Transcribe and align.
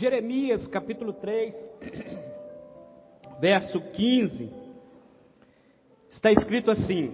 Jeremias 0.00 0.66
capítulo 0.66 1.12
3, 1.12 1.54
verso 3.38 3.78
15, 3.78 4.50
está 6.10 6.32
escrito 6.32 6.70
assim: 6.70 7.12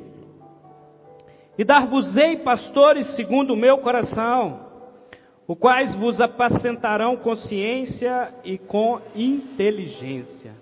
E 1.58 1.64
dar-vos-ei 1.64 2.36
pastores 2.36 3.16
segundo 3.16 3.54
o 3.54 3.56
meu 3.56 3.78
coração, 3.78 4.60
os 5.48 5.58
quais 5.58 5.96
vos 5.96 6.20
apacentarão 6.20 7.16
com 7.16 7.34
ciência 7.34 8.32
e 8.44 8.56
com 8.56 9.00
inteligência. 9.16 10.52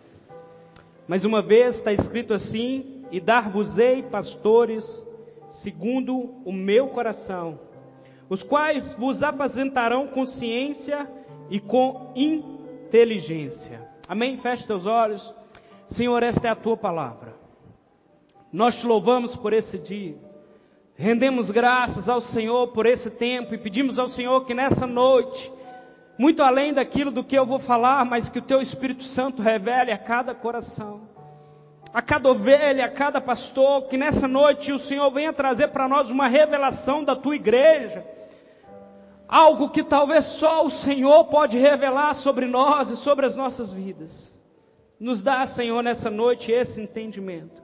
Mais 1.06 1.26
uma 1.26 1.42
vez 1.42 1.74
está 1.76 1.92
escrito 1.92 2.32
assim: 2.32 3.04
E 3.12 3.20
dar-vos-ei 3.20 4.02
pastores 4.04 4.82
segundo 5.62 6.16
o 6.42 6.52
meu 6.54 6.88
coração, 6.88 7.60
os 8.30 8.42
quais 8.42 8.94
vos 8.94 9.22
apacentarão 9.22 10.06
com 10.06 10.24
ciência 10.24 11.06
e 11.20 11.23
com 11.60 12.12
inteligência. 12.14 13.88
Amém? 14.08 14.38
Feche 14.38 14.66
teus 14.66 14.86
olhos. 14.86 15.34
Senhor, 15.90 16.22
esta 16.22 16.48
é 16.48 16.50
a 16.50 16.56
tua 16.56 16.76
palavra. 16.76 17.34
Nós 18.52 18.76
te 18.76 18.86
louvamos 18.86 19.34
por 19.36 19.52
esse 19.52 19.78
dia. 19.78 20.16
Rendemos 20.96 21.50
graças 21.50 22.08
ao 22.08 22.20
Senhor 22.20 22.68
por 22.68 22.86
esse 22.86 23.10
tempo 23.10 23.52
e 23.52 23.58
pedimos 23.58 23.98
ao 23.98 24.08
Senhor 24.08 24.44
que 24.44 24.54
nessa 24.54 24.86
noite, 24.86 25.52
muito 26.16 26.40
além 26.40 26.72
daquilo 26.72 27.10
do 27.10 27.24
que 27.24 27.36
eu 27.36 27.44
vou 27.44 27.58
falar, 27.58 28.04
mas 28.04 28.28
que 28.28 28.38
o 28.38 28.42
teu 28.42 28.60
Espírito 28.62 29.02
Santo 29.06 29.42
revele 29.42 29.90
a 29.90 29.98
cada 29.98 30.32
coração, 30.34 31.00
a 31.92 32.00
cada 32.00 32.30
ovelha, 32.30 32.84
a 32.84 32.90
cada 32.90 33.20
pastor, 33.20 33.88
que 33.88 33.96
nessa 33.96 34.28
noite 34.28 34.70
o 34.70 34.78
Senhor 34.78 35.10
venha 35.10 35.32
trazer 35.32 35.68
para 35.68 35.88
nós 35.88 36.08
uma 36.08 36.28
revelação 36.28 37.02
da 37.02 37.16
tua 37.16 37.34
igreja, 37.34 38.04
algo 39.28 39.70
que 39.70 39.82
talvez 39.82 40.24
só 40.38 40.66
o 40.66 40.70
Senhor 40.70 41.24
pode 41.26 41.58
revelar 41.58 42.14
sobre 42.16 42.46
nós 42.46 42.90
e 42.90 42.96
sobre 42.98 43.26
as 43.26 43.36
nossas 43.36 43.72
vidas. 43.72 44.32
Nos 44.98 45.22
dá, 45.22 45.44
Senhor, 45.46 45.82
nessa 45.82 46.10
noite 46.10 46.50
esse 46.52 46.80
entendimento, 46.80 47.62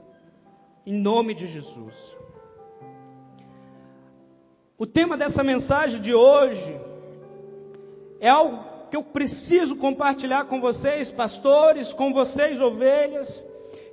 em 0.87 0.95
nome 0.95 1.35
de 1.35 1.47
Jesus. 1.47 1.95
O 4.77 4.87
tema 4.87 5.17
dessa 5.17 5.45
mensagem 5.45 6.01
de 6.01 6.15
hoje 6.15 6.81
é 8.19 8.29
algo 8.29 8.71
que 8.91 8.97
eu 8.97 9.03
preciso 9.03 9.77
compartilhar 9.77 10.47
com 10.47 10.61
vocês, 10.61 11.13
pastores, 11.13 11.93
com 11.93 12.13
vocês, 12.13 12.61
ovelhas, 12.61 13.29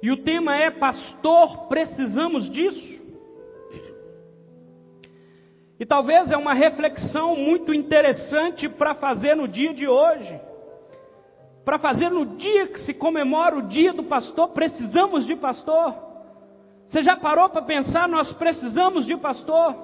e 0.02 0.12
o 0.12 0.24
tema 0.24 0.56
é: 0.56 0.72
Pastor, 0.72 1.68
precisamos 1.68 2.50
disso? 2.50 2.97
E 5.80 5.86
talvez 5.86 6.32
é 6.32 6.38
uma 6.38 6.54
reflexão 6.54 7.36
muito 7.36 7.74
interessante 7.74 8.68
para 8.68 8.96
fazer 8.96 9.36
no 9.36 9.48
dia 9.48 9.74
de 9.74 9.88
hoje. 9.88 10.40
Para 11.64 11.78
fazer 11.78 12.10
no 12.10 12.26
dia 12.38 12.68
que 12.68 12.80
se 12.80 12.94
comemora 12.94 13.58
o 13.58 13.68
dia 13.68 13.94
do 13.94 14.04
pastor, 14.04 14.50
precisamos 14.50 15.26
de 15.26 15.36
pastor. 15.36 15.94
Você 16.88 17.04
já 17.04 17.16
parou 17.16 17.50
para 17.50 17.62
pensar, 17.62 18.08
nós 18.08 18.32
precisamos 18.34 19.06
de 19.06 19.16
pastor? 19.18 19.76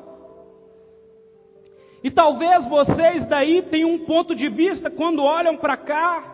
E 2.03 2.09
talvez 2.09 2.65
vocês 2.67 3.25
daí 3.27 3.61
tenham 3.61 3.91
um 3.91 4.05
ponto 4.05 4.33
de 4.35 4.49
vista 4.49 4.89
quando 4.89 5.23
olham 5.23 5.57
para 5.57 5.77
cá, 5.77 6.31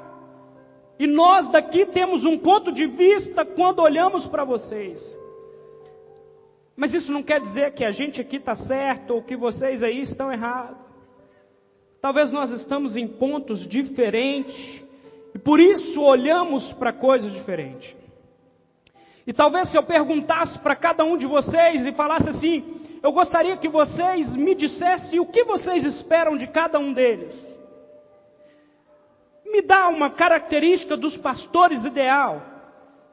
e 0.97 1.05
nós 1.05 1.47
daqui 1.49 1.85
temos 1.85 2.23
um 2.23 2.37
ponto 2.37 2.71
de 2.71 2.87
vista 2.87 3.45
quando 3.45 3.79
olhamos 3.79 4.27
para 4.27 4.43
vocês. 4.43 5.18
Mas 6.79 6.93
isso 6.93 7.11
não 7.11 7.21
quer 7.21 7.41
dizer 7.41 7.73
que 7.73 7.83
a 7.83 7.91
gente 7.91 8.21
aqui 8.21 8.37
está 8.37 8.55
certo 8.55 9.13
ou 9.13 9.21
que 9.21 9.35
vocês 9.35 9.83
aí 9.83 10.01
estão 10.01 10.31
errados. 10.31 10.77
Talvez 12.01 12.31
nós 12.31 12.51
estamos 12.51 12.95
em 12.95 13.05
pontos 13.05 13.67
diferentes 13.67 14.81
e 15.35 15.37
por 15.37 15.59
isso 15.59 16.01
olhamos 16.01 16.71
para 16.73 16.93
coisas 16.93 17.33
diferentes. 17.33 17.93
E 19.27 19.33
talvez 19.33 19.69
se 19.69 19.77
eu 19.77 19.83
perguntasse 19.83 20.57
para 20.59 20.73
cada 20.73 21.03
um 21.03 21.17
de 21.17 21.25
vocês 21.25 21.85
e 21.85 21.91
falasse 21.91 22.29
assim: 22.29 22.63
eu 23.03 23.11
gostaria 23.11 23.57
que 23.57 23.67
vocês 23.67 24.33
me 24.33 24.55
dissessem 24.55 25.19
o 25.19 25.25
que 25.25 25.43
vocês 25.43 25.83
esperam 25.83 26.37
de 26.37 26.47
cada 26.47 26.79
um 26.79 26.93
deles. 26.93 27.35
Me 29.45 29.61
dá 29.63 29.89
uma 29.89 30.11
característica 30.11 30.95
dos 30.95 31.17
pastores 31.17 31.83
ideal. 31.83 32.41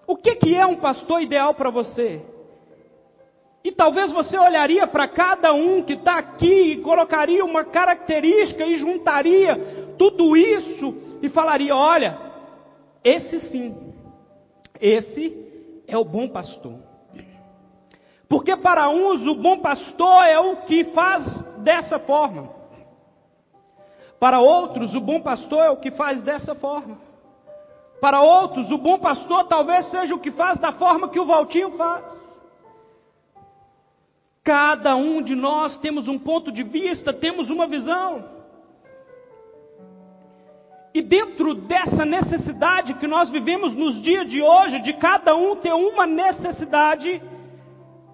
O 0.06 0.16
que, 0.16 0.36
que 0.36 0.54
é 0.54 0.64
um 0.64 0.76
pastor 0.76 1.20
ideal 1.20 1.52
para 1.52 1.68
você? 1.68 2.35
E 3.66 3.72
talvez 3.72 4.12
você 4.12 4.38
olharia 4.38 4.86
para 4.86 5.08
cada 5.08 5.52
um 5.52 5.82
que 5.82 5.94
está 5.94 6.18
aqui 6.18 6.74
e 6.74 6.80
colocaria 6.82 7.44
uma 7.44 7.64
característica 7.64 8.64
e 8.64 8.76
juntaria 8.76 9.56
tudo 9.98 10.36
isso 10.36 10.94
e 11.20 11.28
falaria: 11.28 11.74
olha, 11.74 12.16
esse 13.02 13.40
sim, 13.40 13.76
esse 14.80 15.36
é 15.84 15.98
o 15.98 16.04
bom 16.04 16.28
pastor. 16.28 16.78
Porque 18.28 18.56
para 18.56 18.88
uns 18.88 19.26
o 19.26 19.34
bom 19.34 19.58
pastor 19.58 20.24
é 20.26 20.38
o 20.38 20.58
que 20.58 20.84
faz 20.84 21.24
dessa 21.64 21.98
forma. 21.98 22.48
Para 24.20 24.38
outros 24.38 24.94
o 24.94 25.00
bom 25.00 25.20
pastor 25.20 25.64
é 25.64 25.70
o 25.70 25.78
que 25.78 25.90
faz 25.90 26.22
dessa 26.22 26.54
forma. 26.54 26.98
Para 28.00 28.22
outros 28.22 28.70
o 28.70 28.78
bom 28.78 28.96
pastor 29.00 29.48
talvez 29.48 29.90
seja 29.90 30.14
o 30.14 30.20
que 30.20 30.30
faz 30.30 30.56
da 30.60 30.70
forma 30.70 31.08
que 31.08 31.18
o 31.18 31.26
Valtinho 31.26 31.72
faz. 31.72 32.25
Cada 34.46 34.94
um 34.94 35.20
de 35.20 35.34
nós 35.34 35.76
temos 35.78 36.06
um 36.06 36.16
ponto 36.16 36.52
de 36.52 36.62
vista, 36.62 37.12
temos 37.12 37.50
uma 37.50 37.66
visão. 37.66 38.24
E 40.94 41.02
dentro 41.02 41.52
dessa 41.52 42.04
necessidade 42.04 42.94
que 42.94 43.08
nós 43.08 43.28
vivemos 43.28 43.74
nos 43.74 44.00
dias 44.00 44.24
de 44.28 44.40
hoje, 44.40 44.80
de 44.82 44.92
cada 44.92 45.34
um 45.34 45.56
ter 45.56 45.72
uma 45.72 46.06
necessidade, 46.06 47.20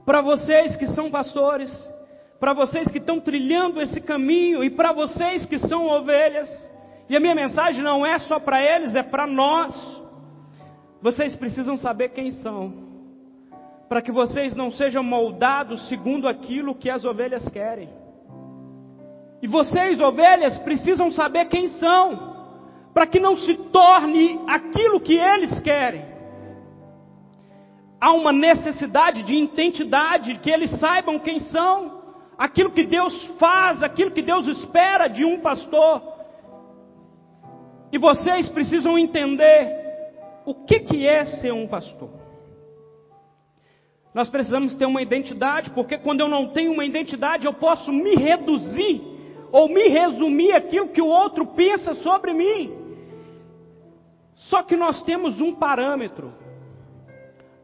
para 0.06 0.22
vocês 0.22 0.74
que 0.74 0.86
são 0.86 1.10
pastores, 1.10 1.70
para 2.40 2.54
vocês 2.54 2.90
que 2.90 2.96
estão 2.96 3.20
trilhando 3.20 3.78
esse 3.78 4.00
caminho 4.00 4.64
e 4.64 4.70
para 4.70 4.90
vocês 4.90 5.44
que 5.44 5.58
são 5.58 5.86
ovelhas, 5.86 6.48
e 7.10 7.14
a 7.14 7.20
minha 7.20 7.34
mensagem 7.34 7.82
não 7.82 8.06
é 8.06 8.18
só 8.20 8.40
para 8.40 8.58
eles, 8.58 8.94
é 8.94 9.02
para 9.02 9.26
nós. 9.26 10.02
Vocês 11.02 11.36
precisam 11.36 11.76
saber 11.76 12.08
quem 12.08 12.30
são 12.30 12.91
para 13.92 14.00
que 14.00 14.10
vocês 14.10 14.56
não 14.56 14.72
sejam 14.72 15.02
moldados 15.02 15.86
segundo 15.90 16.26
aquilo 16.26 16.74
que 16.74 16.88
as 16.88 17.04
ovelhas 17.04 17.46
querem. 17.50 17.90
E 19.42 19.46
vocês, 19.46 20.00
ovelhas, 20.00 20.56
precisam 20.60 21.10
saber 21.10 21.44
quem 21.44 21.68
são, 21.72 22.34
para 22.94 23.06
que 23.06 23.20
não 23.20 23.36
se 23.36 23.54
torne 23.70 24.40
aquilo 24.48 24.98
que 24.98 25.12
eles 25.12 25.60
querem. 25.60 26.06
Há 28.00 28.12
uma 28.12 28.32
necessidade 28.32 29.24
de 29.24 29.34
identidade, 29.34 30.38
que 30.38 30.48
eles 30.48 30.70
saibam 30.80 31.18
quem 31.18 31.40
são, 31.40 32.02
aquilo 32.38 32.70
que 32.70 32.84
Deus 32.84 33.12
faz, 33.38 33.82
aquilo 33.82 34.10
que 34.10 34.22
Deus 34.22 34.46
espera 34.46 35.06
de 35.06 35.22
um 35.22 35.38
pastor. 35.40 36.00
E 37.92 37.98
vocês 37.98 38.48
precisam 38.48 38.98
entender 38.98 39.70
o 40.46 40.54
que, 40.64 40.80
que 40.80 41.06
é 41.06 41.26
ser 41.26 41.52
um 41.52 41.66
pastor. 41.66 42.21
Nós 44.14 44.28
precisamos 44.28 44.76
ter 44.76 44.84
uma 44.84 45.00
identidade, 45.00 45.70
porque 45.70 45.96
quando 45.96 46.20
eu 46.20 46.28
não 46.28 46.48
tenho 46.48 46.72
uma 46.72 46.84
identidade, 46.84 47.46
eu 47.46 47.54
posso 47.54 47.90
me 47.90 48.14
reduzir 48.14 49.00
ou 49.50 49.68
me 49.68 49.88
resumir 49.88 50.52
aquilo 50.52 50.88
que 50.88 51.00
o 51.00 51.06
outro 51.06 51.46
pensa 51.46 51.94
sobre 51.96 52.32
mim. 52.32 52.74
Só 54.34 54.62
que 54.62 54.76
nós 54.76 55.02
temos 55.02 55.40
um 55.40 55.54
parâmetro. 55.54 56.32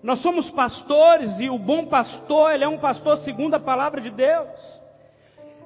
Nós 0.03 0.21
somos 0.21 0.51
pastores 0.51 1.39
e 1.41 1.51
o 1.51 1.59
bom 1.59 1.87
pastor, 1.87 2.53
ele 2.53 2.65
é 2.65 2.69
um 2.69 2.79
pastor 2.79 3.19
segundo 3.19 3.55
a 3.55 3.61
palavra 3.61 4.01
de 4.01 4.11
Deus. 4.11 4.79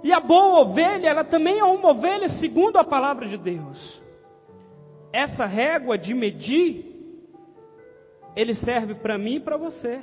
E 0.03 0.13
a 0.13 0.19
boa 0.19 0.61
ovelha, 0.61 1.09
ela 1.09 1.23
também 1.23 1.59
é 1.59 1.65
uma 1.65 1.91
ovelha 1.91 2.29
segundo 2.41 2.77
a 2.77 2.83
palavra 2.85 3.29
de 3.29 3.37
Deus. 3.37 4.03
Essa 5.13 5.45
régua 5.45 5.97
de 5.97 6.13
medir, 6.13 6.87
ele 8.35 8.55
serve 8.55 8.95
para 8.97 9.17
mim 9.17 9.35
e 9.35 9.41
para 9.41 9.57
você. 9.57 10.01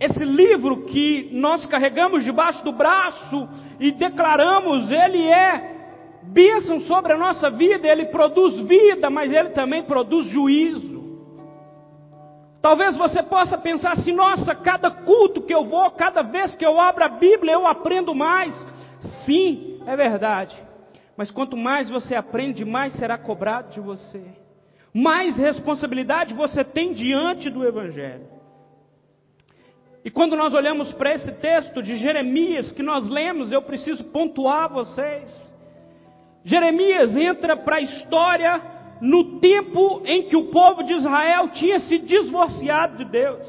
Esse 0.00 0.24
livro 0.24 0.84
que 0.84 1.28
nós 1.32 1.66
carregamos 1.66 2.22
debaixo 2.22 2.64
do 2.64 2.72
braço 2.72 3.48
e 3.80 3.90
declaramos, 3.90 4.90
ele 4.90 5.26
é 5.26 5.76
bênção 6.22 6.80
sobre 6.82 7.12
a 7.12 7.18
nossa 7.18 7.50
vida, 7.50 7.88
ele 7.88 8.06
produz 8.06 8.60
vida, 8.60 9.10
mas 9.10 9.32
ele 9.32 9.50
também 9.50 9.82
produz 9.82 10.26
juízo. 10.26 10.98
Talvez 12.62 12.96
você 12.96 13.22
possa 13.22 13.58
pensar 13.58 13.92
assim: 13.92 14.12
nossa, 14.12 14.54
cada 14.54 14.90
culto 14.90 15.42
que 15.42 15.54
eu 15.54 15.64
vou, 15.64 15.90
cada 15.92 16.22
vez 16.22 16.54
que 16.54 16.64
eu 16.64 16.78
abro 16.78 17.04
a 17.04 17.08
Bíblia, 17.08 17.54
eu 17.54 17.66
aprendo 17.66 18.14
mais. 18.14 18.54
Sim, 19.24 19.80
é 19.86 19.96
verdade. 19.96 20.56
Mas 21.16 21.30
quanto 21.30 21.56
mais 21.56 21.88
você 21.88 22.14
aprende, 22.14 22.64
mais 22.64 22.92
será 22.94 23.18
cobrado 23.18 23.72
de 23.72 23.80
você. 23.80 24.22
Mais 24.94 25.36
responsabilidade 25.36 26.34
você 26.34 26.62
tem 26.62 26.92
diante 26.92 27.50
do 27.50 27.64
Evangelho. 27.64 28.37
E 30.08 30.10
quando 30.10 30.34
nós 30.34 30.54
olhamos 30.54 30.90
para 30.94 31.12
esse 31.12 31.30
texto 31.32 31.82
de 31.82 31.94
Jeremias 31.96 32.72
que 32.72 32.82
nós 32.82 33.06
lemos, 33.10 33.52
eu 33.52 33.60
preciso 33.60 34.02
pontuar 34.04 34.72
vocês. 34.72 35.30
Jeremias 36.42 37.14
entra 37.14 37.54
para 37.54 37.76
a 37.76 37.82
história 37.82 38.58
no 39.02 39.38
tempo 39.38 40.00
em 40.06 40.22
que 40.22 40.34
o 40.34 40.46
povo 40.46 40.82
de 40.82 40.94
Israel 40.94 41.50
tinha 41.50 41.78
se 41.80 41.98
divorciado 41.98 42.96
de 42.96 43.04
Deus. 43.04 43.46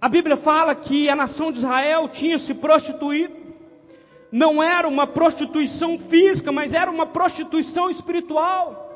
A 0.00 0.08
Bíblia 0.08 0.36
fala 0.36 0.72
que 0.76 1.08
a 1.08 1.16
nação 1.16 1.50
de 1.50 1.58
Israel 1.58 2.08
tinha 2.10 2.38
se 2.38 2.54
prostituído. 2.54 3.34
Não 4.30 4.62
era 4.62 4.86
uma 4.86 5.08
prostituição 5.08 5.98
física, 5.98 6.52
mas 6.52 6.72
era 6.72 6.88
uma 6.88 7.06
prostituição 7.06 7.90
espiritual. 7.90 8.87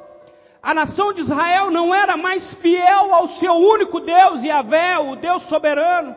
A 0.62 0.73
nação 0.73 1.12
de 1.12 1.23
Israel 1.23 1.73
não 1.73 1.93
era 1.93 2.17
mais 2.17 2.55
fiel 2.59 3.12
ao 3.12 3.29
seu 3.31 3.53
único 3.53 3.99
Deus, 3.99 4.44
Yahvé, 4.44 4.97
o 4.99 5.17
Deus 5.17 5.43
soberano. 5.49 6.14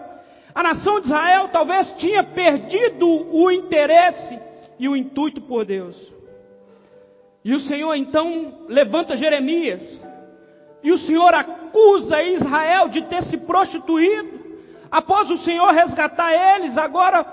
A 0.54 0.62
nação 0.62 1.00
de 1.00 1.08
Israel 1.08 1.50
talvez 1.52 1.92
tinha 1.94 2.24
perdido 2.24 3.08
o 3.36 3.50
interesse 3.50 4.40
e 4.78 4.88
o 4.88 4.96
intuito 4.96 5.42
por 5.42 5.66
Deus. 5.66 5.96
E 7.44 7.56
o 7.56 7.60
Senhor 7.62 7.96
então 7.96 8.66
levanta 8.68 9.18
Jeremias. 9.18 9.82
E 10.84 10.92
o 10.92 10.98
Senhor 11.00 11.34
acusa 11.34 12.22
Israel 12.22 12.90
de 12.90 13.02
ter 13.06 13.24
se 13.24 13.38
prostituído. 13.38 14.46
Após 14.92 15.28
o 15.32 15.38
Senhor 15.40 15.72
resgatar 15.72 16.32
eles, 16.58 16.78
agora 16.78 17.26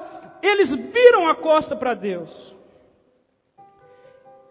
eles 0.42 0.70
viram 0.70 1.28
a 1.28 1.34
costa 1.34 1.76
para 1.76 1.92
Deus. 1.92 2.30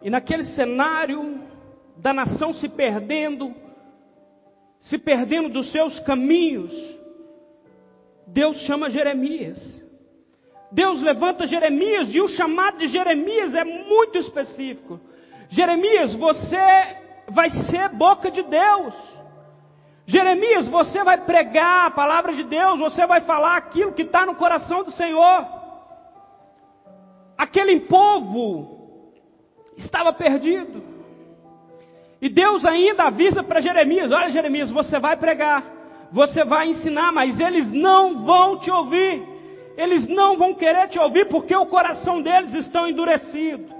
E 0.02 0.10
naquele 0.12 0.44
cenário 0.46 1.42
da 2.01 2.12
nação 2.12 2.51
se 2.53 2.68
perdendo, 2.68 3.53
se 4.80 4.98
perdendo 4.98 5.50
dos 5.50 5.71
seus 5.71 6.00
caminhos, 6.00 6.74
Deus 8.25 8.57
chama 8.62 8.89
Jeremias. 8.89 9.80
Deus 10.71 11.01
levanta 11.01 11.45
Jeremias 11.45 12.13
e 12.13 12.19
o 12.19 12.27
chamado 12.27 12.80
de 12.80 12.88
Jeremias 12.88 13.53
é 13.53 13.63
muito 13.63 14.18
específico. 14.18 15.00
Jeremias, 15.50 16.15
você 16.15 16.98
vai 17.30 17.50
ser 17.50 17.89
boca 17.89 18.31
de 18.31 18.42
Deus. 18.42 18.95
Jeremias, 20.07 20.68
você 20.69 21.03
vai 21.03 21.24
pregar 21.24 21.88
a 21.88 21.92
palavra 21.92 22.33
de 22.33 22.44
Deus, 22.45 22.80
você 22.80 23.06
vai 23.06 23.21
falar 23.21 23.57
aquilo 23.57 23.94
que 23.94 24.01
está 24.01 24.25
no 24.25 24.36
coração 24.36 24.83
do 24.83 24.92
Senhor. 24.92 25.45
Aquele 27.38 27.81
povo 27.81 29.13
estava 29.77 30.12
perdido. 30.12 30.90
E 32.21 32.29
Deus 32.29 32.63
ainda 32.63 33.06
avisa 33.06 33.41
para 33.44 33.59
Jeremias: 33.59 34.12
Olha, 34.12 34.29
Jeremias, 34.29 34.69
você 34.69 35.00
vai 35.00 35.18
pregar, 35.18 35.63
você 36.12 36.45
vai 36.45 36.68
ensinar, 36.68 37.12
mas 37.12 37.39
eles 37.39 37.71
não 37.71 38.23
vão 38.23 38.59
te 38.59 38.69
ouvir. 38.69 39.27
Eles 39.75 40.07
não 40.07 40.38
vão 40.38 40.53
querer 40.53 40.89
te 40.89 41.00
ouvir 41.00 41.27
porque 41.29 41.56
o 41.56 41.65
coração 41.65 42.21
deles 42.21 42.53
está 42.53 42.88
endurecido. 42.88 43.73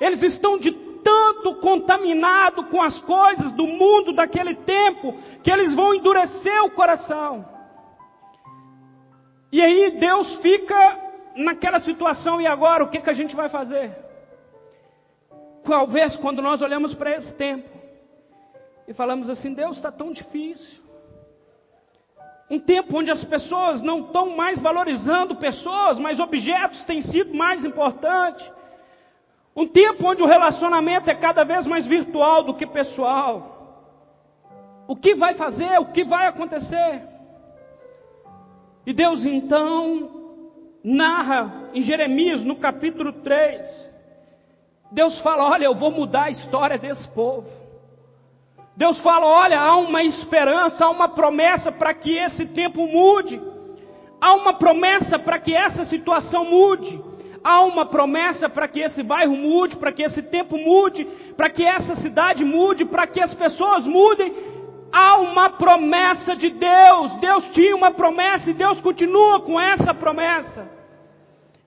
Eles 0.00 0.22
estão 0.22 0.58
de 0.58 0.70
tanto 1.02 1.54
contaminado 1.56 2.64
com 2.64 2.80
as 2.80 2.98
coisas 3.00 3.50
do 3.52 3.66
mundo 3.66 4.12
daquele 4.12 4.54
tempo 4.54 5.14
que 5.42 5.50
eles 5.50 5.74
vão 5.74 5.94
endurecer 5.94 6.62
o 6.64 6.70
coração. 6.70 7.44
E 9.50 9.60
aí 9.60 9.98
Deus 9.98 10.34
fica 10.40 10.98
naquela 11.34 11.80
situação 11.80 12.40
e 12.40 12.46
agora 12.46 12.84
o 12.84 12.88
que, 12.88 13.00
que 13.00 13.10
a 13.10 13.14
gente 13.14 13.34
vai 13.34 13.48
fazer? 13.48 14.09
Talvez 15.70 16.16
quando 16.16 16.42
nós 16.42 16.60
olhamos 16.60 16.96
para 16.96 17.12
esse 17.12 17.32
tempo 17.34 17.68
e 18.88 18.92
falamos 18.92 19.30
assim, 19.30 19.54
Deus 19.54 19.76
está 19.76 19.92
tão 19.92 20.12
difícil. 20.12 20.82
Um 22.50 22.58
tempo 22.58 22.98
onde 22.98 23.08
as 23.08 23.24
pessoas 23.24 23.80
não 23.80 24.00
estão 24.00 24.36
mais 24.36 24.60
valorizando 24.60 25.36
pessoas, 25.36 25.96
mas 25.96 26.18
objetos 26.18 26.84
têm 26.86 27.00
sido 27.00 27.32
mais 27.32 27.64
importantes. 27.64 28.44
Um 29.54 29.68
tempo 29.68 30.04
onde 30.08 30.20
o 30.24 30.26
relacionamento 30.26 31.08
é 31.08 31.14
cada 31.14 31.44
vez 31.44 31.64
mais 31.68 31.86
virtual 31.86 32.42
do 32.42 32.54
que 32.54 32.66
pessoal. 32.66 33.86
O 34.88 34.96
que 34.96 35.14
vai 35.14 35.34
fazer? 35.34 35.78
O 35.78 35.92
que 35.92 36.02
vai 36.02 36.26
acontecer? 36.26 37.06
E 38.84 38.92
Deus 38.92 39.22
então 39.22 40.42
narra 40.82 41.70
em 41.72 41.82
Jeremias, 41.82 42.42
no 42.42 42.56
capítulo 42.56 43.12
3, 43.22 43.89
Deus 44.90 45.18
fala: 45.20 45.44
Olha, 45.44 45.64
eu 45.64 45.74
vou 45.74 45.90
mudar 45.90 46.24
a 46.24 46.30
história 46.30 46.78
desse 46.78 47.08
povo. 47.10 47.46
Deus 48.76 48.98
fala: 49.00 49.26
Olha, 49.26 49.60
há 49.60 49.76
uma 49.76 50.02
esperança, 50.02 50.84
há 50.84 50.90
uma 50.90 51.08
promessa 51.08 51.70
para 51.70 51.94
que 51.94 52.16
esse 52.16 52.46
tempo 52.46 52.86
mude. 52.86 53.40
Há 54.20 54.34
uma 54.34 54.54
promessa 54.54 55.18
para 55.18 55.38
que 55.38 55.54
essa 55.54 55.84
situação 55.84 56.44
mude. 56.44 57.00
Há 57.42 57.62
uma 57.62 57.86
promessa 57.86 58.50
para 58.50 58.68
que 58.68 58.80
esse 58.80 59.02
bairro 59.02 59.34
mude, 59.34 59.76
para 59.76 59.92
que 59.92 60.02
esse 60.02 60.22
tempo 60.22 60.58
mude, 60.58 61.06
para 61.36 61.48
que 61.48 61.64
essa 61.64 61.96
cidade 61.96 62.44
mude, 62.44 62.84
para 62.84 63.06
que 63.06 63.20
as 63.20 63.32
pessoas 63.34 63.86
mudem. 63.86 64.34
Há 64.92 65.18
uma 65.18 65.50
promessa 65.50 66.36
de 66.36 66.50
Deus. 66.50 67.16
Deus 67.20 67.48
tinha 67.50 67.74
uma 67.74 67.92
promessa 67.92 68.50
e 68.50 68.54
Deus 68.54 68.80
continua 68.80 69.40
com 69.40 69.58
essa 69.58 69.94
promessa. 69.94 70.68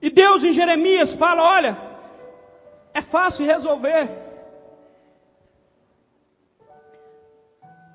E 0.00 0.10
Deus 0.10 0.44
em 0.44 0.52
Jeremias 0.52 1.14
fala: 1.14 1.42
olha, 1.42 1.93
é 2.94 3.02
fácil 3.02 3.44
resolver. 3.44 4.08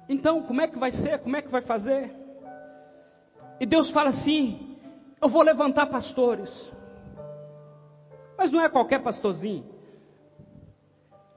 Então, 0.09 0.43
como 0.43 0.61
é 0.61 0.67
que 0.67 0.77
vai 0.77 0.91
ser? 0.91 1.19
Como 1.19 1.37
é 1.37 1.41
que 1.41 1.47
vai 1.47 1.61
fazer? 1.61 2.13
E 3.59 3.65
Deus 3.65 3.89
fala 3.91 4.09
assim: 4.09 4.77
eu 5.21 5.29
vou 5.29 5.41
levantar 5.41 5.87
pastores. 5.87 6.49
Mas 8.37 8.51
não 8.51 8.61
é 8.61 8.69
qualquer 8.69 9.01
pastorzinho. 9.01 9.65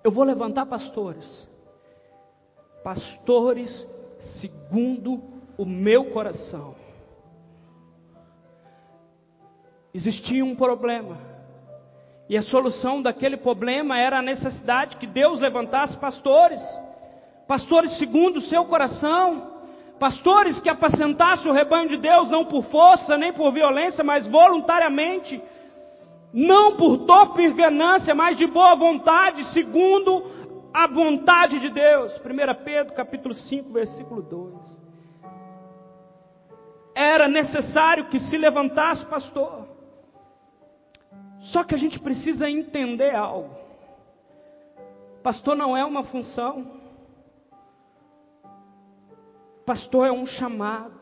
Eu 0.02 0.10
vou 0.10 0.24
levantar 0.24 0.66
pastores. 0.66 1.48
Pastores 2.82 3.88
segundo 4.40 5.22
o 5.56 5.64
meu 5.64 6.10
coração. 6.12 6.74
Existia 9.94 10.44
um 10.44 10.56
problema. 10.56 11.31
E 12.32 12.36
a 12.38 12.40
solução 12.40 13.02
daquele 13.02 13.36
problema 13.36 13.98
era 13.98 14.20
a 14.20 14.22
necessidade 14.22 14.96
que 14.96 15.06
Deus 15.06 15.38
levantasse 15.38 15.98
pastores. 15.98 16.62
Pastores 17.46 17.98
segundo 17.98 18.38
o 18.38 18.40
seu 18.40 18.64
coração. 18.64 19.50
Pastores 20.00 20.58
que 20.58 20.70
apacentassem 20.70 21.50
o 21.50 21.54
rebanho 21.54 21.90
de 21.90 21.98
Deus 21.98 22.30
não 22.30 22.46
por 22.46 22.64
força 22.64 23.18
nem 23.18 23.34
por 23.34 23.52
violência, 23.52 24.02
mas 24.02 24.26
voluntariamente 24.26 25.42
não 26.32 26.74
por 26.78 27.04
torpe 27.04 27.52
ganância, 27.52 28.14
mas 28.14 28.38
de 28.38 28.46
boa 28.46 28.74
vontade, 28.76 29.52
segundo 29.52 30.24
a 30.72 30.86
vontade 30.86 31.60
de 31.60 31.68
Deus. 31.68 32.14
1 32.16 32.64
Pedro 32.64 32.94
capítulo 32.94 33.34
5, 33.34 33.70
versículo 33.70 34.22
2. 34.22 34.54
Era 36.94 37.28
necessário 37.28 38.06
que 38.06 38.18
se 38.18 38.38
levantasse 38.38 39.04
pastor. 39.04 39.71
Só 41.52 41.62
que 41.62 41.74
a 41.74 41.78
gente 41.78 42.00
precisa 42.00 42.48
entender 42.48 43.14
algo. 43.14 43.54
Pastor 45.22 45.54
não 45.54 45.76
é 45.76 45.84
uma 45.84 46.02
função. 46.02 46.80
Pastor 49.66 50.06
é 50.06 50.12
um 50.12 50.24
chamado. 50.24 50.94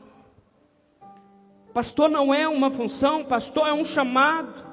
Pastor 1.73 2.11
não 2.11 2.35
é 2.35 2.49
uma 2.49 2.73
função, 2.73 3.25
pastor 3.25 3.69
é 3.69 3.73
um 3.73 3.85
chamado. 3.85 4.69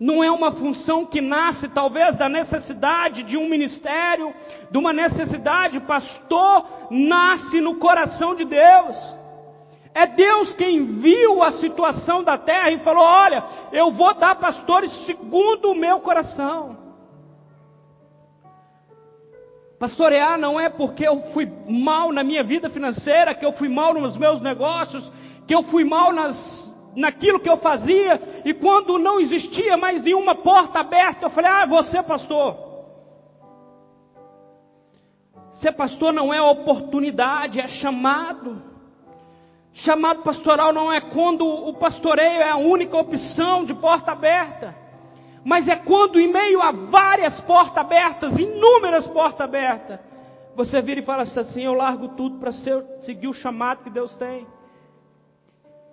Não 0.00 0.22
é 0.22 0.30
uma 0.30 0.50
função 0.50 1.06
que 1.06 1.20
nasce 1.20 1.68
talvez 1.68 2.16
da 2.16 2.28
necessidade 2.28 3.22
de 3.22 3.36
um 3.36 3.48
ministério, 3.48 4.34
de 4.68 4.76
uma 4.76 4.92
necessidade, 4.92 5.78
pastor, 5.80 6.66
nasce 6.90 7.60
no 7.60 7.76
coração 7.76 8.34
de 8.34 8.44
Deus. 8.44 8.96
É 9.96 10.06
Deus 10.06 10.52
quem 10.56 10.98
viu 11.00 11.42
a 11.42 11.52
situação 11.52 12.22
da 12.22 12.36
terra 12.36 12.70
e 12.70 12.80
falou: 12.80 13.02
Olha, 13.02 13.42
eu 13.72 13.90
vou 13.92 14.12
dar 14.12 14.34
pastores 14.34 14.92
segundo 15.06 15.70
o 15.70 15.74
meu 15.74 16.00
coração. 16.00 16.76
Pastorear 19.78 20.38
não 20.38 20.60
é 20.60 20.68
porque 20.68 21.08
eu 21.08 21.22
fui 21.32 21.50
mal 21.66 22.12
na 22.12 22.22
minha 22.22 22.44
vida 22.44 22.68
financeira, 22.68 23.34
que 23.34 23.46
eu 23.46 23.54
fui 23.54 23.68
mal 23.70 23.94
nos 23.94 24.18
meus 24.18 24.38
negócios, 24.38 25.10
que 25.46 25.54
eu 25.54 25.62
fui 25.62 25.82
mal 25.82 26.12
nas 26.12 26.36
naquilo 26.94 27.40
que 27.40 27.48
eu 27.48 27.56
fazia, 27.56 28.42
e 28.44 28.52
quando 28.52 28.98
não 28.98 29.18
existia 29.18 29.78
mais 29.78 30.02
nenhuma 30.02 30.34
porta 30.34 30.78
aberta, 30.78 31.24
eu 31.24 31.30
falei: 31.30 31.50
Ah, 31.50 31.64
você, 31.64 32.02
pastor. 32.02 32.54
Ser 35.54 35.72
pastor 35.72 36.12
não 36.12 36.34
é 36.34 36.42
oportunidade, 36.42 37.58
é 37.58 37.66
chamado. 37.66 38.75
Chamado 39.76 40.22
pastoral 40.22 40.72
não 40.72 40.90
é 40.90 41.02
quando 41.02 41.46
o 41.46 41.74
pastoreio 41.74 42.40
é 42.40 42.48
a 42.48 42.56
única 42.56 42.96
opção 42.96 43.62
de 43.66 43.74
porta 43.74 44.12
aberta, 44.12 44.74
mas 45.44 45.68
é 45.68 45.76
quando, 45.76 46.18
em 46.18 46.32
meio 46.32 46.62
a 46.62 46.72
várias 46.72 47.38
portas 47.42 47.76
abertas, 47.76 48.38
inúmeras 48.38 49.06
portas 49.08 49.42
abertas, 49.42 50.00
você 50.56 50.80
vira 50.80 51.00
e 51.00 51.04
fala 51.04 51.24
assim: 51.24 51.62
Eu 51.62 51.74
largo 51.74 52.08
tudo 52.16 52.38
para 52.38 52.52
seguir 52.52 53.28
o 53.28 53.34
chamado 53.34 53.84
que 53.84 53.90
Deus 53.90 54.16
tem. 54.16 54.46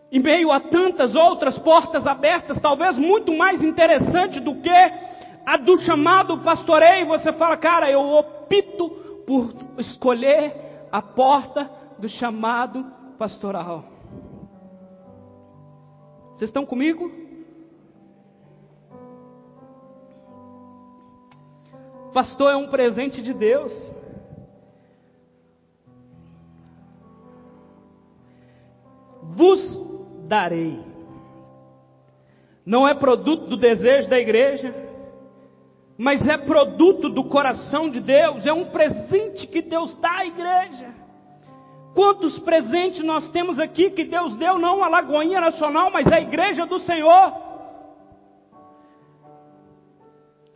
em 0.10 0.20
meio 0.20 0.50
a 0.50 0.62
tantas 0.62 1.14
outras 1.14 1.60
portas 1.60 2.08
abertas, 2.08 2.62
talvez 2.62 2.98
muito 2.98 3.34
mais 3.34 3.62
interessante 3.62 4.40
do 4.40 4.62
que 4.62 4.94
a 5.46 5.58
do 5.58 5.76
chamado 5.80 6.38
pastoreio, 6.38 7.08
você 7.08 7.34
fala, 7.34 7.58
cara, 7.58 7.92
eu 7.92 8.00
opto 8.00 8.90
por 9.28 9.50
escolher 9.78 10.88
a 10.90 11.02
porta 11.02 11.70
do 12.00 12.08
chamado 12.08 13.03
pastoral. 13.14 13.86
Vocês 16.32 16.50
estão 16.50 16.66
comigo? 16.66 17.12
Pastor 22.14 22.52
é 22.52 22.56
um 22.56 22.70
presente 22.70 23.22
de 23.22 23.34
Deus. 23.34 23.72
Vos 29.22 29.82
darei. 30.28 30.80
Não 32.66 32.88
é 32.88 32.94
produto 32.94 33.48
do 33.48 33.58
desejo 33.58 34.10
da 34.10 34.20
igreja, 34.20 34.74
mas 35.98 36.28
é 36.28 36.38
produto 36.38 37.10
do 37.10 37.26
coração 37.26 37.90
de 37.90 38.00
Deus, 38.00 38.46
é 38.46 38.54
um 38.54 38.66
presente 38.66 39.48
que 39.48 39.62
Deus 39.62 39.96
dá 39.98 40.20
à 40.20 40.26
igreja. 40.26 41.03
Quantos 41.94 42.40
presentes 42.40 43.04
nós 43.04 43.30
temos 43.30 43.60
aqui 43.60 43.92
que 43.92 44.04
Deus 44.04 44.36
deu, 44.36 44.58
não 44.58 44.84
a 44.84 44.88
Lagoinha 44.88 45.40
Nacional, 45.40 45.92
mas 45.92 46.08
a 46.08 46.20
igreja 46.20 46.66
do 46.66 46.80
Senhor. 46.80 47.34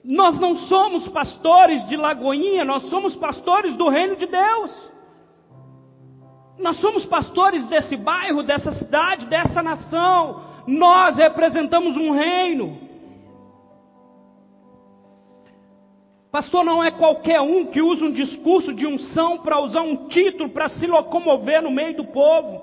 Nós 0.03 0.39
não 0.39 0.57
somos 0.57 1.07
pastores 1.09 1.85
de 1.87 1.97
Lagoinha, 1.97 2.65
nós 2.65 2.83
somos 2.89 3.15
pastores 3.15 3.75
do 3.75 3.87
reino 3.87 4.15
de 4.15 4.25
Deus. 4.25 4.71
Nós 6.57 6.79
somos 6.79 7.05
pastores 7.05 7.67
desse 7.67 7.95
bairro, 7.95 8.41
dessa 8.41 8.71
cidade, 8.71 9.27
dessa 9.27 9.61
nação. 9.61 10.41
Nós 10.65 11.17
representamos 11.17 11.95
um 11.95 12.11
reino. 12.11 12.86
Pastor 16.37 16.63
não 16.63 16.83
é 16.83 16.91
qualquer 16.91 17.41
um 17.41 17.65
que 17.65 17.81
usa 17.81 18.05
um 18.05 18.11
discurso 18.11 18.71
de 18.71 18.85
unção 18.85 19.39
para 19.39 19.59
usar 19.59 19.81
um 19.81 20.07
título 20.07 20.51
para 20.51 20.69
se 20.69 20.85
locomover 20.85 21.63
no 21.63 21.71
meio 21.71 21.97
do 21.97 22.05
povo. 22.05 22.61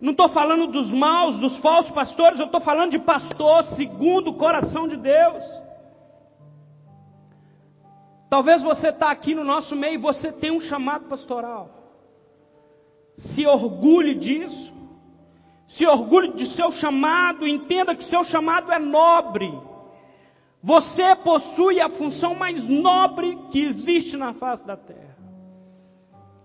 Não 0.00 0.12
estou 0.12 0.28
falando 0.28 0.68
dos 0.68 0.88
maus, 0.88 1.36
dos 1.38 1.58
falsos 1.58 1.90
pastores, 1.90 2.38
eu 2.38 2.46
estou 2.46 2.60
falando 2.60 2.92
de 2.92 3.00
pastor 3.00 3.64
segundo 3.74 4.28
o 4.28 4.34
coração 4.34 4.86
de 4.86 4.96
Deus. 4.96 5.44
Talvez 8.30 8.62
você 8.62 8.90
está 8.90 9.10
aqui 9.10 9.34
no 9.34 9.42
nosso 9.42 9.74
meio 9.74 9.94
e 9.94 9.98
você 9.98 10.30
tem 10.30 10.52
um 10.52 10.60
chamado 10.60 11.08
pastoral. 11.08 11.70
Se 13.16 13.44
orgulhe 13.48 14.14
disso. 14.14 14.72
Se 15.70 15.84
orgulhe 15.84 16.34
de 16.34 16.54
seu 16.54 16.70
chamado, 16.70 17.48
entenda 17.48 17.96
que 17.96 18.04
seu 18.04 18.22
chamado 18.22 18.70
é 18.70 18.78
nobre. 18.78 19.69
Você 20.62 21.16
possui 21.16 21.80
a 21.80 21.88
função 21.88 22.34
mais 22.34 22.62
nobre 22.68 23.36
que 23.50 23.64
existe 23.64 24.16
na 24.16 24.34
face 24.34 24.64
da 24.66 24.76
terra. 24.76 25.16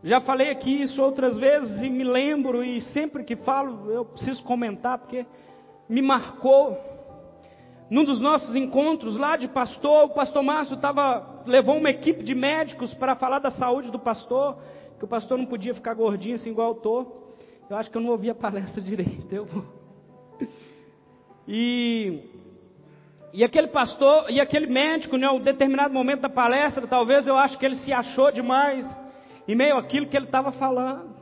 Já 0.04 0.22
falei 0.22 0.52
aqui 0.52 0.84
isso 0.84 1.02
outras 1.02 1.36
vezes 1.36 1.82
e 1.82 1.90
me 1.90 2.04
lembro, 2.04 2.64
e 2.64 2.80
sempre 2.80 3.24
que 3.24 3.36
falo 3.36 3.92
eu 3.92 4.06
preciso 4.06 4.44
comentar 4.44 5.00
porque 5.00 5.26
me 5.90 6.02
marcou. 6.02 6.78
Num 7.90 8.04
dos 8.04 8.20
nossos 8.20 8.56
encontros 8.56 9.18
lá 9.18 9.36
de 9.36 9.48
pastor, 9.48 10.06
o 10.06 10.10
pastor 10.10 10.42
Márcio 10.42 10.78
tava, 10.78 11.44
levou 11.46 11.78
uma 11.78 11.90
equipe 11.90 12.24
de 12.24 12.34
médicos 12.34 12.94
para 12.94 13.16
falar 13.16 13.40
da 13.40 13.52
saúde 13.52 13.92
do 13.92 14.00
pastor, 14.00 14.58
que 14.98 15.06
o 15.06 15.08
pastor 15.08 15.38
não 15.38 15.46
podia 15.46 15.74
ficar 15.74 15.94
gordinho 15.94 16.36
assim 16.36 16.52
igual 16.52 16.70
eu 16.70 16.76
tô. 16.76 17.06
Eu 17.70 17.78
acho 17.78 17.90
que 17.90 17.98
eu 17.98 18.02
não 18.02 18.12
ouvi 18.12 18.30
a 18.30 18.36
palestra 18.36 18.80
direito. 18.82 19.32
Eu 19.32 19.46
vou. 19.46 19.64
E, 21.48 22.22
e 23.36 23.44
aquele 23.44 23.68
pastor, 23.68 24.32
e 24.32 24.39
aquele 24.39 24.65
médico, 24.65 25.18
né, 25.18 25.30
um 25.30 25.42
determinado 25.42 25.94
momento 25.94 26.22
da 26.22 26.30
palestra, 26.30 26.88
talvez 26.88 27.27
eu 27.27 27.36
acho 27.36 27.58
que 27.60 27.65
ele 27.65 27.75
se 27.75 27.92
achou 27.92 28.32
demais, 28.32 28.86
em 29.46 29.54
meio 29.54 29.75
àquilo 29.75 30.08
que 30.08 30.15
ele 30.15 30.27
estava 30.27 30.54
falando. 30.54 31.13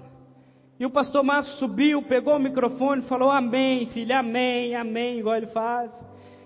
E 0.80 0.86
o 0.86 0.92
pastor 0.92 1.24
Márcio 1.24 1.56
subiu, 1.56 2.04
pegou 2.04 2.36
o 2.36 2.40
microfone 2.40 3.02
falou: 3.04 3.32
Amém, 3.32 3.88
filho, 3.88 4.16
amém, 4.16 4.76
amém, 4.76 5.20
igual 5.20 5.38
ele 5.38 5.48
faz. 5.48 5.92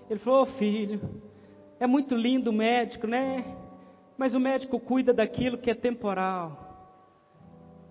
Ele 0.08 0.18
falou: 0.20 0.42
oh, 0.42 0.46
filho, 0.46 1.00
é 1.78 1.86
muito 1.86 2.14
lindo 2.14 2.48
o 2.48 2.52
médico, 2.52 3.06
né? 3.06 3.44
Mas 4.16 4.34
o 4.34 4.40
médico 4.40 4.80
cuida 4.80 5.12
daquilo 5.12 5.58
que 5.58 5.70
é 5.70 5.74
temporal. 5.74 6.66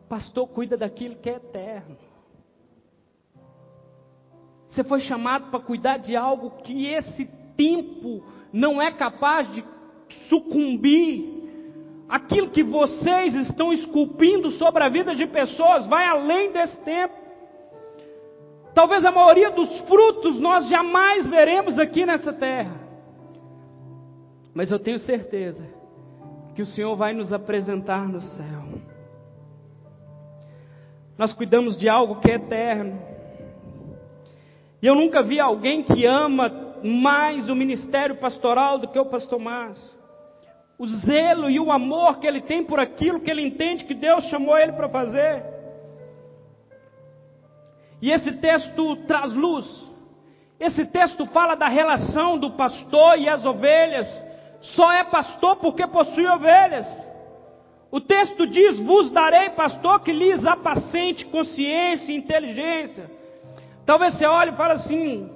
O 0.05 0.07
pastor 0.09 0.47
cuida 0.47 0.75
daquilo 0.75 1.15
que 1.17 1.29
é 1.29 1.35
eterno. 1.35 1.95
Você 4.67 4.83
foi 4.83 4.99
chamado 5.01 5.51
para 5.51 5.59
cuidar 5.59 5.97
de 5.97 6.15
algo 6.15 6.61
que 6.61 6.87
esse 6.87 7.25
tempo 7.57 8.23
não 8.53 8.81
é 8.81 8.91
capaz 8.91 9.51
de 9.51 9.63
sucumbir. 10.29 11.35
Aquilo 12.07 12.51
que 12.51 12.63
vocês 12.63 13.35
estão 13.35 13.73
esculpindo 13.73 14.51
sobre 14.51 14.81
a 14.81 14.87
vida 14.87 15.13
de 15.13 15.27
pessoas 15.27 15.85
vai 15.87 16.05
além 16.05 16.53
desse 16.53 16.79
tempo. 16.85 17.13
Talvez 18.73 19.03
a 19.03 19.11
maioria 19.11 19.49
dos 19.51 19.81
frutos 19.81 20.39
nós 20.39 20.69
jamais 20.69 21.27
veremos 21.27 21.77
aqui 21.77 22.05
nessa 22.05 22.31
terra. 22.31 22.79
Mas 24.53 24.71
eu 24.71 24.79
tenho 24.79 24.99
certeza 24.99 25.67
que 26.55 26.61
o 26.61 26.65
Senhor 26.65 26.95
vai 26.95 27.13
nos 27.13 27.33
apresentar 27.33 28.07
no 28.07 28.21
céu. 28.21 28.63
Nós 31.17 31.33
cuidamos 31.33 31.77
de 31.77 31.89
algo 31.89 32.19
que 32.21 32.31
é 32.31 32.35
eterno. 32.35 32.99
E 34.81 34.87
eu 34.87 34.95
nunca 34.95 35.23
vi 35.23 35.39
alguém 35.39 35.83
que 35.83 36.05
ama 36.05 36.66
mais 36.83 37.49
o 37.49 37.55
ministério 37.55 38.17
pastoral 38.17 38.77
do 38.77 38.87
que 38.87 38.99
o 38.99 39.05
pastor 39.05 39.39
Márcio. 39.39 39.97
O 40.77 40.85
zelo 40.87 41.49
e 41.49 41.59
o 41.59 41.71
amor 41.71 42.19
que 42.19 42.27
ele 42.27 42.41
tem 42.41 42.63
por 42.63 42.79
aquilo 42.79 43.19
que 43.19 43.31
ele 43.31 43.41
entende 43.41 43.85
que 43.85 43.93
Deus 43.93 44.25
chamou 44.25 44.57
ele 44.57 44.73
para 44.73 44.87
fazer. 44.89 45.43
E 48.01 48.11
esse 48.11 48.31
texto 48.33 48.95
traz 49.07 49.33
luz. 49.33 49.65
Esse 50.59 50.85
texto 50.85 51.25
fala 51.27 51.55
da 51.55 51.67
relação 51.67 52.37
do 52.37 52.51
pastor 52.51 53.17
e 53.17 53.27
as 53.27 53.45
ovelhas. 53.45 54.07
Só 54.61 54.91
é 54.91 55.03
pastor 55.03 55.57
porque 55.57 55.85
possui 55.87 56.27
ovelhas. 56.27 56.87
O 57.91 58.01
texto 58.01 58.45
diz: 58.45 58.79
Vos 58.79 59.09
darei 59.11 59.49
pastor 59.51 60.01
que 60.01 60.11
lhes 60.11 60.45
apacente 60.45 61.25
consciência 61.25 62.11
e 62.11 62.17
inteligência. 62.17 63.09
Talvez 63.85 64.15
você 64.15 64.25
olhe 64.25 64.51
e 64.51 64.55
fale 64.55 64.73
assim, 64.73 65.29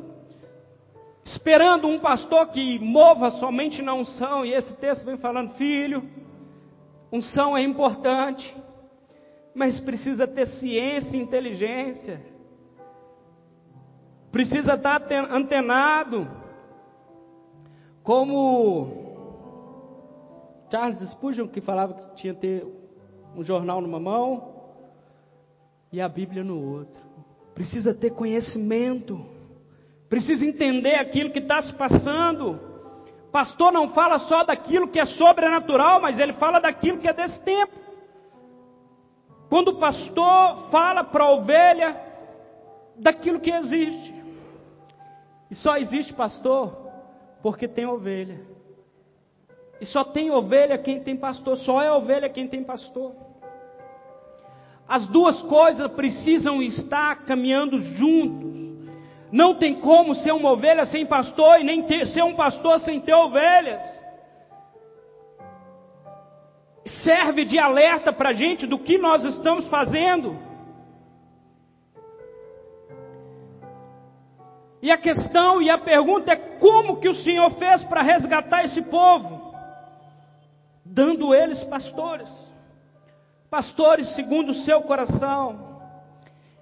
esperando 1.31 1.88
um 1.88 2.00
pastor 2.00 2.47
que 2.47 2.79
mova 2.79 3.31
somente 3.31 3.81
na 3.81 3.93
unção, 3.93 4.45
e 4.45 4.53
esse 4.53 4.73
texto 4.77 5.05
vem 5.05 5.17
falando, 5.17 5.53
filho, 5.55 6.03
unção 7.11 7.57
é 7.57 7.61
importante, 7.61 8.55
mas 9.53 9.79
precisa 9.81 10.27
ter 10.27 10.47
ciência 10.47 11.17
e 11.17 11.21
inteligência 11.21 12.31
precisa 14.31 14.75
estar 14.75 15.01
antenado. 15.29 16.27
Como 18.01 18.88
Charles 20.71 21.00
Spurgeon, 21.11 21.47
que 21.47 21.61
falava 21.61 21.93
que 21.93 22.15
tinha 22.15 22.33
que 22.33 22.41
ter 22.41 22.65
um 23.35 23.43
jornal 23.43 23.81
numa 23.81 24.00
mão 24.00 24.55
e 25.91 26.01
a 26.01 26.07
Bíblia 26.07 26.43
no 26.43 26.77
outro. 26.77 27.01
Precisa 27.53 27.93
ter 27.93 28.11
conhecimento. 28.11 29.23
Precisa 30.12 30.46
entender 30.46 30.96
aquilo 30.96 31.32
que 31.32 31.39
está 31.39 31.62
se 31.62 31.74
passando. 31.74 32.60
Pastor 33.32 33.72
não 33.72 33.91
fala 33.91 34.20
só 34.20 34.44
daquilo 34.44 34.89
que 34.89 35.00
é 35.00 35.06
sobrenatural, 35.06 36.01
mas 36.01 36.20
ele 36.20 36.34
fala 36.34 36.60
daquilo 36.60 36.98
que 36.98 37.08
é 37.08 37.13
desse 37.13 37.41
tempo. 37.44 37.72
Quando 39.48 39.70
o 39.70 39.80
pastor 39.80 40.70
fala 40.70 41.06
para 41.06 41.24
a 41.24 41.32
ovelha 41.32 41.96
daquilo 42.98 43.39
que 43.39 43.51
existe. 43.51 44.13
E 45.50 45.56
só 45.56 45.77
existe 45.77 46.13
pastor 46.13 46.91
porque 47.41 47.65
tem 47.65 47.86
ovelha. 47.86 48.41
E 49.80 49.86
só 49.86 50.03
tem 50.03 50.30
ovelha 50.30 50.77
quem 50.77 51.00
tem 51.00 51.15
pastor, 51.15 51.56
só 51.56 51.82
é 51.82 51.89
ovelha 51.89 52.27
quem 52.27 52.50
tem 52.50 52.65
pastor. 52.65 53.15
As 54.86 55.08
duas 55.08 55.41
coisas 55.44 55.89
precisam 55.94 56.62
estar 56.62 57.24
caminhando 57.24 57.80
juntos. 57.80 58.61
Não 59.31 59.55
tem 59.55 59.75
como 59.75 60.13
ser 60.15 60.33
uma 60.33 60.51
ovelha 60.51 60.85
sem 60.85 61.05
pastor 61.05 61.59
e 61.59 61.63
nem 61.63 61.83
ter, 61.83 62.05
ser 62.07 62.23
um 62.23 62.35
pastor 62.35 62.79
sem 62.81 63.00
ter 63.00 63.13
ovelhas. 63.13 63.81
Serve 67.03 67.45
de 67.45 67.57
alerta 67.57 68.11
para 68.11 68.29
a 68.29 68.33
gente 68.33 68.67
do 68.67 68.77
que 68.77 68.97
nós 68.97 69.23
estamos 69.23 69.67
fazendo. 69.69 70.38
E 74.81 74.91
a 74.91 74.97
questão 74.97 75.61
e 75.61 75.69
a 75.69 75.77
pergunta 75.77 76.33
é 76.33 76.35
como 76.35 77.00
que 77.00 77.07
o 77.07 77.13
Senhor 77.13 77.51
fez 77.51 77.83
para 77.85 78.01
resgatar 78.01 78.65
esse 78.65 78.81
povo? 78.81 79.53
Dando 80.83 81.33
eles 81.33 81.63
pastores. 81.65 82.29
Pastores 83.50 84.13
segundo 84.15 84.50
o 84.50 84.55
seu 84.65 84.81
coração. 84.81 85.71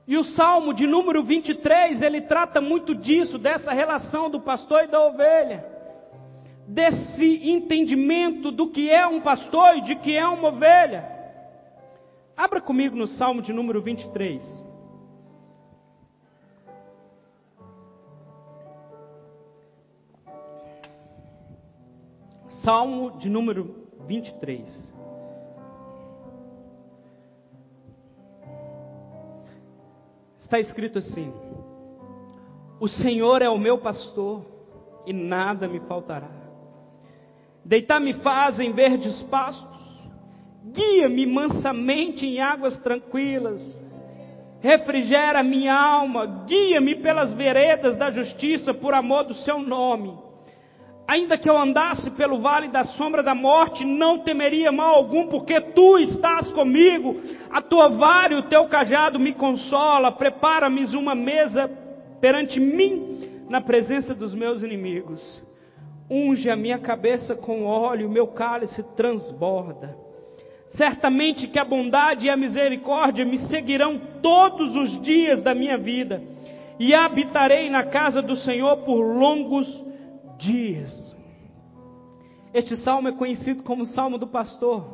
E 0.09 0.17
o 0.17 0.23
Salmo 0.23 0.73
de 0.73 0.87
número 0.87 1.23
23, 1.23 2.01
ele 2.01 2.21
trata 2.21 2.59
muito 2.59 2.95
disso, 2.95 3.37
dessa 3.37 3.71
relação 3.71 4.27
do 4.27 4.41
pastor 4.41 4.85
e 4.85 4.87
da 4.87 4.99
ovelha. 4.99 5.63
Desse 6.67 7.47
entendimento 7.47 8.51
do 8.51 8.71
que 8.71 8.89
é 8.89 9.05
um 9.05 9.21
pastor 9.21 9.77
e 9.77 9.81
de 9.81 9.95
que 9.97 10.17
é 10.17 10.27
uma 10.27 10.47
ovelha. 10.47 11.07
Abra 12.35 12.59
comigo 12.59 12.95
no 12.95 13.05
Salmo 13.05 13.39
de 13.43 13.53
número 13.53 13.83
23. 13.83 14.43
Salmo 22.63 23.11
de 23.19 23.29
número 23.29 23.87
23. 24.07 24.88
Está 30.49 30.59
escrito 30.59 30.97
assim: 30.97 31.31
O 32.79 32.87
Senhor 32.87 33.43
é 33.43 33.47
o 33.47 33.57
meu 33.59 33.77
pastor 33.77 34.43
e 35.05 35.13
nada 35.13 35.67
me 35.67 35.79
faltará. 35.81 36.31
Deitar-me 37.63 38.15
faz 38.15 38.59
em 38.59 38.73
verdes 38.73 39.21
pastos, 39.29 40.09
guia-me 40.73 41.27
mansamente 41.27 42.25
em 42.25 42.41
águas 42.41 42.75
tranquilas, 42.79 43.61
refrigera 44.59 45.43
minha 45.43 45.79
alma, 45.79 46.25
guia-me 46.47 46.95
pelas 46.95 47.31
veredas 47.33 47.95
da 47.95 48.09
justiça 48.09 48.73
por 48.73 48.95
amor 48.95 49.25
do 49.25 49.35
seu 49.35 49.59
nome. 49.59 50.17
Ainda 51.09 51.39
que 51.39 51.49
eu 51.49 51.57
andasse 51.57 52.11
pelo 52.11 52.39
vale 52.39 52.67
da 52.67 52.83
sombra 52.83 53.23
da 53.23 53.33
morte, 53.33 53.83
não 53.83 54.19
temeria 54.19 54.71
mal 54.71 54.93
algum, 54.93 55.25
porque 55.25 55.59
tu 55.59 55.97
estás 55.97 56.51
comigo. 56.51 57.19
A 57.49 57.63
tua 57.63 57.87
vara 57.89 58.35
e 58.35 58.37
o 58.37 58.43
teu 58.43 58.67
cajado 58.67 59.19
me 59.19 59.33
consola. 59.33 60.11
Prepara-me 60.11 60.85
uma 60.95 61.15
mesa 61.15 61.67
perante 62.21 62.59
mim, 62.59 63.41
na 63.49 63.59
presença 63.59 64.13
dos 64.13 64.35
meus 64.35 64.61
inimigos. 64.61 65.41
Unge 66.07 66.47
a 66.47 66.55
minha 66.55 66.77
cabeça 66.77 67.35
com 67.35 67.65
óleo, 67.65 68.07
o 68.07 68.11
meu 68.11 68.27
cálice 68.27 68.83
transborda. 68.95 69.97
Certamente 70.77 71.47
que 71.47 71.57
a 71.57 71.65
bondade 71.65 72.27
e 72.27 72.29
a 72.29 72.37
misericórdia 72.37 73.25
me 73.25 73.39
seguirão 73.47 73.99
todos 74.21 74.75
os 74.75 75.01
dias 75.01 75.41
da 75.41 75.55
minha 75.55 75.75
vida, 75.75 76.21
e 76.79 76.93
habitarei 76.93 77.67
na 77.67 77.81
casa 77.81 78.21
do 78.21 78.35
Senhor 78.35 78.77
por 78.85 79.01
longos 79.01 79.65
dias. 79.65 79.89
Este 82.53 82.75
salmo 82.77 83.07
é 83.07 83.11
conhecido 83.11 83.63
como 83.63 83.85
salmo 83.85 84.17
do 84.17 84.27
pastor, 84.27 84.85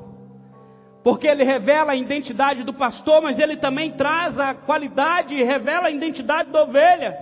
porque 1.03 1.27
ele 1.27 1.43
revela 1.43 1.93
a 1.93 1.95
identidade 1.95 2.63
do 2.63 2.73
pastor, 2.73 3.21
mas 3.21 3.39
ele 3.39 3.57
também 3.57 3.93
traz 3.93 4.37
a 4.37 4.53
qualidade 4.53 5.35
e 5.35 5.43
revela 5.43 5.87
a 5.87 5.91
identidade 5.91 6.51
da 6.51 6.63
ovelha. 6.63 7.17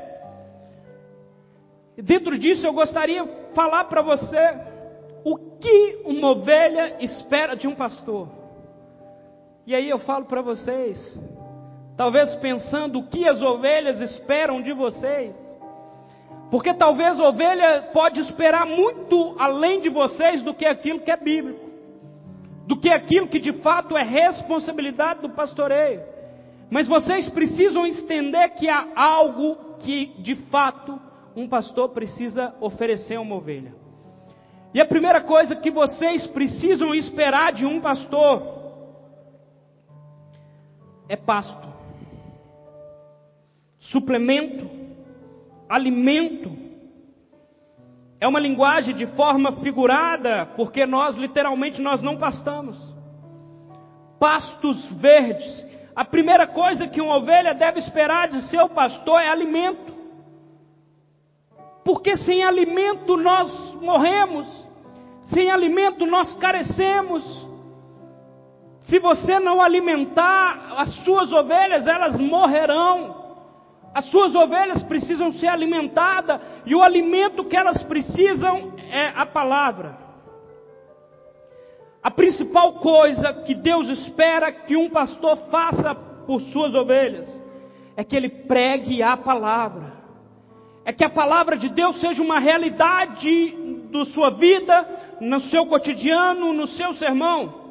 E 1.98 2.01
dentro 2.01 2.38
disso 2.38 2.65
eu 2.65 2.74
gostaria 2.74 3.24
de 3.24 3.53
falar 3.53 3.84
para 3.86 4.01
você 4.01 4.58
o 5.24 5.38
que 5.60 6.01
uma 6.06 6.32
ovelha 6.32 6.98
espera 7.03 7.56
de 7.56 7.68
um 7.68 7.75
pastor. 7.75 8.27
E 9.65 9.75
aí 9.75 9.89
eu 9.89 10.00
falo 10.00 10.25
para 10.25 10.42
vocês, 10.42 10.98
talvez 11.96 12.36
pensando 12.38 13.00
o 13.00 13.08
que 13.08 13.27
as 13.27 13.42
ovelhas 13.42 14.01
esperam 14.01 14.62
de 14.62 14.74
vocês. 14.74 15.52
Porque 16.53 16.72
talvez 16.72 17.19
a 17.19 17.29
ovelha 17.29 17.89
pode 17.91 18.19
esperar 18.19 18.63
muito 18.63 19.36
além 19.39 19.81
de 19.81 19.89
vocês 19.89 20.43
do 20.43 20.53
que 20.53 20.67
aquilo 20.67 21.00
que 21.00 21.10
é 21.10 21.17
bíblico, 21.17 21.67
do 22.67 22.79
que 22.79 22.89
aquilo 22.89 23.27
que 23.27 23.39
de 23.39 23.53
fato 23.53 23.98
é 23.98 24.03
responsabilidade 24.03 25.22
do 25.22 25.31
pastoreio. 25.31 26.03
Mas 26.69 26.88
vocês 26.88 27.27
precisam 27.31 27.88
entender 27.88 28.50
que 28.50 28.69
há 28.69 28.86
algo 28.95 29.77
que 29.79 30.13
de 30.19 30.36
fato 30.51 31.01
um 31.36 31.48
pastor 31.48 31.89
precisa 31.89 32.53
oferecer 32.62 33.15
a 33.15 33.22
uma 33.22 33.38
ovelha. 33.38 33.74
E 34.75 34.79
a 34.79 34.85
primeira 34.85 35.22
coisa 35.22 35.55
que 35.55 35.72
vocês 35.72 36.27
precisam 36.27 36.94
esperar 36.94 37.51
de 37.53 37.66
um 37.66 37.81
pastor 37.81 38.61
é 41.09 41.16
pasto, 41.16 41.68
suplemento, 43.79 44.82
alimento. 45.70 46.52
É 48.20 48.28
uma 48.28 48.40
linguagem 48.40 48.96
de 48.96 49.06
forma 49.08 49.52
figurada, 49.62 50.46
porque 50.56 50.86
nós 50.86 51.16
literalmente 51.16 51.82
nós 51.82 52.02
não 52.02 52.18
pastamos. 52.18 52.78
Pastos 54.20 54.92
verdes. 54.94 55.66
A 55.96 56.06
primeira 56.06 56.48
coisa 56.48 56.88
que 56.88 57.02
uma 57.02 57.18
ovelha 57.18 57.54
deve 57.54 57.80
esperar 57.80 58.30
de 58.30 58.42
seu 58.50 58.70
pastor 58.70 59.22
é 59.22 59.28
alimento. 59.28 59.94
Porque 61.84 62.16
sem 62.16 62.44
alimento 62.44 63.18
nós 63.18 63.52
morremos. 63.82 64.48
Sem 65.26 65.52
alimento 65.52 66.06
nós 66.06 66.36
carecemos. 66.38 67.24
Se 68.88 69.00
você 69.00 69.40
não 69.40 69.62
alimentar 69.62 70.74
as 70.78 70.94
suas 71.04 71.32
ovelhas, 71.32 71.86
elas 71.88 72.20
morrerão. 72.20 73.23
As 73.94 74.06
suas 74.06 74.34
ovelhas 74.34 74.82
precisam 74.84 75.32
ser 75.34 75.48
alimentadas 75.48 76.42
e 76.66 76.74
o 76.74 76.82
alimento 76.82 77.46
que 77.46 77.56
elas 77.56 77.84
precisam 77.84 78.74
é 78.92 79.12
a 79.16 79.25
palavra. 79.25 79.98
A 82.01 82.10
principal 82.10 82.74
coisa 82.74 83.34
que 83.46 83.53
Deus 83.53 83.88
espera 83.88 84.51
que 84.51 84.75
um 84.75 84.90
pastor 84.90 85.38
faça 85.51 85.94
por 86.25 86.42
suas 86.42 86.74
ovelhas 86.74 87.42
é 87.96 88.03
que 88.03 88.16
ele 88.16 88.29
pregue 88.29 89.03
a 89.03 89.16
palavra. 89.16 89.94
É 90.84 90.92
que 90.92 91.03
a 91.03 91.10
palavra 91.10 91.56
de 91.56 91.70
Deus 91.70 92.00
seja 92.01 92.22
uma 92.22 92.40
realidade 92.40 93.56
da 93.92 94.06
sua 94.06 94.32
vida, 94.32 95.16
no 95.22 95.40
seu 95.40 95.68
cotidiano, 95.68 96.51
no 96.51 96.68
seu 96.68 96.94
sermão. 96.94 97.62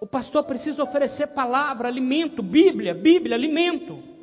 O 0.00 0.06
pastor 0.06 0.44
precisa 0.44 0.82
oferecer 0.82 1.28
palavra, 1.28 1.86
alimento, 1.86 2.42
Bíblia, 2.42 2.94
Bíblia, 2.94 3.36
alimento. 3.36 4.13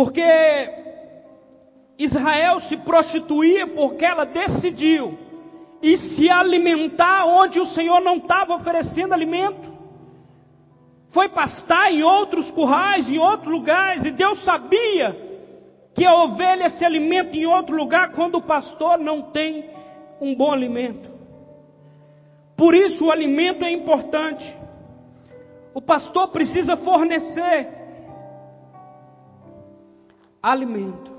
Porque 0.00 0.22
Israel 1.98 2.58
se 2.60 2.76
prostituía 2.78 3.66
porque 3.66 4.02
ela 4.02 4.24
decidiu 4.24 5.18
e 5.82 5.94
se 5.98 6.30
alimentar 6.30 7.26
onde 7.26 7.60
o 7.60 7.66
Senhor 7.66 8.00
não 8.00 8.16
estava 8.16 8.54
oferecendo 8.54 9.12
alimento. 9.12 9.68
Foi 11.10 11.28
pastar 11.28 11.92
em 11.92 12.02
outros 12.02 12.50
currais, 12.52 13.10
em 13.10 13.18
outros 13.18 13.52
lugares, 13.52 14.06
e 14.06 14.10
Deus 14.10 14.42
sabia 14.42 15.14
que 15.94 16.06
a 16.06 16.14
ovelha 16.14 16.70
se 16.70 16.82
alimenta 16.82 17.36
em 17.36 17.44
outro 17.44 17.76
lugar 17.76 18.12
quando 18.12 18.36
o 18.36 18.42
pastor 18.42 18.98
não 18.98 19.30
tem 19.30 19.68
um 20.18 20.34
bom 20.34 20.50
alimento. 20.50 21.10
Por 22.56 22.74
isso 22.74 23.04
o 23.04 23.10
alimento 23.10 23.66
é 23.66 23.70
importante. 23.70 24.56
O 25.74 25.82
pastor 25.82 26.28
precisa 26.28 26.74
fornecer 26.78 27.79
alimento. 30.42 31.10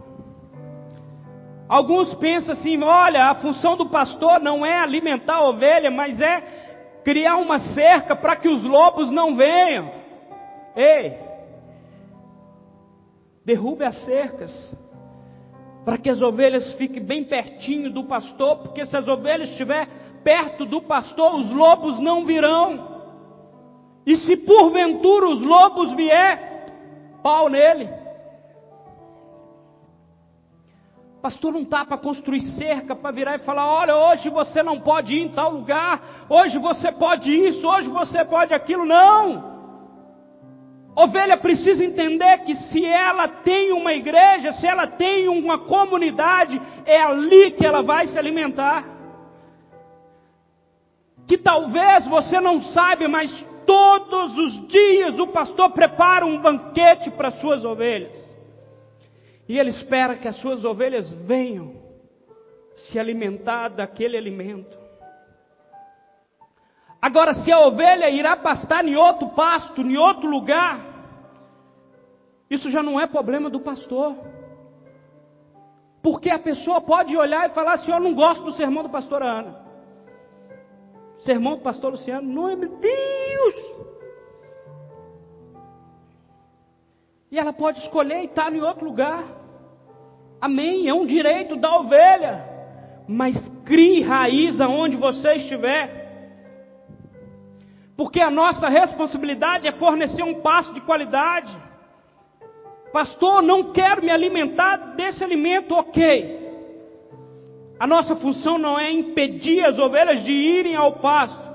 Alguns 1.67 2.13
pensam 2.15 2.53
assim: 2.53 2.81
olha, 2.83 3.29
a 3.29 3.35
função 3.35 3.77
do 3.77 3.87
pastor 3.87 4.39
não 4.41 4.65
é 4.65 4.75
alimentar 4.75 5.35
a 5.35 5.47
ovelha, 5.47 5.89
mas 5.89 6.19
é 6.19 6.41
criar 7.03 7.37
uma 7.37 7.59
cerca 7.73 8.15
para 8.15 8.35
que 8.35 8.49
os 8.49 8.63
lobos 8.63 9.09
não 9.09 9.35
venham. 9.35 9.91
Ei, 10.75 11.17
derrube 13.45 13.83
as 13.83 14.03
cercas, 14.05 14.73
para 15.85 15.97
que 15.97 16.09
as 16.09 16.21
ovelhas 16.21 16.73
fiquem 16.73 17.03
bem 17.03 17.23
pertinho 17.23 17.91
do 17.91 18.03
pastor, 18.03 18.57
porque 18.57 18.85
se 18.85 18.95
as 18.95 19.07
ovelhas 19.07 19.49
estiver 19.49 19.87
perto 20.23 20.65
do 20.65 20.81
pastor, 20.81 21.35
os 21.35 21.51
lobos 21.51 21.99
não 21.99 22.25
virão. 22.25 22.91
E 24.05 24.15
se 24.17 24.35
porventura 24.37 25.27
os 25.27 25.41
lobos 25.41 25.93
vier, 25.93 26.65
pau 27.23 27.49
nele. 27.49 28.00
Pastor 31.21 31.53
não 31.53 31.61
está 31.61 31.85
para 31.85 31.99
construir 31.99 32.41
cerca, 32.41 32.95
para 32.95 33.11
virar 33.11 33.35
e 33.35 33.45
falar: 33.45 33.67
olha, 33.67 33.95
hoje 33.95 34.27
você 34.29 34.63
não 34.63 34.79
pode 34.79 35.13
ir 35.13 35.21
em 35.21 35.29
tal 35.29 35.51
lugar, 35.51 36.25
hoje 36.27 36.57
você 36.57 36.91
pode 36.91 37.31
isso, 37.31 37.67
hoje 37.67 37.87
você 37.89 38.25
pode 38.25 38.53
aquilo. 38.53 38.85
Não! 38.85 39.51
Ovelha 40.95 41.37
precisa 41.37 41.85
entender 41.85 42.39
que 42.39 42.55
se 42.55 42.83
ela 42.83 43.27
tem 43.27 43.71
uma 43.71 43.93
igreja, 43.93 44.51
se 44.53 44.65
ela 44.65 44.87
tem 44.87 45.29
uma 45.29 45.59
comunidade, 45.59 46.59
é 46.85 47.01
ali 47.01 47.51
que 47.51 47.65
ela 47.65 47.81
vai 47.83 48.07
se 48.07 48.17
alimentar. 48.17 48.83
Que 51.27 51.37
talvez 51.37 52.05
você 52.07 52.41
não 52.41 52.61
saiba, 52.63 53.07
mas 53.07 53.31
todos 53.65 54.37
os 54.37 54.67
dias 54.67 55.17
o 55.17 55.27
pastor 55.27 55.69
prepara 55.69 56.25
um 56.25 56.41
banquete 56.41 57.09
para 57.11 57.31
suas 57.31 57.63
ovelhas. 57.63 58.30
E 59.47 59.57
ele 59.59 59.69
espera 59.71 60.15
que 60.15 60.27
as 60.27 60.37
suas 60.37 60.63
ovelhas 60.63 61.11
venham 61.25 61.75
se 62.75 62.99
alimentar 62.99 63.69
daquele 63.69 64.17
alimento. 64.17 64.79
Agora, 67.01 67.33
se 67.33 67.51
a 67.51 67.59
ovelha 67.59 68.09
irá 68.09 68.37
pastar 68.37 68.85
em 68.85 68.95
outro 68.95 69.29
pasto, 69.29 69.81
em 69.81 69.97
outro 69.97 70.29
lugar, 70.29 70.79
isso 72.49 72.69
já 72.69 72.83
não 72.83 72.99
é 72.99 73.07
problema 73.07 73.49
do 73.49 73.59
pastor. 73.59 74.15
Porque 76.03 76.29
a 76.29 76.39
pessoa 76.39 76.81
pode 76.81 77.15
olhar 77.17 77.49
e 77.49 77.53
falar 77.53 77.73
assim: 77.73 77.91
Eu 77.91 77.99
não 77.99 78.13
gosto 78.13 78.43
do 78.43 78.51
sermão 78.53 78.83
do 78.83 78.89
pastor 78.89 79.23
Ana. 79.23 79.61
Sermão 81.19 81.57
do 81.57 81.61
pastor 81.61 81.91
Luciano, 81.91 82.27
não, 82.27 82.55
meu 82.57 82.77
Deus! 82.77 83.90
E 87.31 87.39
ela 87.39 87.53
pode 87.53 87.79
escolher 87.79 88.25
estar 88.25 88.53
em 88.53 88.61
outro 88.61 88.83
lugar. 88.83 89.23
Amém, 90.41 90.89
é 90.89 90.93
um 90.93 91.05
direito 91.05 91.55
da 91.55 91.77
ovelha. 91.77 92.45
Mas 93.07 93.37
crie 93.63 94.01
raiz 94.01 94.59
aonde 94.59 94.97
você 94.97 95.35
estiver. 95.35 96.01
Porque 97.95 98.19
a 98.19 98.29
nossa 98.29 98.67
responsabilidade 98.67 99.67
é 99.67 99.71
fornecer 99.71 100.23
um 100.23 100.41
passo 100.41 100.73
de 100.73 100.81
qualidade. 100.81 101.55
Pastor, 102.91 103.41
não 103.41 103.71
quero 103.71 104.03
me 104.03 104.11
alimentar 104.11 104.95
desse 104.95 105.23
alimento, 105.23 105.73
ok. 105.73 106.41
A 107.79 107.87
nossa 107.87 108.15
função 108.17 108.57
não 108.57 108.77
é 108.77 108.91
impedir 108.91 109.63
as 109.65 109.79
ovelhas 109.79 110.23
de 110.25 110.33
irem 110.33 110.75
ao 110.75 110.93
pasto, 110.93 111.49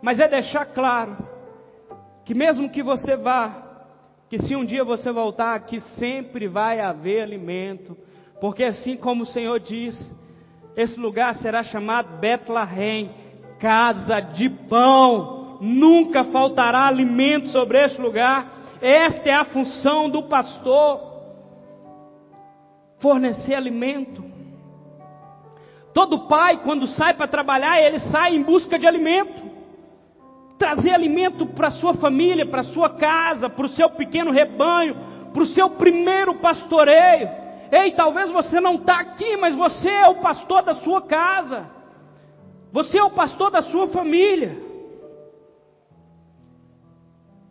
mas 0.00 0.20
é 0.20 0.28
deixar 0.28 0.66
claro 0.66 1.16
que 2.24 2.32
mesmo 2.32 2.70
que 2.70 2.82
você 2.82 3.16
vá, 3.16 3.63
que 4.34 4.42
se 4.46 4.56
um 4.56 4.64
dia 4.64 4.84
você 4.84 5.12
voltar 5.12 5.54
aqui, 5.54 5.78
sempre 5.96 6.48
vai 6.48 6.80
haver 6.80 7.22
alimento, 7.22 7.96
porque 8.40 8.64
assim 8.64 8.96
como 8.96 9.22
o 9.22 9.26
Senhor 9.26 9.60
diz, 9.60 9.96
esse 10.76 10.98
lugar 10.98 11.36
será 11.36 11.62
chamado 11.62 12.18
Betlehem, 12.18 13.10
casa 13.60 14.18
de 14.18 14.48
pão, 14.68 15.58
nunca 15.60 16.24
faltará 16.24 16.86
alimento 16.86 17.48
sobre 17.48 17.78
esse 17.84 18.00
lugar 18.00 18.64
esta 18.82 19.30
é 19.30 19.32
a 19.32 19.44
função 19.44 20.10
do 20.10 20.24
pastor: 20.24 21.00
fornecer 22.98 23.54
alimento. 23.54 24.22
Todo 25.94 26.26
pai, 26.26 26.60
quando 26.64 26.88
sai 26.88 27.14
para 27.14 27.28
trabalhar, 27.28 27.80
ele 27.80 28.00
sai 28.00 28.34
em 28.34 28.42
busca 28.42 28.78
de 28.78 28.86
alimento. 28.86 29.42
Trazer 30.58 30.90
alimento 30.90 31.46
para 31.46 31.70
sua 31.72 31.94
família, 31.94 32.46
para 32.46 32.64
sua 32.64 32.90
casa, 32.90 33.48
para 33.48 33.66
o 33.66 33.70
seu 33.70 33.90
pequeno 33.90 34.30
rebanho, 34.30 34.96
para 35.32 35.42
o 35.42 35.46
seu 35.46 35.70
primeiro 35.70 36.36
pastoreio. 36.36 37.28
Ei, 37.72 37.92
talvez 37.92 38.30
você 38.30 38.60
não 38.60 38.76
está 38.76 39.00
aqui, 39.00 39.36
mas 39.36 39.54
você 39.54 39.90
é 39.90 40.08
o 40.08 40.20
pastor 40.20 40.62
da 40.62 40.76
sua 40.76 41.02
casa. 41.02 41.66
Você 42.72 42.98
é 42.98 43.02
o 43.02 43.10
pastor 43.10 43.50
da 43.50 43.62
sua 43.62 43.88
família. 43.88 44.64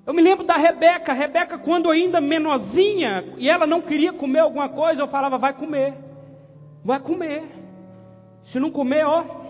Eu 0.06 0.14
me 0.14 0.22
lembro 0.22 0.46
da 0.46 0.58
Rebeca, 0.58 1.14
Rebeca 1.14 1.58
quando 1.58 1.90
ainda 1.90 2.20
menorzinha, 2.20 3.36
e 3.38 3.50
ela 3.50 3.66
não 3.66 3.82
queria 3.82 4.12
comer 4.12 4.40
alguma 4.40 4.68
coisa, 4.68 5.02
eu 5.02 5.08
falava, 5.08 5.38
vai 5.38 5.54
comer, 5.54 5.94
vai 6.84 7.00
comer. 7.00 7.44
Se 8.52 8.60
não 8.60 8.70
comer, 8.70 9.06
ó. 9.06 9.43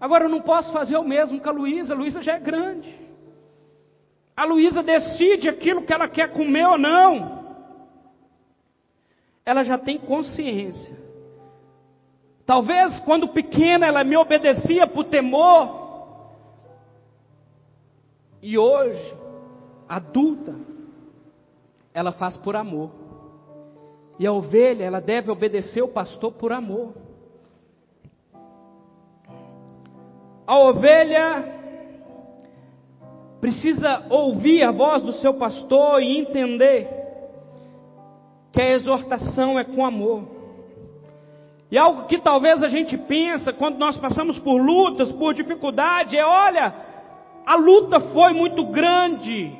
Agora 0.00 0.24
eu 0.24 0.28
não 0.28 0.40
posso 0.40 0.72
fazer 0.72 0.96
o 0.96 1.04
mesmo 1.04 1.40
com 1.40 1.48
a 1.48 1.52
Luísa, 1.52 1.92
a 1.92 1.96
Luísa 1.96 2.22
já 2.22 2.34
é 2.34 2.40
grande. 2.40 2.98
A 4.34 4.44
Luísa 4.44 4.82
decide 4.82 5.48
aquilo 5.48 5.82
que 5.82 5.92
ela 5.92 6.08
quer 6.08 6.32
comer 6.32 6.66
ou 6.66 6.78
não. 6.78 7.40
Ela 9.44 9.62
já 9.62 9.76
tem 9.76 9.98
consciência. 9.98 10.98
Talvez 12.46 12.98
quando 13.00 13.28
pequena 13.28 13.86
ela 13.86 14.02
me 14.02 14.16
obedecia 14.16 14.86
por 14.86 15.04
temor, 15.04 15.80
e 18.42 18.56
hoje, 18.56 19.14
adulta, 19.88 20.54
ela 21.92 22.12
faz 22.12 22.36
por 22.38 22.56
amor. 22.56 22.90
E 24.18 24.26
a 24.26 24.32
ovelha, 24.32 24.84
ela 24.84 25.00
deve 25.00 25.30
obedecer 25.30 25.82
o 25.82 25.88
pastor 25.88 26.32
por 26.32 26.52
amor. 26.52 26.94
A 30.50 30.58
ovelha 30.58 31.44
precisa 33.40 34.04
ouvir 34.10 34.64
a 34.64 34.72
voz 34.72 35.00
do 35.00 35.12
seu 35.12 35.34
pastor 35.34 36.02
e 36.02 36.18
entender 36.18 36.88
que 38.52 38.60
a 38.60 38.70
exortação 38.72 39.56
é 39.56 39.62
com 39.62 39.86
amor. 39.86 40.24
E 41.70 41.78
algo 41.78 42.06
que 42.06 42.18
talvez 42.18 42.64
a 42.64 42.68
gente 42.68 42.98
pensa 42.98 43.52
quando 43.52 43.78
nós 43.78 43.96
passamos 43.96 44.40
por 44.40 44.60
lutas, 44.60 45.12
por 45.12 45.34
dificuldade, 45.34 46.16
é 46.18 46.26
olha, 46.26 46.74
a 47.46 47.54
luta 47.54 48.00
foi 48.12 48.32
muito 48.32 48.64
grande. 48.72 49.56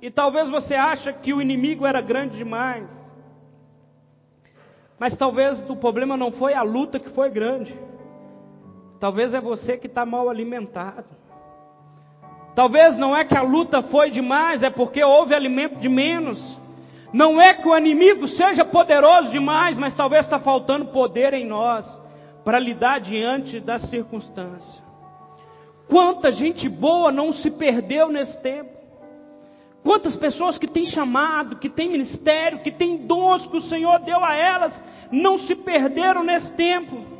E 0.00 0.08
talvez 0.08 0.48
você 0.48 0.76
ache 0.76 1.12
que 1.14 1.34
o 1.34 1.42
inimigo 1.42 1.84
era 1.84 2.00
grande 2.00 2.36
demais. 2.36 2.86
Mas 5.00 5.16
talvez 5.16 5.58
o 5.68 5.74
problema 5.74 6.16
não 6.16 6.30
foi 6.30 6.54
a 6.54 6.62
luta 6.62 7.00
que 7.00 7.10
foi 7.10 7.28
grande. 7.28 7.76
Talvez 9.00 9.32
é 9.32 9.40
você 9.40 9.76
que 9.76 9.86
está 9.86 10.04
mal 10.04 10.28
alimentado. 10.28 11.06
Talvez 12.54 12.96
não 12.96 13.16
é 13.16 13.24
que 13.24 13.36
a 13.36 13.42
luta 13.42 13.82
foi 13.82 14.10
demais, 14.10 14.62
é 14.62 14.70
porque 14.70 15.02
houve 15.02 15.34
alimento 15.34 15.76
de 15.76 15.88
menos. 15.88 16.38
Não 17.12 17.40
é 17.40 17.54
que 17.54 17.68
o 17.68 17.76
inimigo 17.76 18.26
seja 18.26 18.64
poderoso 18.64 19.30
demais, 19.30 19.78
mas 19.78 19.94
talvez 19.94 20.24
está 20.24 20.40
faltando 20.40 20.86
poder 20.86 21.32
em 21.34 21.46
nós 21.46 21.86
para 22.44 22.58
lidar 22.58 23.00
diante 23.00 23.60
das 23.60 23.82
circunstâncias. 23.88 24.82
Quanta 25.88 26.32
gente 26.32 26.68
boa 26.68 27.12
não 27.12 27.32
se 27.32 27.50
perdeu 27.50 28.08
nesse 28.08 28.36
tempo. 28.42 28.76
Quantas 29.82 30.16
pessoas 30.16 30.58
que 30.58 30.66
têm 30.66 30.84
chamado, 30.84 31.56
que 31.56 31.70
têm 31.70 31.88
ministério, 31.88 32.58
que 32.58 32.72
têm 32.72 33.06
dons 33.06 33.46
que 33.46 33.56
o 33.56 33.62
Senhor 33.62 34.00
deu 34.00 34.22
a 34.22 34.34
elas, 34.34 34.84
não 35.10 35.38
se 35.38 35.54
perderam 35.54 36.24
nesse 36.24 36.52
tempo. 36.52 37.17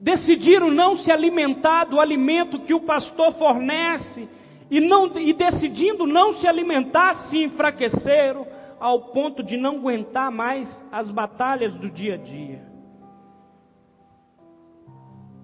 Decidiram 0.00 0.70
não 0.70 0.96
se 0.96 1.12
alimentar 1.12 1.84
do 1.84 2.00
alimento 2.00 2.60
que 2.60 2.72
o 2.72 2.80
pastor 2.80 3.32
fornece, 3.34 4.28
e, 4.70 4.80
não, 4.80 5.18
e 5.18 5.32
decidindo 5.32 6.06
não 6.06 6.34
se 6.34 6.46
alimentar, 6.46 7.14
se 7.28 7.36
enfraqueceram 7.42 8.46
ao 8.78 9.10
ponto 9.12 9.42
de 9.42 9.58
não 9.58 9.76
aguentar 9.76 10.30
mais 10.30 10.66
as 10.90 11.10
batalhas 11.10 11.74
do 11.74 11.90
dia 11.90 12.14
a 12.14 12.16
dia. 12.16 12.62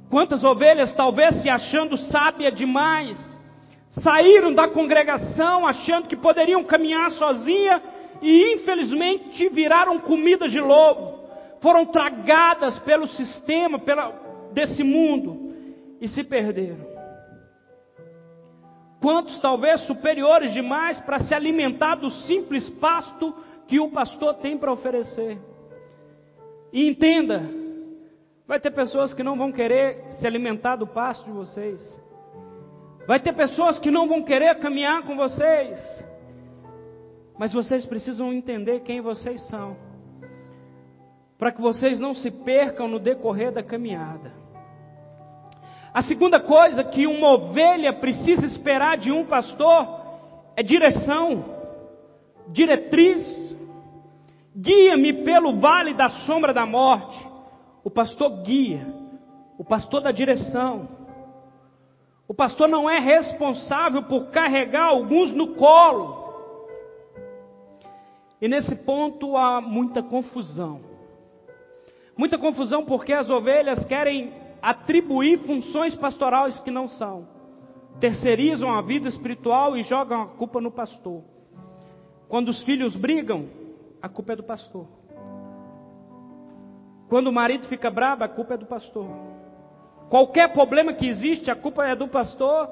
Quantas 0.09 0.43
ovelhas, 0.43 0.95
talvez 0.95 1.43
se 1.43 1.51
achando 1.51 1.99
sábia 1.99 2.51
demais, 2.51 3.19
saíram 3.91 4.55
da 4.55 4.69
congregação 4.69 5.67
achando 5.67 6.09
que 6.09 6.17
poderiam 6.17 6.65
caminhar 6.65 7.11
sozinha 7.11 7.83
e 8.23 8.55
infelizmente 8.55 9.49
viraram 9.51 9.99
comida 9.99 10.49
de 10.49 10.61
lobo, 10.61 11.19
foram 11.61 11.85
tragadas 11.85 12.79
pelo 12.81 13.07
sistema 13.09 13.79
pela, 13.79 14.26
desse 14.57 14.83
mundo 14.83 15.55
e 16.01 16.09
se 16.09 16.25
perderam. 16.25 16.97
Quantos 19.01 19.39
talvez 19.39 19.83
superiores 19.83 20.53
demais 20.53 20.99
para 21.01 21.21
se 21.21 21.33
alimentar 21.33 21.95
do 21.95 22.11
simples 22.11 22.69
pasto 22.71 23.33
que 23.69 23.79
o 23.79 23.91
pastor 23.91 24.35
tem 24.35 24.59
para 24.59 24.73
oferecer. 24.73 25.39
E 26.73 26.89
entenda, 26.89 27.43
Vai 28.47 28.61
ter 28.61 28.71
pessoas 28.71 29.13
que 29.13 29.25
não 29.25 29.37
vão 29.37 29.51
querer 29.51 30.05
se 30.13 30.27
alimentar 30.27 30.77
do 30.77 30.87
pasto 30.87 31.25
de 31.25 31.33
vocês. 31.33 32.03
Vai 33.07 33.19
ter 33.19 33.33
pessoas 33.33 33.79
que 33.79 33.91
não 33.91 34.07
vão 34.07 34.23
querer 34.23 34.59
caminhar 34.61 35.03
com 35.03 35.17
vocês. 35.17 36.05
Mas 37.37 37.53
vocês 37.53 37.85
precisam 37.85 38.33
entender 38.33 38.81
quem 38.81 39.01
vocês 39.01 39.41
são. 39.49 39.77
Para 41.37 41.51
que 41.51 41.61
vocês 41.61 41.99
não 41.99 42.15
se 42.15 42.31
percam 42.31 42.87
no 42.87 43.01
decorrer 43.01 43.53
da 43.53 43.65
caminhada. 43.65 44.33
A 45.97 46.03
segunda 46.03 46.39
coisa 46.39 46.85
que 46.85 47.07
uma 47.07 47.31
ovelha 47.31 47.91
precisa 47.91 48.45
esperar 48.45 48.99
de 48.99 49.11
um 49.11 49.25
pastor 49.25 49.99
é 50.55 50.63
direção, 50.63 51.43
diretriz. 52.49 53.57
Guia-me 54.55 55.25
pelo 55.25 55.59
vale 55.59 55.95
da 55.95 56.11
sombra 56.27 56.53
da 56.53 56.67
morte 56.67 57.17
o 57.83 57.91
pastor 57.91 58.43
guia, 58.43 58.87
o 59.57 59.65
pastor 59.65 60.03
dá 60.03 60.13
direção. 60.13 60.87
O 62.29 62.35
pastor 62.35 62.69
não 62.69 62.91
é 62.91 62.99
responsável 62.99 64.03
por 64.03 64.27
carregar 64.27 64.89
alguns 64.89 65.33
no 65.33 65.55
colo. 65.55 66.27
E 68.39 68.47
nesse 68.49 68.77
ponto 68.77 69.35
há 69.35 69.63
muita 69.63 70.03
confusão. 70.03 70.79
Muita 72.19 72.37
confusão 72.37 72.85
porque 72.85 73.15
as 73.15 73.31
ovelhas 73.31 73.83
querem 73.87 74.45
atribuir 74.67 75.39
funções 75.47 75.95
pastorais 75.95 76.59
que 76.59 76.73
não 76.73 76.89
são. 76.89 77.29
Terceirizam 78.01 78.69
a 78.69 78.83
vida 78.83 79.09
espiritual 79.09 79.77
e 79.77 79.85
jogam 79.85 80.23
a 80.23 80.27
culpa 80.27 80.61
no 80.61 80.73
pastor. 80.73 81.23
Quando 82.29 82.49
os 82.49 82.65
filhos 82.65 82.97
brigam, 82.97 83.49
a 84.03 84.09
culpa 84.09 84.33
é 84.33 84.37
do 84.37 84.43
pastor. 84.43 84.89
Quando 87.09 87.29
o 87.29 87.33
marido 87.33 87.69
fica 87.69 87.89
bravo, 87.89 88.25
a 88.25 88.29
culpa 88.29 88.55
é 88.55 88.57
do 88.57 88.67
pastor. 88.67 89.07
Qualquer 90.11 90.53
problema 90.53 90.93
que 90.93 91.07
existe, 91.07 91.49
a 91.49 91.55
culpa 91.55 91.87
é 91.87 91.95
do 91.95 92.09
pastor 92.09 92.69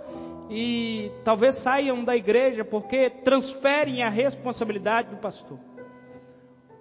e 0.50 1.12
talvez 1.24 1.62
saiam 1.62 2.02
da 2.02 2.16
igreja 2.16 2.64
porque 2.64 3.08
transferem 3.08 4.02
a 4.02 4.08
responsabilidade 4.08 5.10
do 5.10 5.18
pastor. 5.18 5.60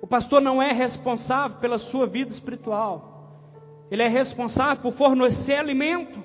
O 0.01 0.07
pastor 0.07 0.41
não 0.41 0.59
é 0.59 0.71
responsável 0.71 1.59
pela 1.59 1.77
sua 1.77 2.07
vida 2.07 2.31
espiritual. 2.31 3.12
Ele 3.93 4.01
é 4.01 4.07
responsável 4.07 4.81
por 4.81 4.93
fornecer 4.93 5.53
alimento. 5.53 6.19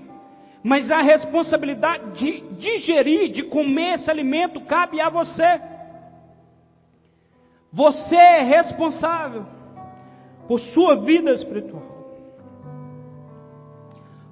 Mas 0.64 0.90
a 0.90 1.02
responsabilidade 1.02 2.12
de 2.12 2.40
digerir, 2.56 3.30
de 3.30 3.42
comer 3.42 3.96
esse 3.96 4.10
alimento, 4.10 4.62
cabe 4.62 4.98
a 5.02 5.10
você. 5.10 5.60
Você 7.70 8.16
é 8.16 8.40
responsável 8.40 9.44
por 10.48 10.58
sua 10.60 11.04
vida 11.04 11.30
espiritual. 11.32 11.82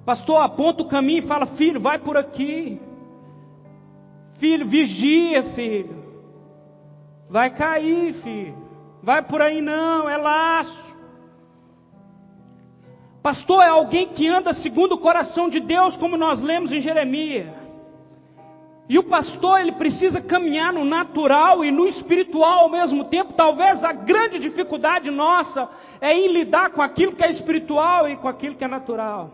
Pastor 0.03 0.41
aponta 0.41 0.81
o 0.81 0.87
caminho 0.87 1.19
e 1.19 1.27
fala: 1.27 1.45
Filho, 1.45 1.79
vai 1.79 1.99
por 1.99 2.17
aqui. 2.17 2.81
Filho, 4.39 4.67
vigia, 4.67 5.43
filho. 5.53 5.95
Vai 7.29 7.51
cair, 7.51 8.15
filho. 8.15 8.57
Vai 9.03 9.21
por 9.21 9.43
aí 9.43 9.61
não, 9.61 10.09
é 10.09 10.17
laço. 10.17 10.86
Pastor 13.27 13.61
é 13.61 13.67
alguém 13.67 14.07
que 14.07 14.25
anda 14.25 14.53
segundo 14.53 14.93
o 14.93 14.99
coração 14.99 15.49
de 15.49 15.59
Deus, 15.59 15.97
como 15.97 16.15
nós 16.15 16.39
lemos 16.39 16.71
em 16.71 16.79
Jeremias. 16.79 17.47
E 18.87 18.97
o 18.97 19.03
pastor, 19.03 19.59
ele 19.59 19.73
precisa 19.73 20.21
caminhar 20.21 20.71
no 20.71 20.85
natural 20.85 21.61
e 21.65 21.69
no 21.69 21.85
espiritual 21.89 22.59
ao 22.59 22.69
mesmo 22.69 23.03
tempo. 23.03 23.33
Talvez 23.33 23.83
a 23.83 23.91
grande 23.91 24.39
dificuldade 24.39 25.11
nossa 25.11 25.67
é 25.99 26.13
em 26.13 26.31
lidar 26.31 26.69
com 26.69 26.81
aquilo 26.81 27.17
que 27.17 27.23
é 27.25 27.29
espiritual 27.29 28.07
e 28.07 28.15
com 28.15 28.29
aquilo 28.29 28.55
que 28.55 28.63
é 28.63 28.67
natural. 28.69 29.29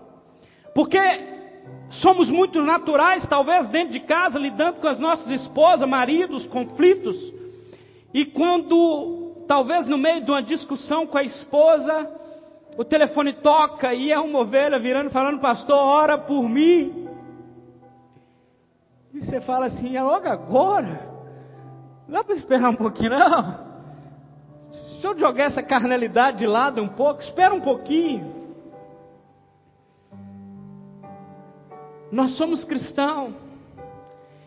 Porque 0.73 0.99
somos 2.01 2.32
muito 2.32 2.63
naturais, 2.63 3.27
talvez 3.27 3.67
dentro 3.67 3.93
de 3.93 3.99
casa, 3.99 4.39
lidando 4.39 4.82
com 4.82 4.88
as 4.88 4.97
nossas 4.97 5.29
esposas, 5.29 5.88
maridos, 5.88 6.47
conflitos. 6.47 7.15
E 8.12 8.25
quando, 8.25 9.45
talvez 9.47 9.86
no 9.86 9.99
meio 9.99 10.25
de 10.25 10.32
uma 10.32 10.41
discussão 10.41 11.06
com 11.06 11.19
a 11.19 11.23
esposa, 11.23 12.22
o 12.77 12.83
telefone 12.83 13.33
toca 13.33 13.93
e 13.93 14.12
é 14.12 14.19
uma 14.19 14.39
ovelha 14.39 14.79
virando 14.79 15.12
falando, 15.12 15.39
pastor, 15.39 15.77
ora 15.77 16.17
por 16.17 16.47
mim. 16.49 17.07
E 19.13 19.23
você 19.23 19.39
fala 19.41 19.67
assim, 19.67 19.95
é 19.95 20.01
logo 20.01 20.27
agora? 20.27 21.07
Não 22.07 22.15
dá 22.15 22.23
para 22.23 22.36
esperar 22.36 22.69
um 22.69 22.75
pouquinho, 22.75 23.12
não? 23.12 23.73
Deixa 24.71 25.07
eu 25.07 25.19
jogar 25.19 25.45
essa 25.45 25.62
carnalidade 25.62 26.39
de 26.39 26.47
lado 26.47 26.81
um 26.81 26.88
pouco, 26.88 27.21
espera 27.21 27.53
um 27.53 27.62
pouquinho. 27.62 28.33
Nós 32.12 32.36
somos 32.38 32.63
cristãos. 32.63 33.33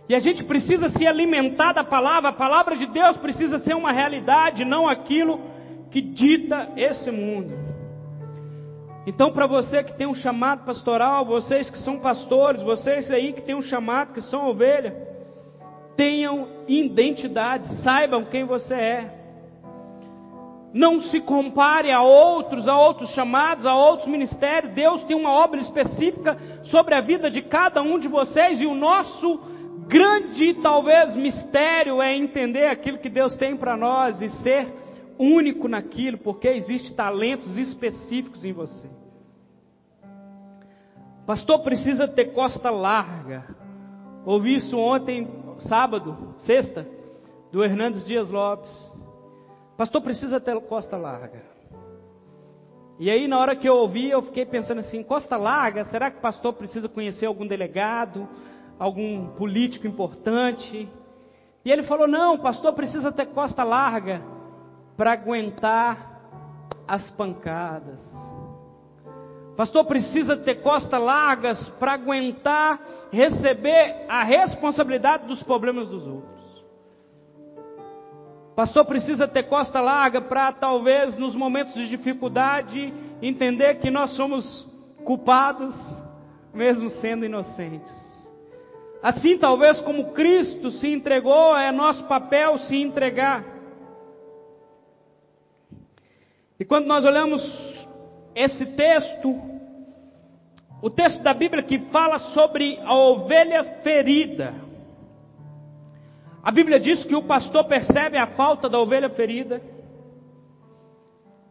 E 0.09 0.15
a 0.15 0.21
gente 0.21 0.45
precisa 0.45 0.89
se 0.89 1.07
alimentar 1.07 1.73
da 1.73 1.83
palavra, 1.83 2.31
a 2.31 2.33
palavra 2.33 2.77
de 2.77 2.87
Deus 2.87 3.17
precisa 3.17 3.59
ser 3.59 3.75
uma 3.75 3.91
realidade, 3.91 4.65
não 4.65 4.89
aquilo 4.89 5.41
que 5.91 6.01
dita 6.01 6.73
esse 6.77 7.11
mundo. 7.11 7.66
Então, 9.07 9.31
para 9.31 9.47
você 9.47 9.85
que 9.85 9.97
tem 9.97 10.07
um 10.07 10.17
chamado 10.17 10.65
pastoral, 10.65 11.25
vocês 11.25 11.71
que 11.71 11.79
são 11.79 12.01
pastores, 12.01 12.61
vocês 12.63 13.09
aí 13.11 13.33
que 13.33 13.43
tem 13.43 13.55
um 13.55 13.63
chamado, 13.63 14.13
que 14.13 14.21
são 14.21 14.49
ovelha, 14.49 14.97
tenham 15.97 16.49
identidade, 16.67 17.69
saibam 17.83 18.25
quem 18.25 18.45
você 18.45 18.75
é. 18.75 19.17
Não 20.75 21.01
se 21.01 21.21
compare 21.21 21.93
a 21.93 22.03
outros, 22.03 22.67
a 22.67 22.77
outros 22.77 23.11
chamados, 23.11 23.65
a 23.65 23.75
outros 23.75 24.09
ministérios. 24.09 24.75
Deus 24.75 25.05
tem 25.05 25.17
uma 25.17 25.31
obra 25.31 25.61
específica 25.61 26.37
sobre 26.65 26.95
a 26.95 27.01
vida 27.01 27.31
de 27.31 27.43
cada 27.43 27.81
um 27.83 28.01
de 28.01 28.09
vocês 28.09 28.61
e 28.61 28.67
o 28.67 28.75
nosso 28.75 29.41
grande, 29.87 30.55
talvez, 30.55 31.15
mistério 31.15 32.03
é 32.03 32.15
entender 32.17 32.67
aquilo 32.67 32.99
que 32.99 33.09
Deus 33.09 33.37
tem 33.37 33.57
para 33.57 33.77
nós 33.77 34.21
e 34.21 34.29
ser 34.43 34.67
único 35.19 35.69
naquilo, 35.69 36.19
porque 36.19 36.49
existem 36.49 36.95
talentos 36.95 37.57
específicos 37.57 38.45
em 38.45 38.53
você. 38.53 38.89
Pastor 41.27 41.63
precisa 41.63 42.07
ter 42.07 42.33
costa 42.33 42.71
larga. 42.71 43.45
Ouvi 44.25 44.57
isso 44.57 44.79
ontem, 44.79 45.29
sábado, 45.61 46.35
sexta, 46.39 46.87
do 47.51 47.65
Hernandes 47.65 48.05
Dias 48.05 48.31
Lopes. 48.31 48.73
Pastor 49.77 50.01
precisa 50.03 50.41
ter 50.41 50.59
costa 50.63 50.97
larga. 50.97 51.43
E 52.99 53.11
aí, 53.11 53.29
na 53.29 53.39
hora 53.39 53.55
que 53.55 53.69
eu 53.69 53.75
ouvi, 53.75 54.11
eu 54.11 54.23
fiquei 54.23 54.47
pensando 54.47 54.79
assim: 54.79 55.03
costa 55.03 55.37
larga? 55.37 55.85
Será 55.85 56.11
que 56.11 56.21
pastor 56.21 56.53
precisa 56.55 56.89
conhecer 56.89 57.27
algum 57.27 57.47
delegado, 57.47 58.29
algum 58.79 59.29
político 59.35 59.87
importante? 59.87 60.89
E 61.65 61.71
ele 61.71 61.83
falou: 61.83 62.07
não, 62.07 62.39
pastor 62.39 62.73
precisa 62.73 63.13
ter 63.13 63.27
costa 63.27 63.65
larga 63.65 64.36
para 64.97 65.13
aguentar 65.13 66.21
as 66.87 67.11
pancadas. 67.11 68.01
Pastor 69.57 69.85
precisa 69.87 70.37
ter 70.37 70.57
costas 70.57 71.01
largas 71.01 71.69
para 71.81 71.93
aguentar 71.93 72.79
receber 73.11 74.05
a 74.09 74.23
responsabilidade 74.23 75.27
dos 75.27 75.43
problemas 75.43 75.89
dos 75.89 76.07
outros. 76.07 76.37
Pastor 78.55 78.85
precisa 78.87 79.27
ter 79.29 79.45
costa 79.45 79.81
larga 79.81 80.21
para 80.21 80.53
talvez 80.53 81.17
nos 81.17 81.35
momentos 81.35 81.75
de 81.75 81.89
dificuldade 81.89 82.93
entender 83.21 83.77
que 83.77 83.91
nós 83.91 84.11
somos 84.17 84.67
culpados, 85.05 85.75
mesmo 86.55 86.89
sendo 86.89 87.25
inocentes. 87.25 87.93
Assim, 89.03 89.39
talvez 89.39 89.81
como 89.83 90.13
Cristo 90.13 90.71
se 90.71 90.89
entregou, 90.89 91.57
é 91.57 91.71
nosso 91.71 92.05
papel 92.05 92.59
se 92.59 92.77
entregar. 92.77 93.56
E 96.59 96.65
quando 96.65 96.87
nós 96.87 97.05
olhamos 97.05 97.43
esse 98.35 98.65
texto, 98.67 99.35
o 100.83 100.91
texto 100.91 101.23
da 101.23 101.35
Bíblia 101.35 101.63
que 101.63 101.79
fala 101.91 102.19
sobre 102.19 102.79
a 102.81 102.95
ovelha 102.95 103.65
ferida. 103.83 104.55
A 106.43 106.51
Bíblia 106.51 106.79
diz 106.79 107.05
que 107.05 107.15
o 107.15 107.25
pastor 107.25 107.65
percebe 107.65 108.17
a 108.17 108.29
falta 108.29 108.69
da 108.69 108.79
ovelha 108.79 109.11
ferida 109.11 109.61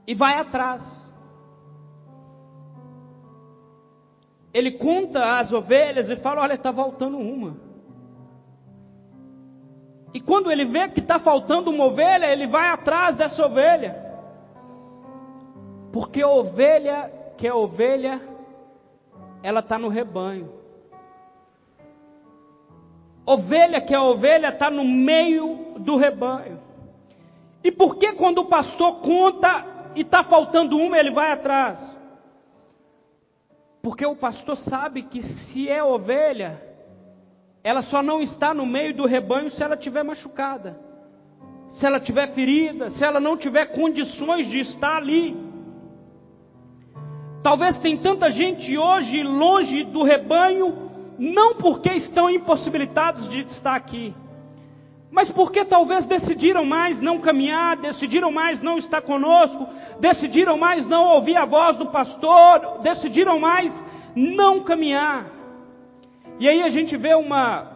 e 0.07 0.15
vai 0.15 0.39
atrás. 0.39 0.83
Ele 4.53 4.71
conta 4.77 5.37
as 5.39 5.51
ovelhas 5.51 6.09
e 6.09 6.15
fala: 6.15 6.41
Olha, 6.41 6.53
está 6.53 6.71
faltando 6.71 7.17
uma. 7.17 7.57
E 10.13 10.21
quando 10.21 10.49
ele 10.49 10.63
vê 10.63 10.87
que 10.87 11.01
está 11.01 11.19
faltando 11.19 11.69
uma 11.69 11.87
ovelha, 11.87 12.31
ele 12.31 12.47
vai 12.47 12.69
atrás 12.69 13.17
dessa 13.17 13.45
ovelha. 13.45 14.04
Porque 15.95 16.21
ovelha 16.25 17.09
que 17.37 17.47
é 17.47 17.53
ovelha, 17.53 18.21
ela 19.41 19.61
está 19.61 19.79
no 19.79 19.87
rebanho. 19.87 20.51
Ovelha 23.25 23.79
que 23.79 23.93
é 23.93 23.99
ovelha 23.99 24.49
está 24.49 24.69
no 24.69 24.83
meio 24.83 25.75
do 25.79 25.95
rebanho. 25.95 26.59
E 27.63 27.71
por 27.71 27.95
que 27.95 28.11
quando 28.11 28.39
o 28.39 28.49
pastor 28.49 28.99
conta 28.99 29.65
e 29.95 30.01
está 30.01 30.21
faltando 30.25 30.75
uma, 30.75 30.97
ele 30.97 31.11
vai 31.11 31.31
atrás? 31.31 31.79
Porque 33.81 34.05
o 34.05 34.17
pastor 34.17 34.57
sabe 34.57 35.03
que 35.03 35.23
se 35.23 35.69
é 35.69 35.81
ovelha, 35.81 36.61
ela 37.63 37.83
só 37.83 38.03
não 38.03 38.21
está 38.21 38.53
no 38.53 38.65
meio 38.65 38.93
do 38.93 39.05
rebanho 39.05 39.49
se 39.49 39.63
ela 39.63 39.77
tiver 39.77 40.03
machucada, 40.03 40.77
se 41.75 41.85
ela 41.85 42.01
tiver 42.01 42.33
ferida, 42.33 42.89
se 42.89 43.01
ela 43.01 43.21
não 43.21 43.37
tiver 43.37 43.67
condições 43.67 44.47
de 44.47 44.59
estar 44.59 44.97
ali. 44.97 45.44
Talvez 47.45 47.77
tem 47.77 47.95
tanta 47.95 48.31
gente 48.31 48.75
hoje 48.75 49.21
longe 49.21 49.83
do 49.83 50.01
rebanho, 50.01 50.89
não 51.19 51.53
porque 51.53 51.93
estão 51.93 52.27
impossibilitados 52.27 53.29
de 53.29 53.41
estar 53.41 53.75
aqui, 53.75 54.15
mas 55.11 55.29
porque 55.29 55.63
talvez 55.63 56.07
decidiram 56.07 56.65
mais 56.65 56.99
não 56.99 57.19
caminhar, 57.19 57.77
decidiram 57.77 58.31
mais 58.31 58.59
não 58.63 58.79
estar 58.79 58.99
conosco, 59.03 59.67
decidiram 59.99 60.57
mais 60.57 60.87
não 60.87 61.05
ouvir 61.05 61.37
a 61.37 61.45
voz 61.45 61.77
do 61.77 61.85
pastor, 61.91 62.79
decidiram 62.81 63.39
mais 63.39 63.71
não 64.15 64.61
caminhar. 64.61 65.27
E 66.39 66.49
aí 66.49 66.63
a 66.63 66.69
gente 66.69 66.97
vê 66.97 67.13
uma, 67.13 67.71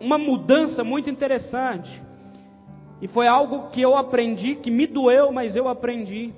uma 0.00 0.16
mudança 0.16 0.84
muito 0.84 1.10
interessante. 1.10 1.90
E 3.02 3.08
foi 3.08 3.26
algo 3.26 3.68
que 3.70 3.82
eu 3.82 3.96
aprendi, 3.96 4.54
que 4.54 4.70
me 4.70 4.86
doeu, 4.86 5.32
mas 5.32 5.56
eu 5.56 5.68
aprendi. 5.68 6.32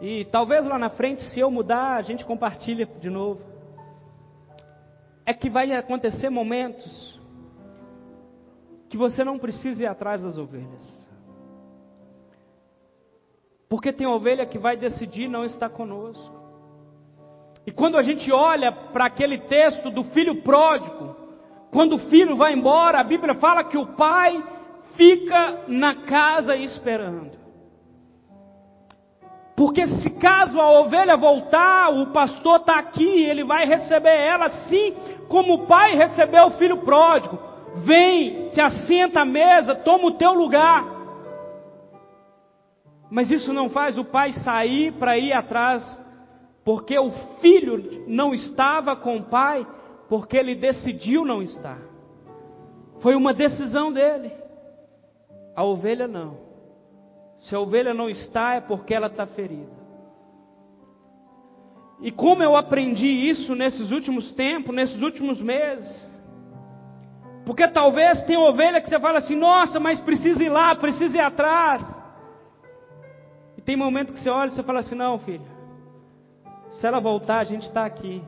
E 0.00 0.24
talvez 0.26 0.66
lá 0.66 0.78
na 0.78 0.90
frente, 0.90 1.22
se 1.22 1.40
eu 1.40 1.50
mudar, 1.50 1.96
a 1.96 2.02
gente 2.02 2.24
compartilha 2.24 2.86
de 2.86 3.08
novo. 3.08 3.40
É 5.24 5.32
que 5.32 5.48
vai 5.48 5.72
acontecer 5.72 6.30
momentos 6.30 7.20
que 8.88 8.96
você 8.96 9.24
não 9.24 9.38
precisa 9.38 9.82
ir 9.82 9.86
atrás 9.86 10.22
das 10.22 10.38
ovelhas. 10.38 11.06
Porque 13.68 13.92
tem 13.92 14.06
ovelha 14.06 14.46
que 14.46 14.58
vai 14.58 14.76
decidir 14.76 15.28
não 15.28 15.44
estar 15.44 15.70
conosco. 15.70 16.34
E 17.66 17.72
quando 17.72 17.96
a 17.96 18.02
gente 18.02 18.30
olha 18.30 18.70
para 18.70 19.06
aquele 19.06 19.38
texto 19.38 19.90
do 19.90 20.04
filho 20.04 20.42
pródigo, 20.42 21.16
quando 21.72 21.96
o 21.96 22.10
filho 22.10 22.36
vai 22.36 22.54
embora, 22.54 23.00
a 23.00 23.04
Bíblia 23.04 23.34
fala 23.34 23.64
que 23.64 23.76
o 23.76 23.94
pai 23.96 24.42
fica 24.94 25.64
na 25.66 26.06
casa 26.06 26.54
esperando. 26.56 27.45
Porque 29.56 29.86
se 29.86 30.10
caso 30.10 30.60
a 30.60 30.70
ovelha 30.80 31.16
voltar, 31.16 31.88
o 31.88 32.12
pastor 32.12 32.60
está 32.60 32.78
aqui, 32.78 33.24
ele 33.24 33.42
vai 33.42 33.64
receber 33.64 34.14
ela 34.14 34.46
assim 34.46 34.94
como 35.28 35.54
o 35.54 35.66
pai 35.66 35.96
recebeu 35.96 36.48
o 36.48 36.50
filho 36.52 36.82
pródigo. 36.82 37.38
Vem, 37.76 38.50
se 38.50 38.60
assenta 38.60 39.20
à 39.20 39.24
mesa, 39.24 39.74
toma 39.74 40.08
o 40.08 40.18
teu 40.18 40.34
lugar. 40.34 40.84
Mas 43.10 43.30
isso 43.30 43.50
não 43.52 43.70
faz 43.70 43.96
o 43.96 44.04
pai 44.04 44.32
sair 44.32 44.92
para 44.92 45.16
ir 45.16 45.32
atrás, 45.32 45.82
porque 46.62 46.98
o 46.98 47.10
filho 47.40 48.04
não 48.06 48.34
estava 48.34 48.94
com 48.94 49.16
o 49.16 49.22
pai, 49.22 49.66
porque 50.06 50.36
ele 50.36 50.54
decidiu 50.54 51.24
não 51.24 51.42
estar. 51.42 51.78
Foi 53.00 53.14
uma 53.14 53.32
decisão 53.32 53.90
dele. 53.90 54.32
A 55.54 55.64
ovelha 55.64 56.06
não. 56.06 56.45
Se 57.38 57.54
a 57.54 57.60
ovelha 57.60 57.94
não 57.94 58.08
está, 58.08 58.54
é 58.54 58.60
porque 58.60 58.94
ela 58.94 59.06
está 59.06 59.26
ferida. 59.26 59.76
E 62.00 62.10
como 62.10 62.42
eu 62.42 62.56
aprendi 62.56 63.06
isso 63.06 63.54
nesses 63.54 63.90
últimos 63.90 64.32
tempos, 64.32 64.74
nesses 64.74 65.00
últimos 65.00 65.40
meses? 65.40 66.10
Porque 67.44 67.66
talvez 67.68 68.22
tenha 68.24 68.40
ovelha 68.40 68.80
que 68.80 68.88
você 68.88 68.98
fala 68.98 69.18
assim, 69.18 69.36
nossa, 69.36 69.78
mas 69.78 70.00
precisa 70.00 70.42
ir 70.42 70.48
lá, 70.48 70.74
precisa 70.74 71.16
ir 71.16 71.20
atrás. 71.20 71.82
E 73.56 73.62
tem 73.62 73.76
momento 73.76 74.12
que 74.12 74.18
você 74.20 74.28
olha 74.28 74.50
e 74.50 74.54
você 74.54 74.62
fala 74.62 74.80
assim, 74.80 74.96
não, 74.96 75.18
filho, 75.20 75.46
se 76.72 76.86
ela 76.86 77.00
voltar, 77.00 77.38
a 77.38 77.44
gente 77.44 77.66
está 77.66 77.86
aqui. 77.86 78.22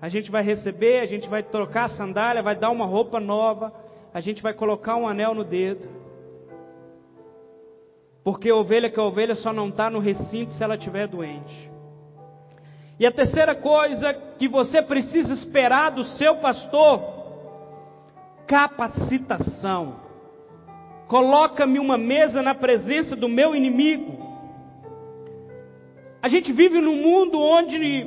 A 0.00 0.08
gente 0.08 0.30
vai 0.30 0.42
receber, 0.42 1.00
a 1.00 1.06
gente 1.06 1.28
vai 1.28 1.42
trocar 1.42 1.86
a 1.86 1.88
sandália, 1.88 2.42
vai 2.42 2.54
dar 2.54 2.70
uma 2.70 2.84
roupa 2.84 3.18
nova, 3.18 3.72
a 4.12 4.20
gente 4.20 4.42
vai 4.42 4.54
colocar 4.54 4.96
um 4.96 5.08
anel 5.08 5.34
no 5.34 5.44
dedo. 5.44 5.88
Porque 8.24 8.50
ovelha 8.50 8.88
que 8.88 8.98
é 8.98 9.02
ovelha 9.02 9.34
só 9.34 9.52
não 9.52 9.68
está 9.68 9.90
no 9.90 9.98
recinto 9.98 10.52
se 10.54 10.64
ela 10.64 10.76
estiver 10.76 11.06
doente. 11.06 11.70
E 12.98 13.06
a 13.06 13.12
terceira 13.12 13.54
coisa 13.54 14.14
que 14.38 14.48
você 14.48 14.80
precisa 14.80 15.34
esperar 15.34 15.90
do 15.90 16.02
seu 16.02 16.36
pastor, 16.36 17.02
capacitação. 18.46 19.96
Coloca-me 21.06 21.78
uma 21.78 21.98
mesa 21.98 22.40
na 22.40 22.54
presença 22.54 23.14
do 23.14 23.28
meu 23.28 23.54
inimigo. 23.54 24.24
A 26.22 26.28
gente 26.28 26.50
vive 26.50 26.80
num 26.80 26.96
mundo 26.96 27.38
onde 27.38 28.06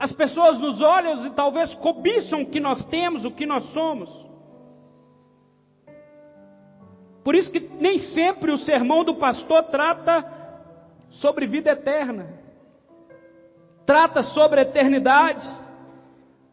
as 0.00 0.10
pessoas 0.12 0.58
nos 0.58 0.82
olham 0.82 1.24
e 1.26 1.30
talvez 1.30 1.72
cobiçam 1.74 2.42
o 2.42 2.46
que 2.46 2.58
nós 2.58 2.84
temos, 2.86 3.24
o 3.24 3.30
que 3.30 3.46
nós 3.46 3.64
somos. 3.72 4.23
Por 7.24 7.34
isso 7.34 7.50
que 7.50 7.58
nem 7.80 7.98
sempre 7.98 8.52
o 8.52 8.58
sermão 8.58 9.02
do 9.02 9.14
pastor 9.14 9.62
trata 9.64 10.22
sobre 11.08 11.46
vida 11.46 11.70
eterna. 11.70 12.26
Trata 13.86 14.22
sobre 14.22 14.60
eternidade. 14.60 15.48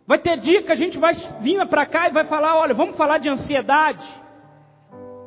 Vai 0.08 0.18
ter 0.18 0.38
dia 0.38 0.64
que 0.64 0.72
a 0.72 0.76
gente 0.76 0.98
vai 0.98 1.14
vir 1.42 1.66
para 1.68 1.86
cá 1.86 2.08
e 2.08 2.14
vai 2.14 2.24
falar, 2.24 2.56
olha, 2.56 2.74
vamos 2.74 2.96
falar 2.96 3.18
de 3.18 3.28
ansiedade. 3.28 4.06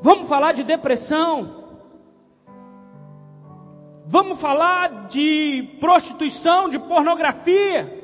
Vamos 0.01 0.29
falar 0.29 0.53
de 0.53 0.65
depressão. 0.65 1.63
Vamos 4.07 4.41
falar 4.41 5.09
de 5.09 5.77
prostituição, 5.79 6.71
de 6.71 6.79
pornografia. 6.79 8.03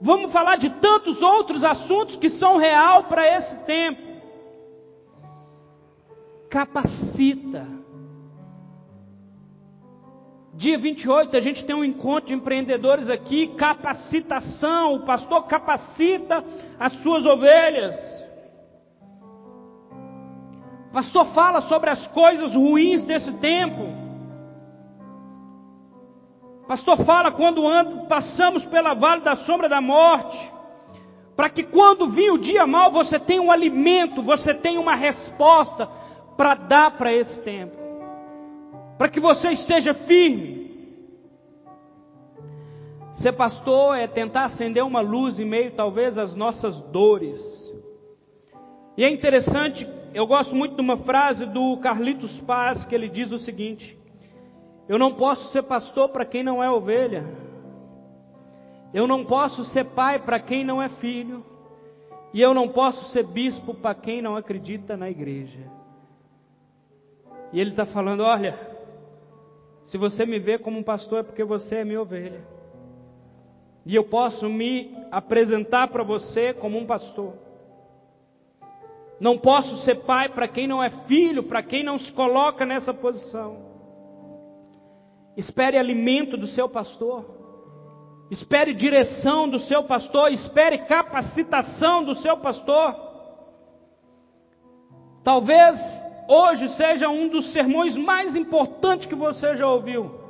Vamos 0.00 0.30
falar 0.32 0.56
de 0.56 0.70
tantos 0.70 1.20
outros 1.22 1.64
assuntos 1.64 2.16
que 2.16 2.28
são 2.28 2.56
real 2.56 3.04
para 3.04 3.26
esse 3.36 3.56
tempo 3.64 4.03
capacita. 6.54 7.66
Dia 10.54 10.78
28 10.78 11.36
a 11.36 11.40
gente 11.40 11.64
tem 11.64 11.74
um 11.74 11.82
encontro 11.82 12.28
de 12.28 12.34
empreendedores 12.34 13.10
aqui, 13.10 13.48
capacitação, 13.56 14.94
o 14.94 15.04
pastor 15.04 15.48
capacita 15.48 16.44
as 16.78 16.92
suas 17.02 17.26
ovelhas. 17.26 17.96
Pastor 20.92 21.26
fala 21.34 21.62
sobre 21.62 21.90
as 21.90 22.06
coisas 22.06 22.54
ruins 22.54 23.04
desse 23.04 23.32
tempo. 23.38 23.82
Pastor 26.68 27.04
fala 27.04 27.32
quando 27.32 27.66
ando, 27.66 28.06
passamos 28.06 28.64
pela 28.66 28.94
vale 28.94 29.22
da 29.22 29.34
sombra 29.38 29.68
da 29.68 29.80
morte, 29.80 30.38
para 31.34 31.50
que 31.50 31.64
quando 31.64 32.10
vir 32.10 32.30
o 32.30 32.38
dia 32.38 32.64
mal 32.64 32.92
você 32.92 33.18
tenha 33.18 33.42
um 33.42 33.50
alimento, 33.50 34.22
você 34.22 34.54
tenha 34.54 34.80
uma 34.80 34.94
resposta, 34.94 35.88
para 36.36 36.54
dar 36.54 36.96
para 36.96 37.12
esse 37.12 37.40
tempo, 37.42 37.76
para 38.98 39.08
que 39.08 39.20
você 39.20 39.50
esteja 39.50 39.94
firme. 39.94 40.64
Ser 43.14 43.32
pastor 43.32 43.96
é 43.96 44.06
tentar 44.06 44.44
acender 44.44 44.82
uma 44.82 45.00
luz 45.00 45.38
em 45.38 45.44
meio, 45.44 45.72
talvez, 45.72 46.18
às 46.18 46.34
nossas 46.34 46.80
dores. 46.90 47.40
E 48.96 49.04
é 49.04 49.10
interessante, 49.10 49.88
eu 50.12 50.26
gosto 50.26 50.54
muito 50.54 50.74
de 50.74 50.80
uma 50.80 50.96
frase 50.98 51.46
do 51.46 51.76
Carlitos 51.78 52.40
Paz, 52.40 52.84
que 52.84 52.94
ele 52.94 53.08
diz 53.08 53.30
o 53.30 53.38
seguinte: 53.38 53.96
Eu 54.88 54.98
não 54.98 55.14
posso 55.14 55.50
ser 55.52 55.62
pastor 55.62 56.08
para 56.08 56.24
quem 56.24 56.42
não 56.42 56.62
é 56.62 56.70
ovelha, 56.70 57.24
eu 58.92 59.06
não 59.06 59.24
posso 59.24 59.64
ser 59.66 59.84
pai 59.86 60.18
para 60.20 60.38
quem 60.38 60.64
não 60.64 60.82
é 60.82 60.88
filho, 60.88 61.44
e 62.32 62.40
eu 62.40 62.52
não 62.52 62.68
posso 62.68 63.12
ser 63.12 63.24
bispo 63.24 63.74
para 63.74 63.94
quem 63.94 64.20
não 64.20 64.36
acredita 64.36 64.96
na 64.96 65.08
igreja. 65.08 65.73
E 67.54 67.60
ele 67.60 67.70
está 67.70 67.86
falando: 67.86 68.24
olha, 68.24 68.58
se 69.86 69.96
você 69.96 70.26
me 70.26 70.40
vê 70.40 70.58
como 70.58 70.76
um 70.76 70.82
pastor 70.82 71.20
é 71.20 71.22
porque 71.22 71.44
você 71.44 71.76
é 71.76 71.84
minha 71.84 72.02
ovelha. 72.02 72.44
E 73.86 73.94
eu 73.94 74.04
posso 74.04 74.48
me 74.48 74.92
apresentar 75.12 75.86
para 75.88 76.02
você 76.02 76.52
como 76.52 76.76
um 76.76 76.84
pastor. 76.84 77.34
Não 79.20 79.38
posso 79.38 79.84
ser 79.84 80.00
pai 80.00 80.30
para 80.30 80.48
quem 80.48 80.66
não 80.66 80.82
é 80.82 80.90
filho, 81.06 81.44
para 81.44 81.62
quem 81.62 81.84
não 81.84 81.96
se 81.96 82.10
coloca 82.12 82.66
nessa 82.66 82.92
posição. 82.92 83.56
Espere 85.36 85.78
alimento 85.78 86.36
do 86.36 86.48
seu 86.48 86.68
pastor. 86.68 87.24
Espere 88.32 88.74
direção 88.74 89.48
do 89.48 89.60
seu 89.60 89.84
pastor. 89.84 90.32
Espere 90.32 90.78
capacitação 90.78 92.04
do 92.04 92.16
seu 92.16 92.36
pastor. 92.38 92.96
Talvez 95.22 96.03
hoje 96.28 96.68
seja 96.76 97.08
um 97.08 97.28
dos 97.28 97.52
sermões 97.52 97.96
mais 97.96 98.34
importantes 98.34 99.06
que 99.06 99.14
você 99.14 99.56
já 99.56 99.66
ouviu. 99.66 100.20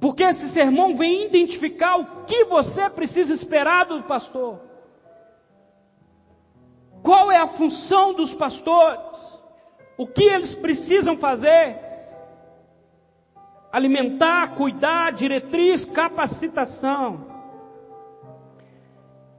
Porque 0.00 0.22
esse 0.22 0.48
sermão 0.50 0.96
vem 0.96 1.26
identificar 1.26 1.96
o 1.96 2.24
que 2.24 2.44
você 2.46 2.88
precisa 2.88 3.34
esperar 3.34 3.84
do 3.84 4.02
pastor. 4.04 4.60
Qual 7.02 7.30
é 7.30 7.36
a 7.38 7.48
função 7.48 8.14
dos 8.14 8.32
pastores? 8.34 9.40
O 9.98 10.06
que 10.06 10.22
eles 10.22 10.54
precisam 10.54 11.18
fazer? 11.18 11.78
Alimentar, 13.70 14.56
cuidar, 14.56 15.12
diretriz, 15.12 15.84
capacitação. 15.86 17.26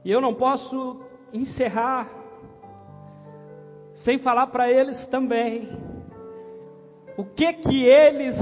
E 0.04 0.10
eu 0.10 0.20
não 0.20 0.34
posso 0.34 1.04
encerrar 1.32 2.21
sem 4.04 4.18
falar 4.18 4.48
para 4.48 4.70
eles 4.70 5.06
também 5.08 5.68
o 7.16 7.24
que 7.24 7.52
que 7.52 7.84
eles 7.84 8.36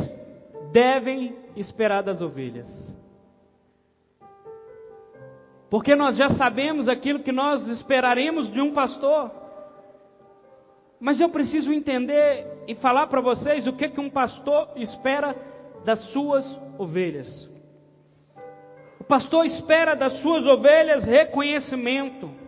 devem 0.73 1.37
esperar 1.57 2.03
das 2.03 2.23
ovelhas. 2.23 2.69
Porque 5.69 5.95
nós 5.95 6.17
já 6.17 6.31
sabemos 6.31 6.89
aquilo 6.89 7.23
que 7.23 7.33
nós 7.33 7.69
esperaremos 7.69 8.51
de 8.51 8.61
um 8.61 8.73
pastor. 8.73 9.31
Mas 10.99 11.21
eu 11.21 11.29
preciso 11.29 11.73
entender 11.73 12.65
e 12.67 12.75
falar 12.75 13.07
para 13.07 13.21
vocês 13.21 13.67
o 13.67 13.73
que 13.73 13.89
que 13.89 14.01
um 14.01 14.11
pastor 14.11 14.71
espera 14.77 15.35
das 15.85 16.01
suas 16.13 16.45
ovelhas. 16.79 17.49
O 18.99 19.05
pastor 19.05 19.47
espera 19.47 19.95
das 19.95 20.19
suas 20.19 20.45
ovelhas 20.47 21.05
reconhecimento. 21.05 22.40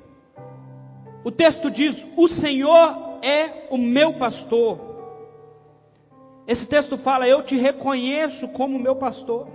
O 1.25 1.31
texto 1.31 1.71
diz: 1.71 1.97
O 2.17 2.29
Senhor 2.29 3.19
é 3.23 3.69
o 3.71 3.79
meu 3.79 4.15
pastor. 4.15 4.93
Esse 6.47 6.69
texto 6.69 6.99
fala: 6.99 7.29
Eu 7.29 7.43
te 7.45 7.57
reconheço 7.57 8.49
como 8.49 8.79
meu 8.79 8.97
pastor. 8.97 9.47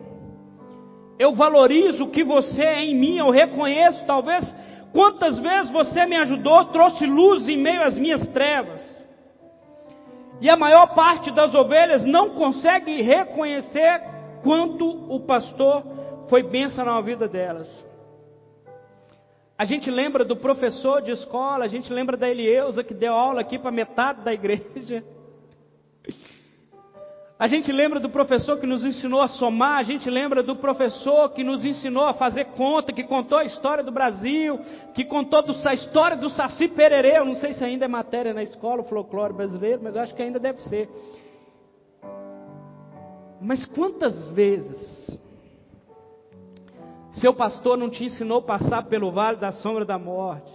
Eu 1.20 1.34
valorizo 1.34 2.06
o 2.06 2.10
que 2.10 2.24
você 2.24 2.64
é 2.64 2.86
em 2.86 2.96
mim. 2.96 3.18
Eu 3.18 3.32
reconheço, 3.32 4.06
talvez, 4.06 4.46
quantas 4.94 5.40
vezes 5.40 5.72
você 5.72 6.06
me 6.06 6.16
ajudou, 6.16 6.66
trouxe 6.66 7.06
luz 7.06 7.50
em 7.50 7.58
meio 7.58 7.84
às 7.84 7.98
minhas 7.98 8.26
trevas. 8.30 8.98
E 10.40 10.50
a 10.50 10.56
maior 10.56 10.94
parte 10.94 11.32
das 11.32 11.56
ovelhas 11.56 12.04
não 12.04 12.30
consegue 12.32 13.02
reconhecer 13.02 14.02
quanto 14.44 14.86
o 15.12 15.20
pastor 15.22 15.84
foi 16.30 16.44
bênção 16.44 16.86
na 16.86 17.02
vida 17.02 17.28
delas. 17.28 17.87
A 19.58 19.66
gente 19.66 19.90
lembra 19.90 20.24
do 20.24 20.36
professor 20.36 21.02
de 21.02 21.12
escola, 21.12 21.66
a 21.66 21.68
gente 21.68 21.92
lembra 21.92 22.16
da 22.16 22.30
Elieusa 22.30 22.84
que 22.84 22.94
deu 22.94 23.14
aula 23.14 23.42
aqui 23.42 23.58
para 23.58 23.72
metade 23.72 24.22
da 24.22 24.32
igreja. 24.32 25.04
A 27.40 27.48
gente 27.48 27.72
lembra 27.72 28.00
do 28.00 28.10
professor 28.10 28.60
que 28.60 28.68
nos 28.68 28.84
ensinou 28.84 29.22
a 29.22 29.28
somar, 29.28 29.80
a 29.80 29.84
gente 29.84 30.10
lembra 30.10 30.44
do 30.44 30.56
professor 30.56 31.30
que 31.30 31.44
nos 31.44 31.66
ensinou 31.66 32.06
a 32.06 32.14
fazer 32.14 32.46
conta, 32.46 32.94
que 32.94 33.04
contou 33.04 33.38
a 33.40 33.46
história 33.46 33.84
do 33.84 33.92
Brasil, 33.92 34.60
que 34.94 35.06
contou 35.06 35.44
a 35.66 35.74
história 35.74 36.18
do 36.18 36.30
Saci 36.30 36.68
Pererê. 36.68 37.18
Eu 37.18 37.26
não 37.26 37.36
sei 37.36 37.54
se 37.54 37.64
ainda 37.64 37.86
é 37.86 37.88
matéria 37.88 38.34
na 38.34 38.44
escola, 38.44 38.82
o 38.82 38.86
folclore 38.86 39.34
brasileiro, 39.34 39.82
mas 39.84 39.96
eu 39.96 40.02
acho 40.02 40.16
que 40.16 40.22
ainda 40.22 40.40
deve 40.40 40.62
ser. 40.64 40.90
Mas 43.40 43.66
quantas 43.66 44.30
vezes 44.30 45.20
seu 47.20 47.34
pastor 47.34 47.78
não 47.78 47.90
te 47.90 48.04
ensinou 48.04 48.40
a 48.40 48.44
passar 48.44 48.84
pelo 48.84 49.12
vale 49.12 49.38
da 49.38 49.52
sombra 49.52 49.86
da 49.86 49.98
morte? 49.98 50.52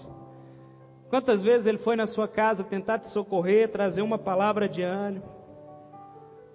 Quantas 1.09 1.43
vezes 1.43 1.67
ele 1.67 1.79
foi 1.79 1.95
na 1.95 2.07
sua 2.07 2.27
casa 2.27 2.65
tentar 2.65 2.99
te 2.99 3.11
socorrer, 3.11 3.71
trazer 3.71 4.01
uma 4.01 4.19
palavra 4.19 4.69
de 4.69 4.83
ânimo? 4.83 5.25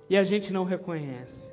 E 0.10 0.18
a 0.18 0.24
gente 0.24 0.52
não 0.52 0.64
reconhece. 0.64 1.48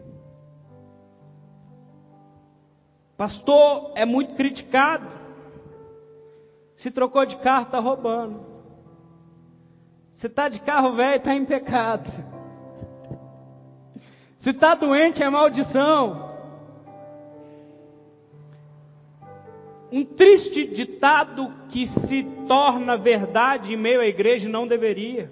Pastor 3.16 3.92
é 3.94 4.04
muito 4.04 4.34
criticado. 4.34 5.06
Se 6.76 6.90
trocou 6.90 7.24
de 7.26 7.36
carro, 7.36 7.66
está 7.66 7.78
roubando. 7.78 8.40
Se 10.14 10.26
está 10.26 10.48
de 10.48 10.60
carro 10.60 10.94
velho, 10.94 11.16
está 11.16 11.34
em 11.34 11.44
pecado. 11.44 12.10
Se 14.40 14.50
está 14.50 14.74
doente, 14.74 15.22
é 15.22 15.28
maldição. 15.28 16.23
Um 19.94 20.04
triste 20.04 20.66
ditado 20.74 21.52
que 21.68 21.86
se 21.86 22.24
torna 22.48 22.96
verdade 22.96 23.72
em 23.72 23.76
meio 23.76 24.00
à 24.00 24.06
igreja 24.06 24.48
não 24.48 24.66
deveria. 24.66 25.30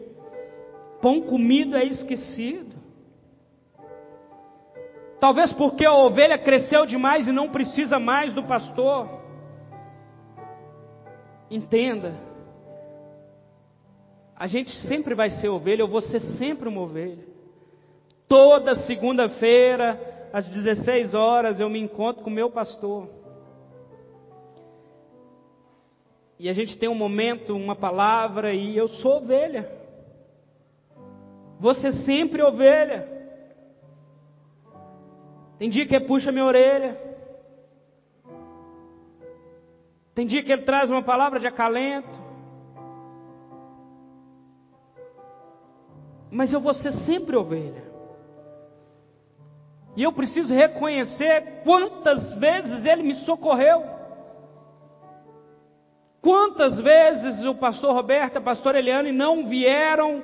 Pão 1.00 1.20
comido 1.20 1.76
é 1.76 1.84
esquecido. 1.84 2.76
Talvez 5.18 5.52
porque 5.52 5.84
a 5.84 5.92
ovelha 5.92 6.38
cresceu 6.38 6.86
demais 6.86 7.26
e 7.26 7.32
não 7.32 7.48
precisa 7.48 7.98
mais 7.98 8.32
do 8.32 8.44
pastor. 8.44 9.08
Entenda. 11.50 12.14
A 14.36 14.46
gente 14.46 14.70
sempre 14.86 15.12
vai 15.12 15.30
ser 15.30 15.48
ovelha, 15.48 15.82
eu 15.82 15.88
vou 15.88 16.02
ser 16.02 16.20
sempre 16.38 16.68
uma 16.68 16.82
ovelha. 16.82 17.26
Toda 18.28 18.76
segunda-feira, 18.86 20.28
às 20.32 20.46
16 20.46 21.14
horas, 21.14 21.58
eu 21.58 21.68
me 21.68 21.80
encontro 21.80 22.22
com 22.22 22.30
o 22.30 22.32
meu 22.32 22.48
pastor. 22.48 23.21
E 26.42 26.48
a 26.48 26.52
gente 26.52 26.76
tem 26.76 26.88
um 26.88 26.94
momento, 26.96 27.54
uma 27.54 27.76
palavra, 27.76 28.52
e 28.52 28.76
eu 28.76 28.88
sou 28.88 29.18
ovelha. 29.18 29.70
Você 31.60 31.92
sempre 32.04 32.42
ovelha. 32.42 33.08
Tem 35.56 35.70
dia 35.70 35.86
que 35.86 35.94
ele 35.94 36.04
puxa 36.04 36.32
minha 36.32 36.44
orelha. 36.44 37.00
Tem 40.16 40.26
dia 40.26 40.42
que 40.42 40.52
ele 40.52 40.62
traz 40.62 40.90
uma 40.90 41.04
palavra 41.04 41.38
de 41.38 41.46
acalento. 41.46 42.20
Mas 46.28 46.52
eu 46.52 46.60
vou 46.60 46.74
ser 46.74 46.90
sempre 47.06 47.36
ovelha. 47.36 47.84
E 49.96 50.02
eu 50.02 50.12
preciso 50.12 50.52
reconhecer 50.52 51.62
quantas 51.62 52.34
vezes 52.34 52.84
ele 52.84 53.04
me 53.04 53.14
socorreu. 53.24 54.01
Quantas 56.22 56.80
vezes 56.80 57.44
o 57.44 57.56
pastor 57.56 57.92
Roberto 57.92 58.36
a 58.36 58.40
pastora 58.40 58.78
Eliane 58.78 59.10
não 59.10 59.48
vieram 59.48 60.22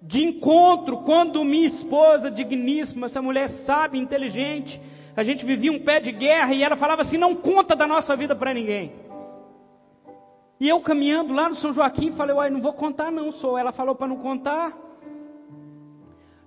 de 0.00 0.22
encontro 0.22 0.98
quando 0.98 1.42
minha 1.44 1.66
esposa, 1.66 2.30
digníssima, 2.30 3.06
essa 3.06 3.20
mulher 3.20 3.50
sábia, 3.66 4.00
inteligente, 4.00 4.80
a 5.16 5.24
gente 5.24 5.44
vivia 5.44 5.72
um 5.72 5.80
pé 5.80 5.98
de 5.98 6.12
guerra 6.12 6.54
e 6.54 6.62
ela 6.62 6.76
falava 6.76 7.02
assim: 7.02 7.18
não 7.18 7.34
conta 7.34 7.74
da 7.74 7.84
nossa 7.84 8.14
vida 8.14 8.36
para 8.36 8.54
ninguém. 8.54 8.92
E 10.60 10.68
eu 10.68 10.80
caminhando 10.80 11.32
lá 11.32 11.48
no 11.48 11.56
São 11.56 11.72
Joaquim, 11.72 12.12
falei: 12.12 12.36
uai, 12.36 12.48
não 12.48 12.62
vou 12.62 12.72
contar 12.72 13.10
não, 13.10 13.32
sou. 13.32 13.58
Ela 13.58 13.72
falou 13.72 13.96
para 13.96 14.06
não 14.06 14.18
contar. 14.18 14.72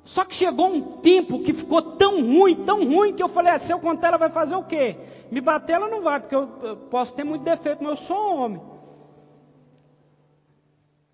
Só 0.05 0.23
que 0.23 0.35
chegou 0.35 0.67
um 0.67 1.01
tempo 1.01 1.43
que 1.43 1.51
ficou 1.51 1.81
tão 1.97 2.21
ruim, 2.21 2.63
tão 2.63 2.85
ruim, 2.85 3.13
que 3.13 3.21
eu 3.21 3.27
falei: 3.27 3.51
ah, 3.51 3.59
se 3.59 3.73
eu 3.73 3.79
contar, 3.79 4.07
ela 4.07 4.17
vai 4.17 4.29
fazer 4.29 4.55
o 4.55 4.63
quê? 4.63 4.95
Me 5.29 5.41
bater, 5.41 5.73
ela 5.73 5.89
não 5.89 6.01
vai, 6.01 6.21
porque 6.21 6.35
eu, 6.35 6.47
eu 6.63 6.77
posso 6.89 7.13
ter 7.13 7.25
muito 7.25 7.43
defeito, 7.43 7.83
mas 7.83 7.99
eu 7.99 8.05
sou 8.05 8.38
homem. 8.38 8.76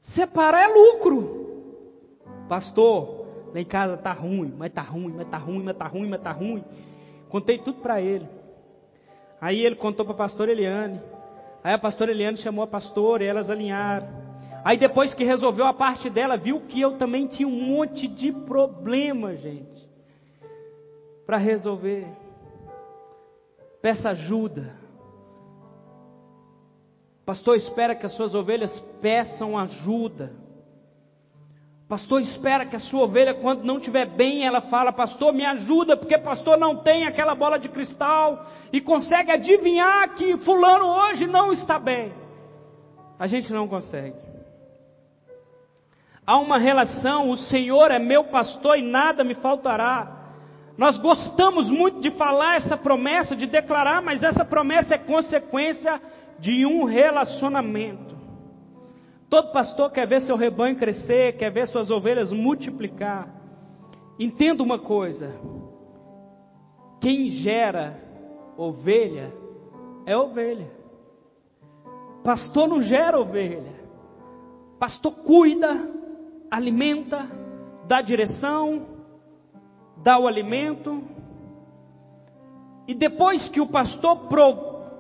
Separar 0.04 0.70
é 0.70 0.74
lucro. 0.74 1.42
Pastor, 2.50 3.26
lá 3.54 3.60
em 3.60 3.66
casa 3.66 3.98
tá 3.98 4.12
ruim, 4.12 4.54
mas 4.58 4.72
tá 4.72 4.82
ruim, 4.82 5.14
mas 5.16 5.28
tá 5.30 5.38
ruim, 5.38 5.64
mas 5.64 5.78
tá 5.78 5.88
ruim, 5.88 6.10
mas 6.10 6.22
tá 6.22 6.32
ruim. 6.32 6.64
Contei 7.30 7.58
tudo 7.60 7.82
para 7.82 8.02
ele. 8.02 8.28
Aí 9.40 9.66
ele 9.66 9.76
contou 9.76 10.06
para 10.06 10.14
a 10.14 10.18
pastora 10.18 10.52
Eliane. 10.52 11.02
Aí 11.64 11.74
a 11.74 11.80
pastora 11.80 12.12
Eliane 12.12 12.38
chamou 12.38 12.64
a 12.64 12.68
pastora 12.68 13.24
e 13.24 13.28
elas 13.28 13.50
alinharam. 13.50 14.08
Aí 14.64 14.78
depois 14.78 15.14
que 15.14 15.24
resolveu 15.24 15.66
a 15.66 15.74
parte 15.74 16.10
dela, 16.10 16.38
viu 16.38 16.62
que 16.62 16.80
eu 16.80 16.98
também 16.98 17.28
tinha 17.28 17.48
um 17.48 17.52
monte 17.52 18.08
de 18.08 18.32
problema, 18.32 19.36
gente, 19.36 19.90
para 21.26 21.38
resolver. 21.38 22.08
Peça 23.82 24.12
ajuda. 24.12 24.76
Pastor 27.26 27.56
espera 27.56 27.96
que 27.96 28.06
as 28.06 28.14
suas 28.16 28.34
ovelhas 28.36 28.72
peçam 29.04 29.60
ajuda. 29.60 30.32
Pastor 31.90 32.22
espera 32.22 32.66
que 32.66 32.78
a 32.78 32.80
sua 32.80 33.04
ovelha, 33.04 33.34
quando 33.34 33.66
não 33.66 33.78
estiver 33.78 34.06
bem, 34.06 34.46
ela 34.46 34.62
fala: 34.62 34.94
Pastor, 34.94 35.34
me 35.34 35.46
ajuda, 35.46 35.98
porque 35.98 36.18
pastor 36.18 36.58
não 36.58 36.78
tem 36.78 37.06
aquela 37.06 37.36
bola 37.36 37.60
de 37.60 37.68
cristal 37.68 38.46
e 38.72 38.80
consegue 38.80 39.30
adivinhar 39.30 40.16
que 40.16 40.38
Fulano 40.38 40.86
hoje 40.86 41.28
não 41.28 41.52
está 41.52 41.78
bem. 41.78 42.14
A 43.20 43.28
gente 43.28 43.52
não 43.52 43.68
consegue. 43.68 44.16
Há 46.26 46.38
uma 46.38 46.58
relação, 46.58 47.30
o 47.30 47.36
Senhor 47.36 47.92
é 47.92 48.00
meu 48.00 48.24
pastor 48.24 48.80
e 48.80 48.82
nada 48.82 49.26
me 49.26 49.36
faltará. 49.36 50.22
Nós 50.78 50.98
gostamos 50.98 51.70
muito 51.70 52.00
de 52.00 52.10
falar 52.12 52.56
essa 52.56 52.78
promessa, 52.78 53.36
de 53.36 53.46
declarar, 53.46 54.02
mas 54.02 54.24
essa 54.24 54.46
promessa 54.46 54.96
é 54.96 54.98
consequência 54.98 56.02
de 56.40 56.66
um 56.66 56.86
relacionamento. 56.86 58.13
Todo 59.34 59.52
pastor 59.52 59.90
quer 59.90 60.08
ver 60.08 60.22
seu 60.22 60.36
rebanho 60.36 60.76
crescer, 60.76 61.38
quer 61.38 61.50
ver 61.50 61.68
suas 61.68 61.90
ovelhas 61.90 62.32
multiplicar. 62.32 63.28
Entenda 64.20 64.62
uma 64.62 64.78
coisa: 64.78 65.34
quem 67.02 67.32
gera 67.32 68.00
ovelha 68.56 69.34
é 70.06 70.16
ovelha. 70.16 70.70
Pastor 72.24 72.68
não 72.68 72.84
gera 72.84 73.20
ovelha. 73.20 73.74
Pastor 74.78 75.12
cuida, 75.12 75.90
alimenta, 76.52 77.28
dá 77.88 78.04
direção, 78.04 78.86
dá 79.98 80.20
o 80.20 80.28
alimento. 80.28 81.04
E 82.88 82.94
depois 82.94 83.50
que 83.50 83.60
o 83.60 83.66
pastor 83.66 84.28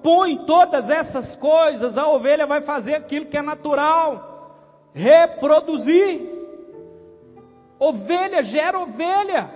propõe 0.03 0.45
todas 0.45 0.89
essas 0.89 1.35
coisas, 1.37 1.97
a 1.97 2.07
ovelha 2.09 2.45
vai 2.45 2.61
fazer 2.61 2.95
aquilo 2.95 3.25
que 3.25 3.37
é 3.37 3.41
natural: 3.41 4.91
reproduzir. 4.93 6.33
Ovelha 7.79 8.43
gera 8.43 8.79
ovelha. 8.79 9.49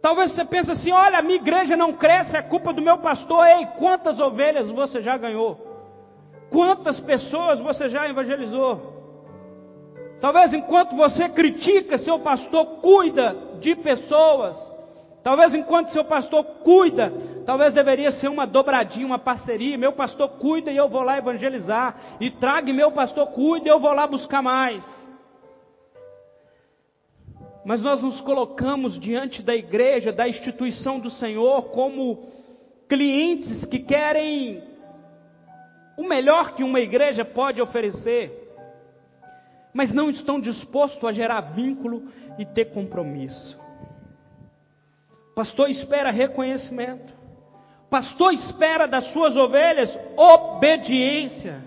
Talvez 0.00 0.32
você 0.32 0.44
pense 0.44 0.70
assim: 0.70 0.92
olha, 0.92 1.18
a 1.18 1.22
minha 1.22 1.36
igreja 1.36 1.76
não 1.76 1.94
cresce, 1.94 2.36
é 2.36 2.42
culpa 2.42 2.72
do 2.72 2.82
meu 2.82 2.98
pastor. 2.98 3.46
Ei, 3.46 3.66
quantas 3.78 4.18
ovelhas 4.18 4.70
você 4.70 5.00
já 5.00 5.16
ganhou? 5.16 5.66
Quantas 6.50 7.00
pessoas 7.00 7.60
você 7.60 7.88
já 7.88 8.08
evangelizou? 8.08 8.98
Talvez 10.20 10.52
enquanto 10.52 10.94
você 10.96 11.28
critica, 11.30 11.96
seu 11.96 12.18
pastor 12.18 12.80
cuida 12.80 13.34
de 13.60 13.74
pessoas. 13.76 14.69
Talvez 15.22 15.52
enquanto 15.52 15.92
seu 15.92 16.04
pastor 16.04 16.44
cuida, 16.64 17.12
talvez 17.44 17.74
deveria 17.74 18.10
ser 18.10 18.28
uma 18.28 18.46
dobradinha, 18.46 19.06
uma 19.06 19.18
parceria. 19.18 19.76
Meu 19.76 19.92
pastor 19.92 20.28
cuida 20.38 20.70
e 20.70 20.76
eu 20.76 20.88
vou 20.88 21.02
lá 21.02 21.18
evangelizar. 21.18 22.16
E 22.20 22.30
traga 22.30 22.72
meu 22.72 22.90
pastor 22.92 23.26
cuida 23.28 23.68
e 23.68 23.70
eu 23.70 23.78
vou 23.78 23.92
lá 23.92 24.06
buscar 24.06 24.42
mais. 24.42 24.84
Mas 27.64 27.82
nós 27.82 28.02
nos 28.02 28.20
colocamos 28.22 28.98
diante 28.98 29.42
da 29.42 29.54
igreja, 29.54 30.10
da 30.10 30.26
instituição 30.26 30.98
do 30.98 31.10
Senhor, 31.10 31.64
como 31.70 32.26
clientes 32.88 33.66
que 33.66 33.80
querem 33.80 34.62
o 35.98 36.08
melhor 36.08 36.54
que 36.54 36.64
uma 36.64 36.80
igreja 36.80 37.24
pode 37.24 37.60
oferecer 37.60 38.40
mas 39.72 39.92
não 39.92 40.10
estão 40.10 40.40
dispostos 40.40 41.02
a 41.04 41.12
gerar 41.12 41.40
vínculo 41.52 42.08
e 42.38 42.44
ter 42.44 42.66
compromisso. 42.66 43.58
Pastor 45.40 45.70
espera 45.70 46.10
reconhecimento. 46.10 47.14
pastor 47.88 48.34
espera 48.34 48.86
das 48.86 49.10
suas 49.10 49.34
ovelhas 49.34 49.98
obediência. 50.14 51.64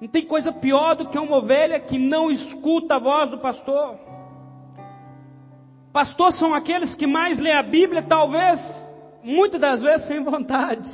Não 0.00 0.08
tem 0.08 0.26
coisa 0.26 0.52
pior 0.52 0.96
do 0.96 1.08
que 1.08 1.16
uma 1.16 1.36
ovelha 1.36 1.78
que 1.78 2.00
não 2.00 2.28
escuta 2.28 2.96
a 2.96 2.98
voz 2.98 3.30
do 3.30 3.38
pastor. 3.38 4.00
Pastores 5.92 6.40
são 6.40 6.52
aqueles 6.52 6.96
que 6.96 7.06
mais 7.06 7.38
lêem 7.38 7.54
a 7.54 7.62
Bíblia, 7.62 8.02
talvez, 8.02 8.58
muitas 9.22 9.60
das 9.60 9.80
vezes 9.80 10.08
sem 10.08 10.24
vontade. 10.24 10.90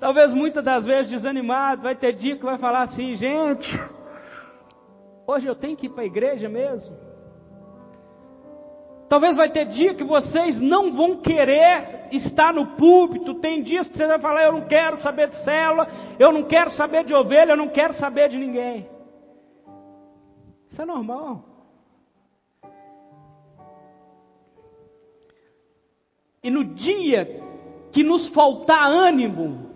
Talvez 0.00 0.32
muitas 0.32 0.64
das 0.64 0.86
vezes 0.86 1.10
desanimado, 1.10 1.82
vai 1.82 1.94
ter 1.94 2.14
dia 2.14 2.38
que 2.38 2.44
vai 2.44 2.56
falar 2.56 2.84
assim, 2.84 3.14
gente, 3.14 3.68
hoje 5.26 5.46
eu 5.46 5.54
tenho 5.54 5.76
que 5.76 5.84
ir 5.84 5.90
para 5.90 6.04
a 6.04 6.06
igreja 6.06 6.48
mesmo. 6.48 7.07
Talvez 9.08 9.36
vai 9.36 9.50
ter 9.50 9.64
dia 9.66 9.94
que 9.94 10.04
vocês 10.04 10.60
não 10.60 10.92
vão 10.92 11.16
querer 11.16 12.08
estar 12.12 12.52
no 12.52 12.76
púlpito. 12.76 13.40
Tem 13.40 13.62
dias 13.62 13.88
que 13.88 13.96
você 13.96 14.06
vai 14.06 14.18
falar: 14.18 14.44
Eu 14.44 14.52
não 14.52 14.66
quero 14.66 15.00
saber 15.00 15.28
de 15.28 15.42
célula, 15.44 15.88
eu 16.18 16.30
não 16.30 16.42
quero 16.44 16.70
saber 16.72 17.04
de 17.04 17.14
ovelha, 17.14 17.52
eu 17.52 17.56
não 17.56 17.68
quero 17.68 17.94
saber 17.94 18.28
de 18.28 18.36
ninguém. 18.36 18.88
Isso 20.70 20.82
é 20.82 20.84
normal. 20.84 21.44
E 26.42 26.50
no 26.50 26.64
dia 26.64 27.42
que 27.90 28.02
nos 28.02 28.28
faltar 28.28 28.90
ânimo, 28.90 29.68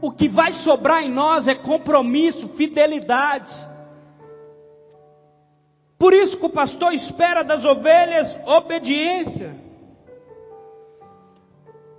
o 0.00 0.12
que 0.12 0.28
vai 0.28 0.52
sobrar 0.52 1.02
em 1.02 1.10
nós 1.10 1.48
é 1.48 1.56
compromisso, 1.56 2.48
fidelidade. 2.50 3.52
Por 5.98 6.14
isso 6.14 6.38
que 6.38 6.46
o 6.46 6.50
pastor 6.50 6.94
espera 6.94 7.42
das 7.42 7.64
ovelhas 7.64 8.36
obediência. 8.46 9.56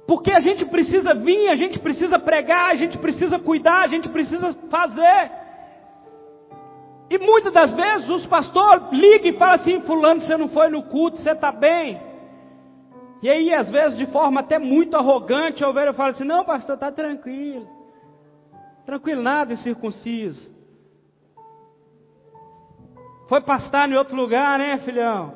Porque 0.07 0.31
a 0.31 0.39
gente 0.39 0.65
precisa 0.65 1.13
vir, 1.13 1.49
a 1.49 1.55
gente 1.55 1.77
precisa 1.77 2.17
pregar, 2.17 2.71
a 2.71 2.75
gente 2.75 2.97
precisa 2.97 3.37
cuidar, 3.37 3.83
a 3.83 3.87
gente 3.89 4.07
precisa 4.09 4.53
fazer. 4.69 5.31
E 7.09 7.17
muitas 7.17 7.51
das 7.51 7.73
vezes 7.73 8.09
os 8.09 8.25
pastores 8.25 8.83
ligam 8.91 9.31
e 9.31 9.37
falam 9.37 9.55
assim: 9.55 9.81
Fulano, 9.81 10.21
você 10.21 10.37
não 10.37 10.47
foi 10.49 10.69
no 10.69 10.83
culto, 10.83 11.17
você 11.17 11.31
está 11.31 11.51
bem. 11.51 12.01
E 13.21 13.29
aí, 13.29 13.53
às 13.53 13.69
vezes, 13.69 13.97
de 13.97 14.05
forma 14.07 14.39
até 14.39 14.57
muito 14.57 14.95
arrogante, 14.95 15.63
a 15.63 15.69
ovelha 15.69 15.93
fala 15.93 16.11
assim: 16.11 16.23
Não, 16.23 16.45
pastor, 16.45 16.75
está 16.75 16.91
tranquilo. 16.91 17.67
Tranquilo, 18.85 19.21
nada 19.21 19.53
incircunciso. 19.53 20.49
Foi 23.29 23.41
pastar 23.41 23.87
em 23.87 23.95
outro 23.95 24.15
lugar, 24.15 24.57
né, 24.57 24.79
filhão? 24.79 25.33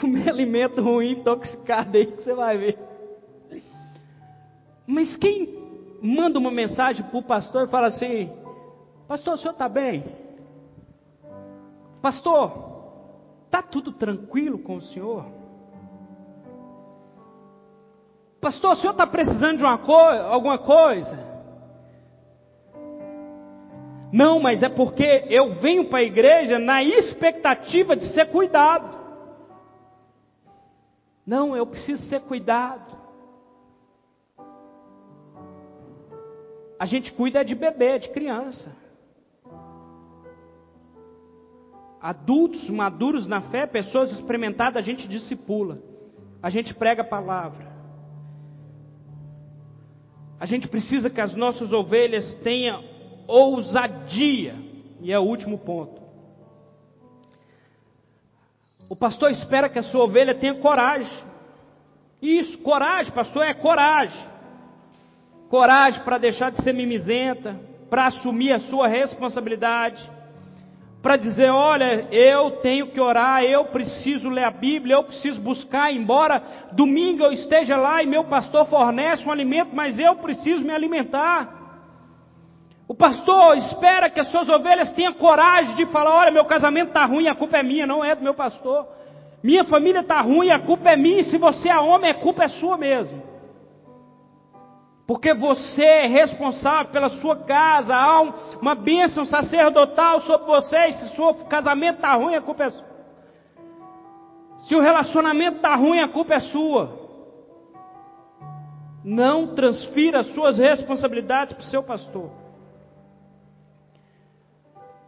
Comer 0.00 0.28
alimento 0.28 0.82
ruim, 0.82 1.12
intoxicado 1.12 1.96
aí 1.96 2.06
que 2.06 2.20
você 2.20 2.34
vai 2.34 2.58
ver. 2.58 2.78
Mas 4.84 5.16
quem 5.16 5.56
manda 6.02 6.36
uma 6.36 6.50
mensagem 6.50 7.04
para 7.04 7.18
o 7.18 7.22
pastor 7.22 7.66
e 7.68 7.70
fala 7.70 7.86
assim: 7.86 8.28
Pastor, 9.06 9.34
o 9.34 9.38
senhor 9.38 9.52
está 9.52 9.68
bem? 9.68 10.04
Pastor, 12.02 12.52
está 13.44 13.62
tudo 13.62 13.92
tranquilo 13.92 14.58
com 14.58 14.76
o 14.76 14.82
senhor? 14.82 15.26
Pastor, 18.40 18.72
o 18.72 18.76
senhor 18.76 18.92
está 18.92 19.06
precisando 19.06 19.58
de 19.58 19.64
uma 19.64 19.78
co 19.78 19.92
alguma 19.92 20.58
coisa? 20.58 21.25
Não, 24.16 24.40
mas 24.40 24.62
é 24.62 24.68
porque 24.70 25.26
eu 25.28 25.52
venho 25.56 25.90
para 25.90 25.98
a 25.98 26.02
igreja 26.02 26.58
na 26.58 26.82
expectativa 26.82 27.94
de 27.94 28.06
ser 28.14 28.30
cuidado. 28.30 28.98
Não, 31.26 31.54
eu 31.54 31.66
preciso 31.66 32.02
ser 32.04 32.20
cuidado. 32.20 32.96
A 36.78 36.86
gente 36.86 37.12
cuida 37.12 37.44
de 37.44 37.54
bebê, 37.54 37.98
de 37.98 38.08
criança. 38.08 38.74
Adultos 42.00 42.70
maduros 42.70 43.26
na 43.26 43.42
fé, 43.50 43.66
pessoas 43.66 44.10
experimentadas, 44.12 44.82
a 44.82 44.86
gente 44.86 45.06
discipula. 45.06 45.78
A 46.42 46.48
gente 46.48 46.72
prega 46.72 47.02
a 47.02 47.06
palavra. 47.06 47.70
A 50.40 50.46
gente 50.46 50.68
precisa 50.68 51.10
que 51.10 51.20
as 51.20 51.34
nossas 51.34 51.70
ovelhas 51.70 52.34
tenham 52.36 52.95
ousadia. 53.26 54.54
E 55.00 55.12
é 55.12 55.18
o 55.18 55.22
último 55.22 55.58
ponto. 55.58 56.00
O 58.88 58.96
pastor 58.96 59.30
espera 59.30 59.68
que 59.68 59.78
a 59.78 59.82
sua 59.82 60.04
ovelha 60.04 60.34
tenha 60.34 60.54
coragem. 60.54 61.12
Isso, 62.22 62.58
coragem, 62.58 63.12
pastor, 63.12 63.44
é 63.44 63.52
coragem. 63.52 64.36
Coragem 65.48 66.02
para 66.02 66.18
deixar 66.18 66.50
de 66.50 66.62
ser 66.62 66.72
mimizenta, 66.72 67.58
para 67.90 68.06
assumir 68.06 68.52
a 68.52 68.58
sua 68.58 68.88
responsabilidade, 68.88 70.02
para 71.02 71.16
dizer: 71.16 71.50
olha, 71.50 72.08
eu 72.10 72.52
tenho 72.62 72.88
que 72.88 73.00
orar, 73.00 73.42
eu 73.44 73.66
preciso 73.66 74.28
ler 74.28 74.44
a 74.44 74.50
Bíblia, 74.50 74.94
eu 74.94 75.04
preciso 75.04 75.40
buscar, 75.40 75.92
embora 75.92 76.42
domingo 76.72 77.22
eu 77.22 77.32
esteja 77.32 77.76
lá 77.76 78.02
e 78.02 78.06
meu 78.06 78.24
pastor 78.24 78.66
fornece 78.66 79.24
um 79.24 79.30
alimento, 79.30 79.70
mas 79.74 79.98
eu 79.98 80.16
preciso 80.16 80.62
me 80.62 80.72
alimentar. 80.72 81.55
O 82.88 82.94
pastor 82.94 83.56
espera 83.56 84.08
que 84.08 84.20
as 84.20 84.30
suas 84.30 84.48
ovelhas 84.48 84.92
tenham 84.92 85.12
coragem 85.14 85.74
de 85.74 85.86
falar: 85.86 86.14
olha, 86.14 86.30
meu 86.30 86.44
casamento 86.44 86.88
está 86.88 87.04
ruim, 87.04 87.26
a 87.26 87.34
culpa 87.34 87.58
é 87.58 87.62
minha, 87.62 87.86
não 87.86 88.04
é 88.04 88.14
do 88.14 88.22
meu 88.22 88.34
pastor. 88.34 88.86
Minha 89.42 89.64
família 89.64 90.00
está 90.00 90.20
ruim, 90.20 90.50
a 90.50 90.60
culpa 90.60 90.90
é 90.90 90.96
minha. 90.96 91.24
Se 91.24 91.36
você 91.36 91.68
é 91.68 91.78
homem, 91.78 92.10
a 92.10 92.14
culpa 92.14 92.44
é 92.44 92.48
sua 92.48 92.76
mesmo. 92.76 93.22
Porque 95.06 95.34
você 95.34 95.84
é 95.84 96.06
responsável 96.06 96.90
pela 96.90 97.08
sua 97.08 97.36
casa, 97.44 97.94
há 97.94 98.22
uma 98.60 98.74
bênção 98.74 99.24
sacerdotal 99.24 100.20
sobre 100.22 100.46
você. 100.46 100.76
E 100.76 100.92
se 100.92 101.16
seu 101.16 101.34
casamento 101.46 101.96
está 101.96 102.14
ruim, 102.14 102.34
a 102.34 102.40
culpa 102.40 102.64
é 102.64 102.70
sua. 102.70 102.86
Se 104.66 104.74
o 104.74 104.80
relacionamento 104.80 105.58
está 105.58 105.76
ruim, 105.76 106.00
a 106.00 106.08
culpa 106.08 106.34
é 106.34 106.40
sua. 106.40 107.06
Não 109.04 109.54
transfira 109.54 110.20
as 110.20 110.34
suas 110.34 110.58
responsabilidades 110.58 111.54
para 111.54 111.62
o 111.62 111.66
seu 111.68 111.84
pastor. 111.84 112.45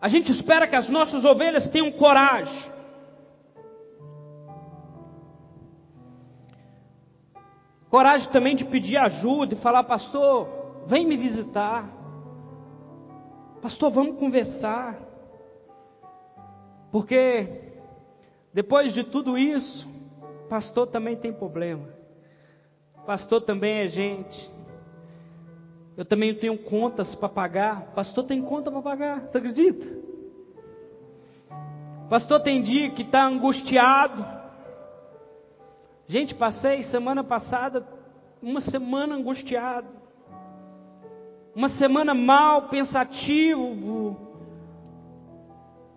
A 0.00 0.08
gente 0.08 0.30
espera 0.30 0.66
que 0.66 0.76
as 0.76 0.88
nossas 0.88 1.24
ovelhas 1.24 1.68
tenham 1.68 1.90
coragem. 1.92 2.70
Coragem 7.90 8.30
também 8.30 8.54
de 8.54 8.64
pedir 8.64 8.96
ajuda 8.96 9.54
e 9.54 9.58
falar, 9.58 9.82
pastor, 9.84 10.84
vem 10.86 11.06
me 11.06 11.16
visitar. 11.16 11.88
Pastor, 13.60 13.90
vamos 13.90 14.18
conversar. 14.18 14.98
Porque 16.92 17.72
depois 18.52 18.92
de 18.92 19.04
tudo 19.04 19.36
isso, 19.36 19.88
pastor 20.48 20.86
também 20.86 21.16
tem 21.16 21.32
problema. 21.32 21.88
Pastor 23.06 23.40
também 23.42 23.80
é 23.80 23.88
gente. 23.88 24.57
Eu 25.98 26.04
também 26.04 26.32
tenho 26.32 26.56
contas 26.56 27.12
para 27.16 27.28
pagar. 27.28 27.92
Pastor 27.92 28.22
tem 28.22 28.40
conta 28.40 28.70
para 28.70 28.80
pagar, 28.80 29.20
você 29.22 29.38
acredita? 29.38 29.84
Pastor 32.08 32.40
tem 32.40 32.62
dia 32.62 32.90
que 32.92 33.02
está 33.02 33.26
angustiado. 33.26 34.24
Gente, 36.06 36.36
passei 36.36 36.84
semana 36.84 37.24
passada 37.24 37.84
uma 38.40 38.60
semana 38.60 39.16
angustiado. 39.16 39.88
Uma 41.52 41.68
semana 41.70 42.14
mal, 42.14 42.68
pensativo. 42.68 44.16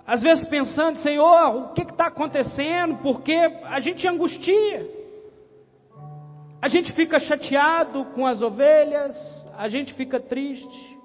Às 0.07 0.23
vezes 0.23 0.47
pensando, 0.47 0.97
Senhor, 1.03 1.55
o 1.55 1.73
que 1.73 1.83
está 1.83 2.07
acontecendo? 2.07 2.97
Porque 3.03 3.35
a 3.35 3.79
gente 3.79 4.07
angustia. 4.07 4.89
A 6.59 6.67
gente 6.67 6.91
fica 6.93 7.19
chateado 7.19 8.05
com 8.15 8.25
as 8.25 8.41
ovelhas, 8.41 9.40
a 9.61 9.67
gente 9.67 9.93
fica 9.93 10.19
triste. 10.19 10.99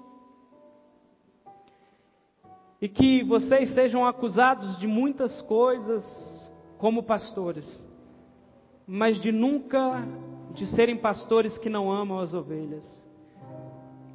E 2.81 2.89
que 2.89 3.23
vocês 3.23 3.71
sejam 3.75 4.03
acusados 4.03 4.79
de 4.79 4.87
muitas 4.87 5.39
coisas 5.43 6.03
como 6.79 7.03
pastores, 7.03 7.67
mas 8.87 9.21
de 9.21 9.31
nunca 9.31 10.03
de 10.55 10.65
serem 10.75 10.97
pastores 10.97 11.55
que 11.59 11.69
não 11.69 11.91
amam 11.91 12.17
as 12.17 12.33
ovelhas. 12.33 12.83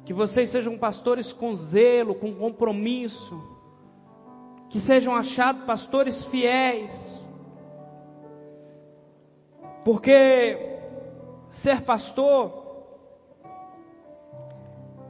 Que 0.03 0.13
vocês 0.13 0.51
sejam 0.51 0.77
pastores 0.77 1.31
com 1.31 1.55
zelo, 1.55 2.13
com 2.13 2.35
compromisso, 2.35 3.41
que 4.69 4.81
sejam 4.81 5.15
achados 5.15 5.63
pastores 5.63 6.21
fiéis. 6.25 6.91
Porque 9.85 10.57
ser 11.61 11.85
pastor 11.85 12.62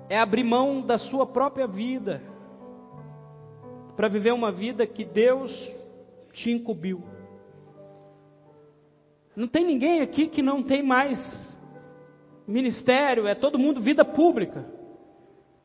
é 0.09 0.17
abrir 0.17 0.43
mão 0.43 0.81
da 0.81 0.97
sua 0.97 1.25
própria 1.25 1.67
vida 1.67 2.21
para 3.95 4.07
viver 4.07 4.33
uma 4.33 4.51
vida 4.51 4.85
que 4.85 5.05
Deus 5.05 5.51
te 6.33 6.51
incumbiu. 6.51 7.03
Não 9.35 9.47
tem 9.47 9.65
ninguém 9.65 10.01
aqui 10.01 10.27
que 10.27 10.41
não 10.41 10.61
tem 10.61 10.83
mais 10.83 11.17
ministério, 12.47 13.27
é 13.27 13.35
todo 13.35 13.57
mundo 13.57 13.81
vida 13.81 14.03
pública. 14.03 14.65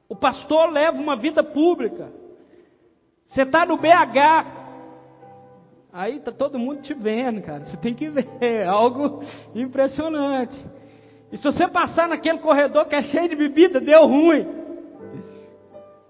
O 0.08 0.16
pastor 0.16 0.70
leva 0.70 0.98
uma 0.98 1.16
vida 1.16 1.42
pública. 1.42 2.10
Você 3.26 3.42
está 3.42 3.66
no 3.66 3.76
BH, 3.76 4.46
aí 5.92 6.20
tá 6.20 6.32
todo 6.32 6.58
mundo 6.58 6.80
te 6.80 6.94
vendo, 6.94 7.42
cara. 7.42 7.66
Você 7.66 7.76
tem 7.76 7.94
que 7.94 8.08
ver, 8.08 8.26
é 8.40 8.64
algo 8.64 9.22
impressionante. 9.54 10.58
E 11.30 11.36
se 11.36 11.44
você 11.44 11.68
passar 11.68 12.08
naquele 12.08 12.38
corredor 12.38 12.86
que 12.86 12.94
é 12.94 13.02
cheio 13.02 13.28
de 13.28 13.36
bebida, 13.36 13.80
deu 13.80 14.06
ruim. 14.06 14.46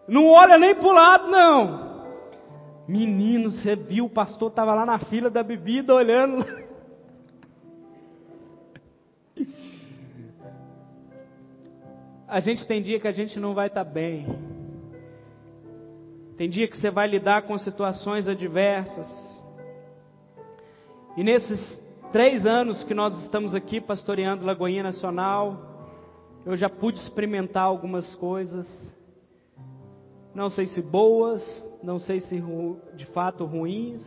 Não 0.07 0.29
olha 0.29 0.57
nem 0.57 0.75
para 0.75 0.89
o 0.89 0.93
lado, 0.93 1.29
não. 1.29 1.89
Menino, 2.87 3.53
você 3.53 3.77
viu, 3.77 4.07
o 4.07 4.11
pastor 4.11 4.49
estava 4.49 4.75
lá 4.75 4.87
na 4.87 4.99
fila 4.99 5.29
da 5.29 5.43
bebida 5.43 5.95
olhando. 5.95 6.45
A 12.27 12.41
gente 12.41 12.65
tem 12.67 12.83
dia 12.83 13.01
que 13.01 13.09
a 13.09 13.13
gente 13.13 13.41
não 13.41 13.55
vai 13.55 13.69
estar 13.69 13.85
tá 13.85 13.91
bem. 13.91 14.27
Tem 16.37 16.49
dia 16.49 16.69
que 16.69 16.77
você 16.77 16.91
vai 16.91 17.09
lidar 17.09 17.43
com 17.43 17.59
situações 17.59 18.29
adversas. 18.29 19.09
E 21.17 21.25
nesses 21.25 21.83
três 22.13 22.47
anos 22.47 22.83
que 22.85 22.95
nós 22.95 23.17
estamos 23.23 23.55
aqui 23.55 23.81
pastoreando 23.81 24.45
Lagoinha 24.45 24.83
Nacional, 24.83 25.91
eu 26.47 26.57
já 26.57 26.69
pude 26.69 26.99
experimentar 26.99 27.65
algumas 27.65 28.15
coisas. 28.15 28.67
Não 30.35 30.49
sei 30.49 30.67
se 30.67 30.81
boas, 30.81 31.43
não 31.83 31.99
sei 31.99 32.21
se 32.21 32.43
de 32.95 33.07
fato 33.07 33.45
ruins, 33.45 34.03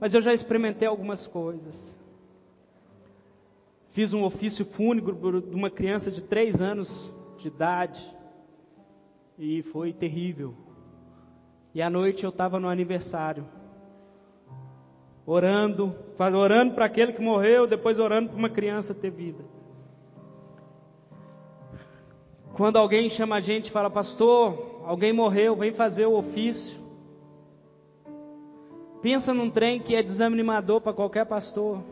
mas 0.00 0.12
eu 0.14 0.20
já 0.20 0.32
experimentei 0.32 0.88
algumas 0.88 1.26
coisas. 1.28 1.98
Fiz 3.92 4.12
um 4.12 4.24
ofício 4.24 4.64
fúnebre 4.64 5.14
de 5.42 5.54
uma 5.54 5.70
criança 5.70 6.10
de 6.10 6.22
três 6.22 6.60
anos 6.60 6.88
de 7.38 7.48
idade. 7.48 8.00
E 9.38 9.62
foi 9.72 9.92
terrível. 9.92 10.54
E 11.74 11.80
à 11.80 11.88
noite 11.88 12.24
eu 12.24 12.30
estava 12.30 12.58
no 12.58 12.68
aniversário. 12.68 13.46
Orando, 15.30 15.94
orando 16.18 16.74
para 16.74 16.86
aquele 16.86 17.12
que 17.12 17.20
morreu, 17.20 17.66
depois 17.66 17.98
orando 17.98 18.30
para 18.30 18.38
uma 18.38 18.48
criança 18.48 18.94
ter 18.94 19.10
vida. 19.10 19.44
Quando 22.54 22.76
alguém 22.76 23.10
chama 23.10 23.36
a 23.36 23.40
gente 23.40 23.68
e 23.68 23.70
fala, 23.70 23.90
pastor, 23.90 24.82
alguém 24.84 25.12
morreu, 25.12 25.54
vem 25.54 25.72
fazer 25.72 26.06
o 26.06 26.16
ofício. 26.16 26.78
Pensa 29.02 29.34
num 29.34 29.50
trem 29.50 29.80
que 29.80 29.94
é 29.94 30.02
desanimador 30.02 30.80
para 30.80 30.94
qualquer 30.94 31.26
pastor 31.26 31.82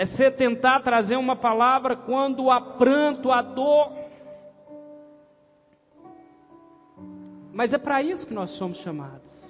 é 0.00 0.06
você 0.06 0.30
tentar 0.30 0.80
trazer 0.80 1.16
uma 1.16 1.36
palavra 1.36 1.94
quando 1.94 2.50
há 2.50 2.58
pranto, 2.58 3.30
há 3.30 3.42
dor. 3.42 3.92
Mas 7.52 7.74
é 7.74 7.76
para 7.76 8.02
isso 8.02 8.26
que 8.26 8.32
nós 8.32 8.48
somos 8.52 8.78
chamados 8.78 9.49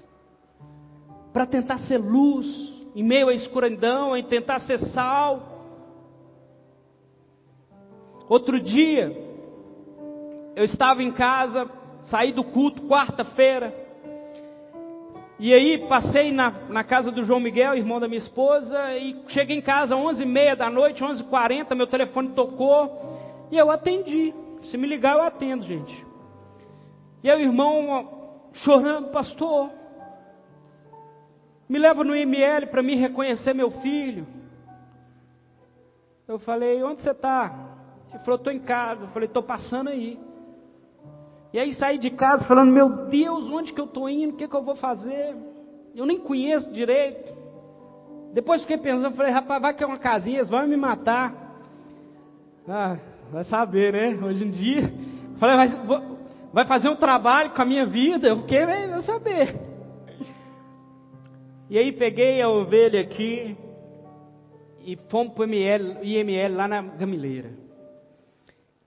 para 1.33 1.47
tentar 1.47 1.79
ser 1.81 1.99
luz 1.99 2.47
em 2.95 3.03
meio 3.03 3.29
à 3.29 3.35
escuridão, 3.35 4.17
em 4.17 4.25
tentar 4.25 4.61
ser 4.61 4.79
sal. 4.79 5.59
Outro 8.29 8.61
dia, 8.61 9.17
eu 10.57 10.65
estava 10.65 11.03
em 11.03 11.13
casa, 11.13 11.69
saí 12.05 12.33
do 12.33 12.45
culto, 12.45 12.83
quarta-feira, 12.83 13.75
e 15.39 15.55
aí 15.55 15.89
passei 15.89 16.31
na, 16.31 16.51
na, 16.69 16.85
casa 16.85 17.11
do 17.11 17.25
João 17.25 17.41
Miguel, 17.41 17.75
irmão 17.75 17.99
da 17.99 18.07
minha 18.07 18.19
esposa, 18.19 18.95
e 18.95 19.25
cheguei 19.29 19.57
em 19.57 19.63
casa 19.63 19.95
às 19.95 20.01
11h30 20.01 20.55
da 20.55 20.69
noite, 20.69 21.03
11h40, 21.03 21.75
meu 21.75 21.87
telefone 21.87 22.29
tocou, 22.35 23.49
e 23.51 23.57
eu 23.57 23.71
atendi. 23.71 24.35
Se 24.65 24.77
me 24.77 24.87
ligar, 24.87 25.17
eu 25.17 25.23
atendo, 25.23 25.65
gente. 25.65 26.07
E 27.23 27.31
aí 27.31 27.39
o 27.39 27.49
irmão 27.49 28.51
chorando, 28.53 29.09
pastor, 29.09 29.71
me 31.71 31.79
leva 31.79 32.03
no 32.03 32.17
IML 32.17 32.67
para 32.67 32.83
me 32.83 32.97
reconhecer 32.97 33.55
meu 33.55 33.71
filho. 33.71 34.27
Eu 36.27 36.41
falei, 36.41 36.83
onde 36.83 37.01
você 37.01 37.13
está? 37.13 37.77
Ele 38.11 38.19
falou, 38.25 38.39
estou 38.39 38.53
em 38.53 38.59
casa. 38.59 39.03
Eu 39.03 39.09
falei, 39.11 39.29
estou 39.29 39.45
passando 39.45 39.89
aí. 39.89 40.19
E 41.53 41.61
aí 41.61 41.73
saí 41.75 41.97
de 41.97 42.11
casa 42.11 42.45
falando, 42.45 42.73
meu 42.73 43.07
Deus, 43.07 43.47
onde 43.49 43.73
que 43.73 43.81
eu 43.81 43.85
estou 43.85 44.09
indo? 44.09 44.35
O 44.35 44.37
que, 44.37 44.49
que 44.49 44.57
eu 44.57 44.65
vou 44.65 44.75
fazer? 44.75 45.37
Eu 45.95 46.05
nem 46.07 46.19
conheço 46.19 46.73
direito. 46.73 47.33
Depois 48.35 48.63
fiquei 48.63 48.79
pensando, 48.79 49.15
falei, 49.15 49.31
rapaz, 49.31 49.63
vai 49.63 49.73
que 49.73 49.85
é 49.85 49.87
uma 49.87 49.99
casinha, 49.99 50.43
vão 50.43 50.67
me 50.67 50.77
matar. 50.77 51.33
Ah, 52.69 52.97
vai 53.31 53.45
saber, 53.45 53.93
né? 53.93 54.27
Hoje 54.27 54.45
em 54.45 54.51
dia. 54.51 54.93
Falei, 55.39 55.57
vai, 55.57 56.03
vai 56.53 56.67
fazer 56.67 56.89
um 56.89 56.97
trabalho 56.97 57.51
com 57.51 57.63
a 57.63 57.65
minha 57.65 57.87
vida? 57.87 58.27
Eu 58.27 58.39
fiquei, 58.39 58.67
vai 58.67 59.03
saber. 59.03 59.70
E 61.71 61.79
aí 61.79 61.93
peguei 61.93 62.43
a 62.43 62.49
ovelha 62.49 63.01
aqui 63.01 63.57
e 64.81 64.99
fomos 65.09 65.35
para 65.35 65.45
o 65.45 65.55
IML 66.05 66.57
lá 66.57 66.67
na 66.67 66.83
Gamileira. 66.83 67.53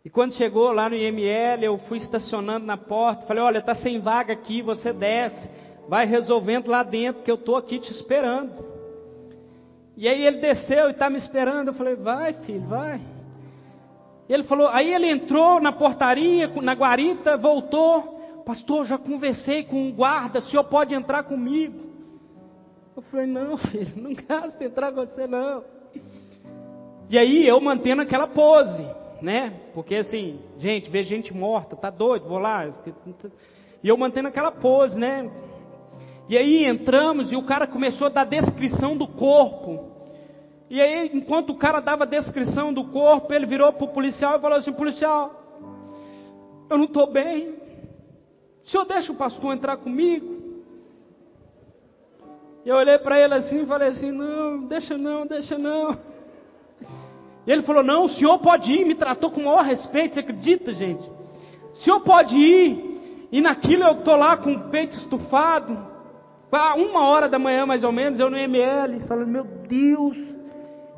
E 0.04 0.10
quando 0.10 0.34
chegou 0.34 0.70
lá 0.74 0.90
no 0.90 0.96
IML, 0.98 1.64
eu 1.64 1.78
fui 1.88 1.98
estacionando 1.98 2.66
na 2.66 2.76
porta, 2.76 3.26
falei, 3.26 3.42
olha, 3.42 3.60
está 3.60 3.74
sem 3.74 4.02
vaga 4.02 4.34
aqui, 4.34 4.62
você 4.62 4.92
desce, 4.92 5.50
vai 5.88 6.06
resolvendo 6.06 6.68
lá 6.68 6.84
dentro, 6.84 7.24
que 7.24 7.32
eu 7.32 7.36
estou 7.36 7.56
aqui 7.56 7.80
te 7.80 7.90
esperando. 7.90 8.52
E 9.96 10.06
aí 10.06 10.28
ele 10.28 10.40
desceu 10.40 10.90
e 10.90 10.92
está 10.92 11.10
me 11.10 11.20
esperando, 11.20 11.70
eu 11.70 11.74
falei, 11.74 11.96
vai 11.96 12.34
filho, 12.34 12.68
vai. 12.68 13.00
Ele 14.28 14.44
falou, 14.44 14.68
aí 14.68 14.94
ele 14.94 15.10
entrou 15.10 15.62
na 15.62 15.72
portaria, 15.72 16.50
na 16.50 16.74
guarita, 16.74 17.38
voltou, 17.38 18.44
pastor, 18.46 18.86
já 18.86 18.98
conversei 18.98 19.64
com 19.64 19.78
um 19.78 19.92
guarda, 19.94 20.40
o 20.40 20.42
senhor 20.42 20.66
pode 20.66 20.94
entrar 20.94 21.24
comigo. 21.24 21.93
Eu 22.96 23.02
falei, 23.04 23.26
não 23.26 23.58
filho, 23.70 23.94
não 23.96 24.14
gasta 24.14 24.64
entrar 24.64 24.92
com 24.92 25.06
você 25.06 25.28
não. 25.28 25.64
E 27.10 27.18
aí 27.18 27.48
eu 27.48 27.60
mantendo 27.60 28.02
aquela 28.02 28.28
pose 28.28 28.84
né? 29.24 29.54
Porque 29.74 29.96
assim, 29.96 30.38
gente, 30.60 30.92
vê 30.92 31.02
gente 31.02 31.34
morta, 31.34 31.78
tá 31.78 31.90
doido, 31.90 32.28
vou 32.28 32.38
lá. 32.38 32.70
E 33.82 33.88
eu 33.88 33.98
mantendo 33.98 34.28
aquela 34.28 34.52
pose, 34.52 35.00
né? 35.00 35.32
E 36.28 36.38
aí 36.38 36.66
entramos 36.66 37.32
e 37.32 37.36
o 37.38 37.46
cara 37.46 37.66
começou 37.66 38.08
a 38.08 38.10
dar 38.10 38.26
descrição 38.26 38.98
do 38.98 39.08
corpo. 39.08 39.92
E 40.70 40.82
aí, 40.82 41.10
enquanto 41.14 41.52
o 41.52 41.58
cara 41.58 41.80
dava 41.80 42.06
descrição 42.06 42.74
do 42.74 42.90
corpo, 42.90 43.34
ele 43.34 43.46
virou 43.46 43.72
para 43.72 43.86
o 43.86 43.94
policial 43.94 44.38
e 44.38 44.42
falou 44.42 44.58
assim: 44.58 44.74
policial, 44.74 45.32
eu 46.70 46.78
não 46.78 46.86
estou 46.86 47.10
bem. 47.10 47.56
O 48.66 48.70
senhor 48.70 48.86
deixa 48.86 49.12
o 49.12 49.16
pastor 49.16 49.54
entrar 49.54 49.78
comigo? 49.78 50.43
E 52.66 52.70
eu 52.70 52.76
olhei 52.76 52.98
para 52.98 53.20
ele 53.20 53.34
assim 53.34 53.64
e 53.64 53.66
falei 53.66 53.90
assim: 53.90 54.12
não, 54.12 54.64
deixa 54.66 54.98
não, 54.98 55.26
deixa 55.26 55.58
não. 55.58 55.98
E 57.46 57.52
ele 57.52 57.62
falou: 57.64 57.84
Não, 57.84 58.06
o 58.06 58.10
senhor 58.10 58.40
pode 58.40 58.72
ir. 58.72 58.86
Me 58.86 58.96
tratou 58.96 59.32
com 59.32 59.42
o 59.42 59.46
maior 59.46 59.64
respeito. 59.64 60.14
Você 60.14 60.22
acredita, 60.22 60.74
gente? 60.74 61.04
O 61.74 61.78
senhor 61.78 62.00
pode 62.02 62.36
ir. 62.36 63.28
E 63.32 63.42
naquilo 63.42 63.84
eu 63.84 63.94
estou 63.94 64.16
lá 64.16 64.38
com 64.38 64.54
o 64.54 64.70
peito 64.70 64.96
estufado. 64.96 65.94
Uma 66.78 67.08
hora 67.08 67.28
da 67.28 67.40
manhã, 67.40 67.66
mais 67.66 67.84
ou 67.84 67.92
menos, 67.92 68.20
eu 68.20 68.30
no 68.30 68.38
ML. 68.38 69.02
Falando: 69.02 69.28
Meu 69.28 69.44
Deus. 69.44 70.18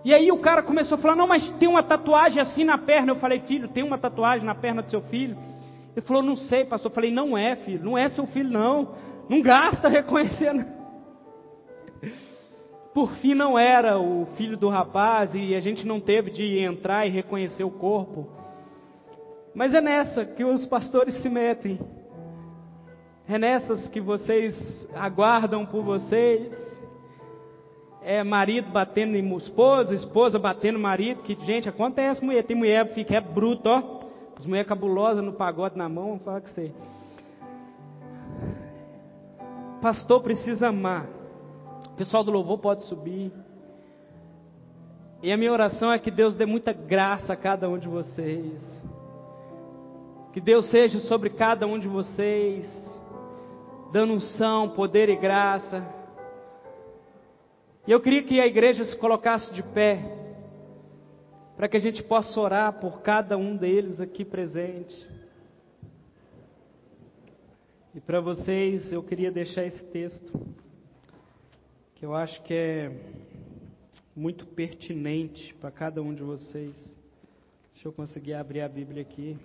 E 0.03 0.13
aí 0.13 0.31
o 0.31 0.37
cara 0.37 0.61
começou 0.61 0.97
a 0.97 1.01
falar: 1.01 1.15
Não, 1.15 1.27
mas 1.27 1.49
tem 1.57 1.67
uma 1.67 1.81
tatuagem 1.81 2.39
assim 2.39 2.63
na 2.63 2.77
perna. 2.77 3.11
Eu 3.11 3.15
falei: 3.15 3.39
Filho, 3.39 3.69
tem 3.69 3.83
uma 3.83 3.97
tatuagem 3.97 4.45
na 4.45 4.53
perna 4.53 4.83
do 4.83 4.89
seu 4.91 5.01
filho? 5.01 5.35
Ele 5.95 6.05
falou: 6.05 6.21
Não 6.21 6.35
sei, 6.35 6.63
pastor. 6.65 6.91
Eu 6.91 6.95
falei: 6.95 7.09
Não 7.09 7.35
é, 7.35 7.55
filho. 7.55 7.83
Não 7.83 7.97
é 7.97 8.09
seu 8.09 8.27
filho, 8.27 8.51
não. 8.51 8.89
Não 9.27 9.41
gasta 9.41 9.87
reconhecendo. 9.87 10.75
Por 12.93 13.11
fim 13.17 13.33
não 13.33 13.59
era 13.59 13.99
o 13.99 14.25
filho 14.37 14.55
do 14.55 14.69
rapaz 14.69 15.35
e 15.35 15.53
a 15.53 15.59
gente 15.59 15.85
não 15.85 15.99
teve 15.99 16.31
de 16.31 16.59
entrar 16.59 17.05
e 17.05 17.09
reconhecer 17.09 17.65
o 17.65 17.69
corpo. 17.69 18.25
Mas 19.53 19.73
é 19.73 19.81
nessa 19.81 20.25
que 20.25 20.43
os 20.43 20.65
pastores 20.65 21.21
se 21.21 21.29
metem. 21.29 21.77
É 23.27 23.37
nessas 23.37 23.89
que 23.89 23.99
vocês 23.99 24.87
aguardam 24.95 25.65
por 25.65 25.83
vocês. 25.83 26.53
É 28.01 28.23
marido 28.23 28.71
batendo 28.71 29.17
em 29.17 29.37
esposa, 29.37 29.93
esposa 29.93 30.37
batendo 30.37 30.77
marido, 30.77 31.23
que 31.23 31.35
gente, 31.45 31.67
acontece 31.67 32.23
mulher, 32.23 32.43
tem 32.43 32.55
mulher 32.55 32.93
que 32.93 33.15
é 33.15 33.19
bruto, 33.19 33.67
ó. 33.67 34.05
As 34.37 34.45
mulheres 34.45 34.69
cabulosas 34.69 35.23
no 35.23 35.33
pagode 35.33 35.77
na 35.77 35.89
mão, 35.89 36.17
vou 36.17 36.19
com 36.19 36.47
você. 36.47 36.71
Pastor 39.81 40.21
precisa 40.21 40.67
amar. 40.67 41.14
O 41.95 41.97
pessoal 41.97 42.25
do 42.25 42.31
louvor 42.31 42.57
pode 42.57 42.83
subir. 42.87 43.31
E 45.23 45.31
a 45.31 45.37
minha 45.37 45.49
oração 45.49 45.93
é 45.93 45.97
que 45.97 46.11
Deus 46.11 46.35
dê 46.35 46.45
muita 46.45 46.73
graça 46.73 47.31
a 47.31 47.37
cada 47.37 47.69
um 47.69 47.77
de 47.77 47.87
vocês. 47.87 48.61
Que 50.33 50.41
Deus 50.41 50.69
seja 50.69 50.99
sobre 50.99 51.29
cada 51.29 51.65
um 51.65 51.79
de 51.79 51.87
vocês, 51.87 52.67
dando 53.93 54.11
unção, 54.11 54.71
poder 54.71 55.07
e 55.07 55.15
graça. 55.15 55.87
E 57.87 57.93
eu 57.93 58.01
queria 58.01 58.23
que 58.23 58.41
a 58.41 58.45
igreja 58.45 58.83
se 58.83 58.97
colocasse 58.97 59.53
de 59.53 59.63
pé, 59.63 60.03
para 61.55 61.69
que 61.69 61.77
a 61.77 61.79
gente 61.81 62.03
possa 62.03 62.37
orar 62.37 62.73
por 62.73 62.99
cada 62.99 63.37
um 63.37 63.55
deles 63.55 64.01
aqui 64.01 64.25
presente. 64.25 65.09
E 67.93 68.01
para 68.01 68.19
vocês, 68.19 68.91
eu 68.91 69.01
queria 69.01 69.31
deixar 69.31 69.63
esse 69.63 69.81
texto, 69.85 70.37
que 71.95 72.05
eu 72.05 72.13
acho 72.13 72.41
que 72.43 72.53
é 72.53 72.91
muito 74.13 74.45
pertinente 74.45 75.53
para 75.55 75.71
cada 75.71 76.01
um 76.01 76.13
de 76.13 76.21
vocês. 76.21 76.75
Deixa 77.73 77.87
eu 77.87 77.93
conseguir 77.93 78.33
abrir 78.33 78.59
a 78.61 78.67
Bíblia 78.67 79.01
aqui. 79.01 79.37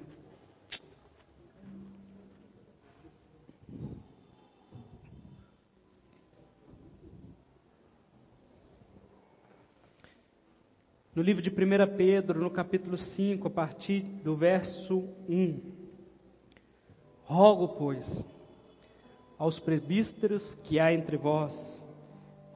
No 11.15 11.23
livro 11.23 11.43
de 11.43 11.51
1 11.51 11.97
Pedro, 11.97 12.41
no 12.41 12.51
capítulo 12.51 12.97
5, 12.97 13.47
a 13.47 13.51
partir 13.51 14.01
do 14.25 14.37
verso 14.37 15.09
1. 15.29 15.61
Rogo, 17.25 17.77
pois, 17.77 18.27
aos 19.39 19.61
presbíteros 19.61 20.57
que 20.65 20.81
há 20.81 20.93
entre 20.93 21.17
vós, 21.17 21.81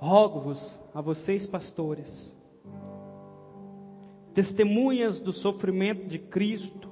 rogo-vos 0.05 0.81
a 0.95 1.01
vocês, 1.01 1.47
pastores, 1.47 2.37
testemunhas 4.35 5.19
do 5.21 5.33
sofrimento 5.33 6.07
de 6.07 6.19
Cristo 6.19 6.89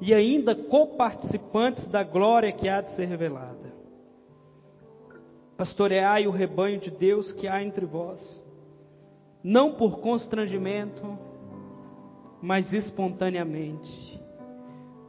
e 0.00 0.12
ainda 0.12 0.54
coparticipantes 0.54 1.88
da 1.88 2.02
glória 2.02 2.52
que 2.52 2.68
há 2.68 2.80
de 2.80 2.94
ser 2.94 3.06
revelada. 3.06 3.72
Pastoreai 5.56 6.26
o 6.26 6.30
rebanho 6.30 6.78
de 6.80 6.90
Deus 6.90 7.32
que 7.32 7.48
há 7.48 7.62
entre 7.62 7.86
vós 7.86 8.42
não 9.42 9.72
por 9.72 9.98
constrangimento, 9.98 11.02
mas 12.40 12.72
espontaneamente, 12.72 14.20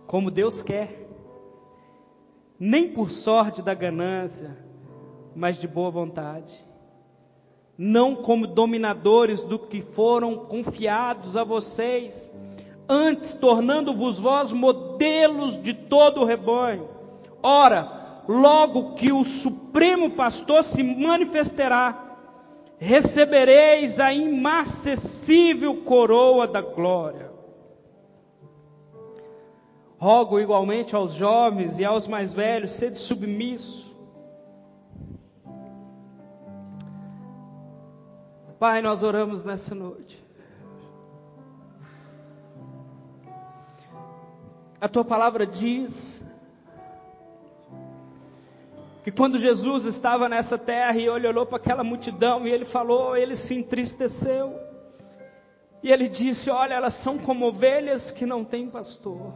como 0.08 0.32
Deus 0.32 0.62
quer, 0.64 1.08
nem 2.60 2.94
por 2.94 3.12
sorte 3.12 3.62
da 3.62 3.74
ganância, 3.74 4.58
mas 5.36 5.60
de 5.60 5.68
boa 5.68 5.92
vontade, 5.92 6.52
não 7.78 8.16
como 8.16 8.48
dominadores 8.48 9.44
do 9.46 9.58
que 9.58 9.82
foram 9.96 10.36
confiados 10.46 11.36
a 11.36 11.44
vocês, 11.44 12.14
antes 12.88 13.34
tornando-vos 13.36 14.20
vós 14.20 14.52
modelos 14.52 15.62
de 15.64 15.74
todo 15.74 16.22
o 16.22 16.26
rebanho. 16.26 16.88
Ora, 17.42 18.24
logo 18.28 18.94
que 18.94 19.12
o 19.12 19.24
Supremo 19.42 20.12
Pastor 20.12 20.64
se 20.66 20.84
manifestará, 20.84 22.18
recebereis 22.78 24.00
a 24.00 24.14
inacessível 24.14 25.84
coroa 25.84 26.48
da 26.48 26.62
glória. 26.62 27.32
Rogo 29.98 30.38
igualmente 30.40 30.94
aos 30.94 31.14
jovens 31.14 31.80
e 31.80 31.86
aos 31.86 32.08
mais 32.08 32.34
velhos, 32.34 32.78
sede 32.78 33.00
submissos. 33.00 33.83
Pai, 38.64 38.82
nós 38.82 39.04
oramos 39.04 39.44
nessa 39.44 39.76
noite. 39.76 40.18
A 44.80 44.88
tua 44.88 45.04
palavra 45.04 45.46
diz 45.46 46.24
que 49.04 49.12
quando 49.12 49.38
Jesus 49.38 49.84
estava 49.84 50.30
nessa 50.30 50.58
terra 50.58 50.98
e 50.98 51.10
ele 51.10 51.28
olhou 51.28 51.46
para 51.46 51.58
aquela 51.58 51.84
multidão 51.84 52.48
e 52.48 52.52
ele 52.52 52.64
falou, 52.64 53.18
ele 53.18 53.36
se 53.36 53.54
entristeceu. 53.54 54.58
E 55.84 55.92
ele 55.92 56.08
disse: 56.08 56.50
Olha, 56.50 56.76
elas 56.76 57.04
são 57.04 57.20
como 57.20 57.48
ovelhas 57.48 58.12
que 58.12 58.26
não 58.26 58.46
têm 58.46 58.70
pastor. 58.70 59.34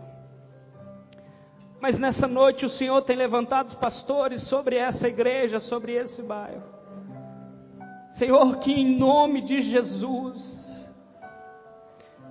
Mas 1.81 1.99
nessa 1.99 2.29
noite 2.29 2.65
o 2.65 2.69
Senhor 2.69 3.01
tem 3.01 3.17
levantado 3.17 3.75
pastores 3.75 4.47
sobre 4.47 4.77
essa 4.77 5.05
igreja, 5.05 5.59
sobre 5.59 5.95
esse 5.95 6.23
bairro. 6.23 6.76
Senhor, 8.17 8.57
que 8.57 8.71
em 8.71 8.97
nome 8.97 9.41
de 9.41 9.61
Jesus, 9.61 10.57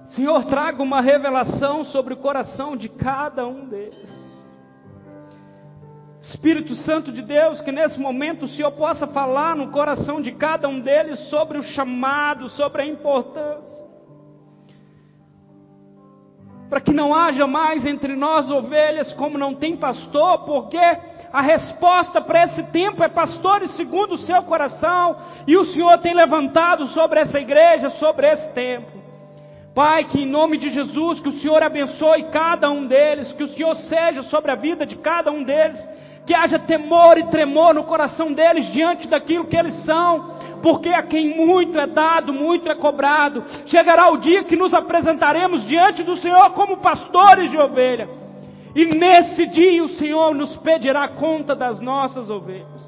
Senhor, 0.07 0.45
traga 0.47 0.83
uma 0.83 1.01
revelação 1.01 1.85
sobre 1.85 2.15
o 2.15 2.17
coração 2.17 2.77
de 2.77 2.89
cada 2.89 3.47
um 3.47 3.69
deles. 3.69 4.27
Espírito 6.23 6.75
Santo 6.75 7.13
de 7.13 7.23
Deus, 7.23 7.61
que 7.61 7.71
nesse 7.71 8.01
momento 8.01 8.47
o 8.47 8.49
Senhor 8.49 8.73
possa 8.73 9.07
falar 9.07 9.55
no 9.55 9.71
coração 9.71 10.21
de 10.21 10.33
cada 10.33 10.69
um 10.69 10.81
deles 10.81 11.21
sobre 11.31 11.57
o 11.57 11.63
chamado, 11.63 12.49
sobre 12.51 12.83
a 12.83 12.87
importância. 12.87 13.86
Para 16.69 16.81
que 16.81 16.93
não 16.93 17.15
haja 17.15 17.47
mais 17.47 17.87
entre 17.87 18.17
nós 18.17 18.51
ovelhas 18.51 19.13
como 19.13 19.39
não 19.39 19.55
tem 19.55 19.77
pastor, 19.77 20.45
porque 20.45 20.79
a 21.33 21.41
resposta 21.41 22.21
para 22.21 22.45
esse 22.45 22.63
tempo 22.65 23.03
é 23.03 23.09
pastores 23.09 23.71
segundo 23.77 24.15
o 24.15 24.19
seu 24.19 24.43
coração, 24.43 25.17
e 25.47 25.57
o 25.57 25.65
Senhor 25.65 25.99
tem 25.99 26.15
levantado 26.15 26.87
sobre 26.89 27.21
essa 27.21 27.39
igreja, 27.39 27.91
sobre 27.91 28.27
esse 28.27 28.51
tempo. 28.53 28.97
Pai, 29.75 30.05
que 30.05 30.23
em 30.23 30.27
nome 30.27 30.57
de 30.57 30.71
Jesus, 30.71 31.21
que 31.21 31.29
o 31.29 31.39
Senhor 31.39 31.63
abençoe 31.63 32.31
cada 32.33 32.71
um 32.71 32.87
deles, 32.87 33.33
que 33.33 33.45
o 33.45 33.49
Senhor 33.49 33.77
seja 33.77 34.23
sobre 34.23 34.51
a 34.51 34.55
vida 34.55 34.87
de 34.87 34.97
cada 34.97 35.31
um 35.31 35.45
deles, 35.45 35.79
que 36.27 36.35
haja 36.35 36.59
temor 36.59 37.17
e 37.17 37.29
tremor 37.29 37.73
no 37.73 37.85
coração 37.85 38.33
deles 38.33 38.67
diante 38.73 39.07
daquilo 39.07 39.47
que 39.47 39.57
eles 39.57 39.85
são, 39.85 40.35
porque 40.61 40.89
a 40.89 41.03
quem 41.03 41.37
muito 41.37 41.79
é 41.79 41.87
dado, 41.87 42.33
muito 42.33 42.69
é 42.69 42.75
cobrado. 42.75 43.45
Chegará 43.67 44.11
o 44.11 44.17
dia 44.17 44.43
que 44.43 44.57
nos 44.57 44.75
apresentaremos 44.75 45.65
diante 45.67 46.03
do 46.03 46.17
Senhor 46.17 46.51
como 46.51 46.79
pastores 46.79 47.49
de 47.49 47.57
ovelha, 47.57 48.09
e 48.75 48.85
nesse 48.87 49.47
dia 49.47 49.85
o 49.85 49.89
Senhor 49.89 50.35
nos 50.35 50.57
pedirá 50.57 51.07
conta 51.07 51.55
das 51.55 51.81
nossas 51.81 52.29
ovelhas. 52.29 52.85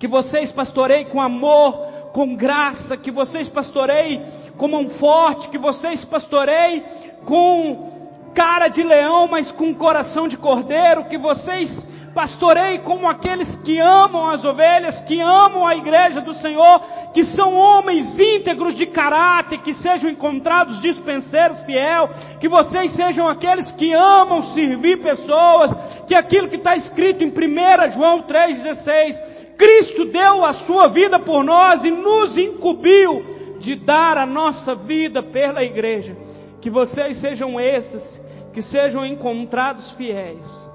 Que 0.00 0.08
vocês 0.08 0.50
pastoreiem 0.50 1.06
com 1.06 1.20
amor, 1.20 1.78
com 2.12 2.34
graça, 2.34 2.96
que 2.96 3.12
vocês 3.12 3.48
pastoreiem 3.48 4.20
com 4.58 4.66
mão 4.66 4.90
forte, 4.90 5.48
que 5.48 5.58
vocês 5.58 6.04
pastoreiem 6.04 6.82
com 7.24 8.02
cara 8.34 8.66
de 8.66 8.82
leão, 8.82 9.28
mas 9.28 9.52
com 9.52 9.72
coração 9.74 10.26
de 10.26 10.36
cordeiro, 10.36 11.04
que 11.04 11.16
vocês 11.16 11.91
pastorei 12.14 12.78
como 12.78 13.08
aqueles 13.08 13.56
que 13.56 13.78
amam 13.78 14.28
as 14.28 14.44
ovelhas, 14.44 15.00
que 15.02 15.20
amam 15.20 15.66
a 15.66 15.76
igreja 15.76 16.20
do 16.20 16.34
Senhor, 16.34 16.80
que 17.12 17.24
são 17.24 17.54
homens 17.54 18.18
íntegros 18.18 18.74
de 18.74 18.86
caráter, 18.86 19.58
que 19.58 19.74
sejam 19.74 20.10
encontrados 20.10 20.80
dispenseiros 20.80 21.60
fiel, 21.60 22.10
que 22.40 22.48
vocês 22.48 22.92
sejam 22.94 23.26
aqueles 23.26 23.70
que 23.72 23.92
amam 23.92 24.52
servir 24.54 25.02
pessoas, 25.02 25.72
que 26.06 26.14
aquilo 26.14 26.48
que 26.48 26.56
está 26.56 26.76
escrito 26.76 27.24
em 27.24 27.28
1 27.28 27.92
João 27.92 28.22
3,16, 28.22 29.56
Cristo 29.56 30.06
deu 30.06 30.44
a 30.44 30.54
sua 30.66 30.88
vida 30.88 31.18
por 31.18 31.44
nós 31.44 31.84
e 31.84 31.90
nos 31.90 32.36
incumbiu 32.36 33.58
de 33.60 33.76
dar 33.76 34.18
a 34.18 34.26
nossa 34.26 34.74
vida 34.74 35.22
pela 35.22 35.62
igreja. 35.62 36.16
Que 36.60 36.70
vocês 36.70 37.20
sejam 37.20 37.60
esses, 37.60 38.20
que 38.52 38.62
sejam 38.62 39.04
encontrados 39.04 39.90
fiéis 39.92 40.71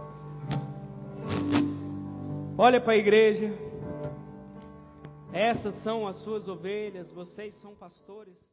Olha 2.59 2.81
para 2.81 2.93
a 2.93 2.97
igreja. 2.97 3.53
Essas 5.31 5.75
são 5.83 6.07
as 6.07 6.15
suas 6.23 6.47
ovelhas, 6.47 7.11
vocês 7.11 7.53
são 7.61 7.75
pastores. 7.75 8.51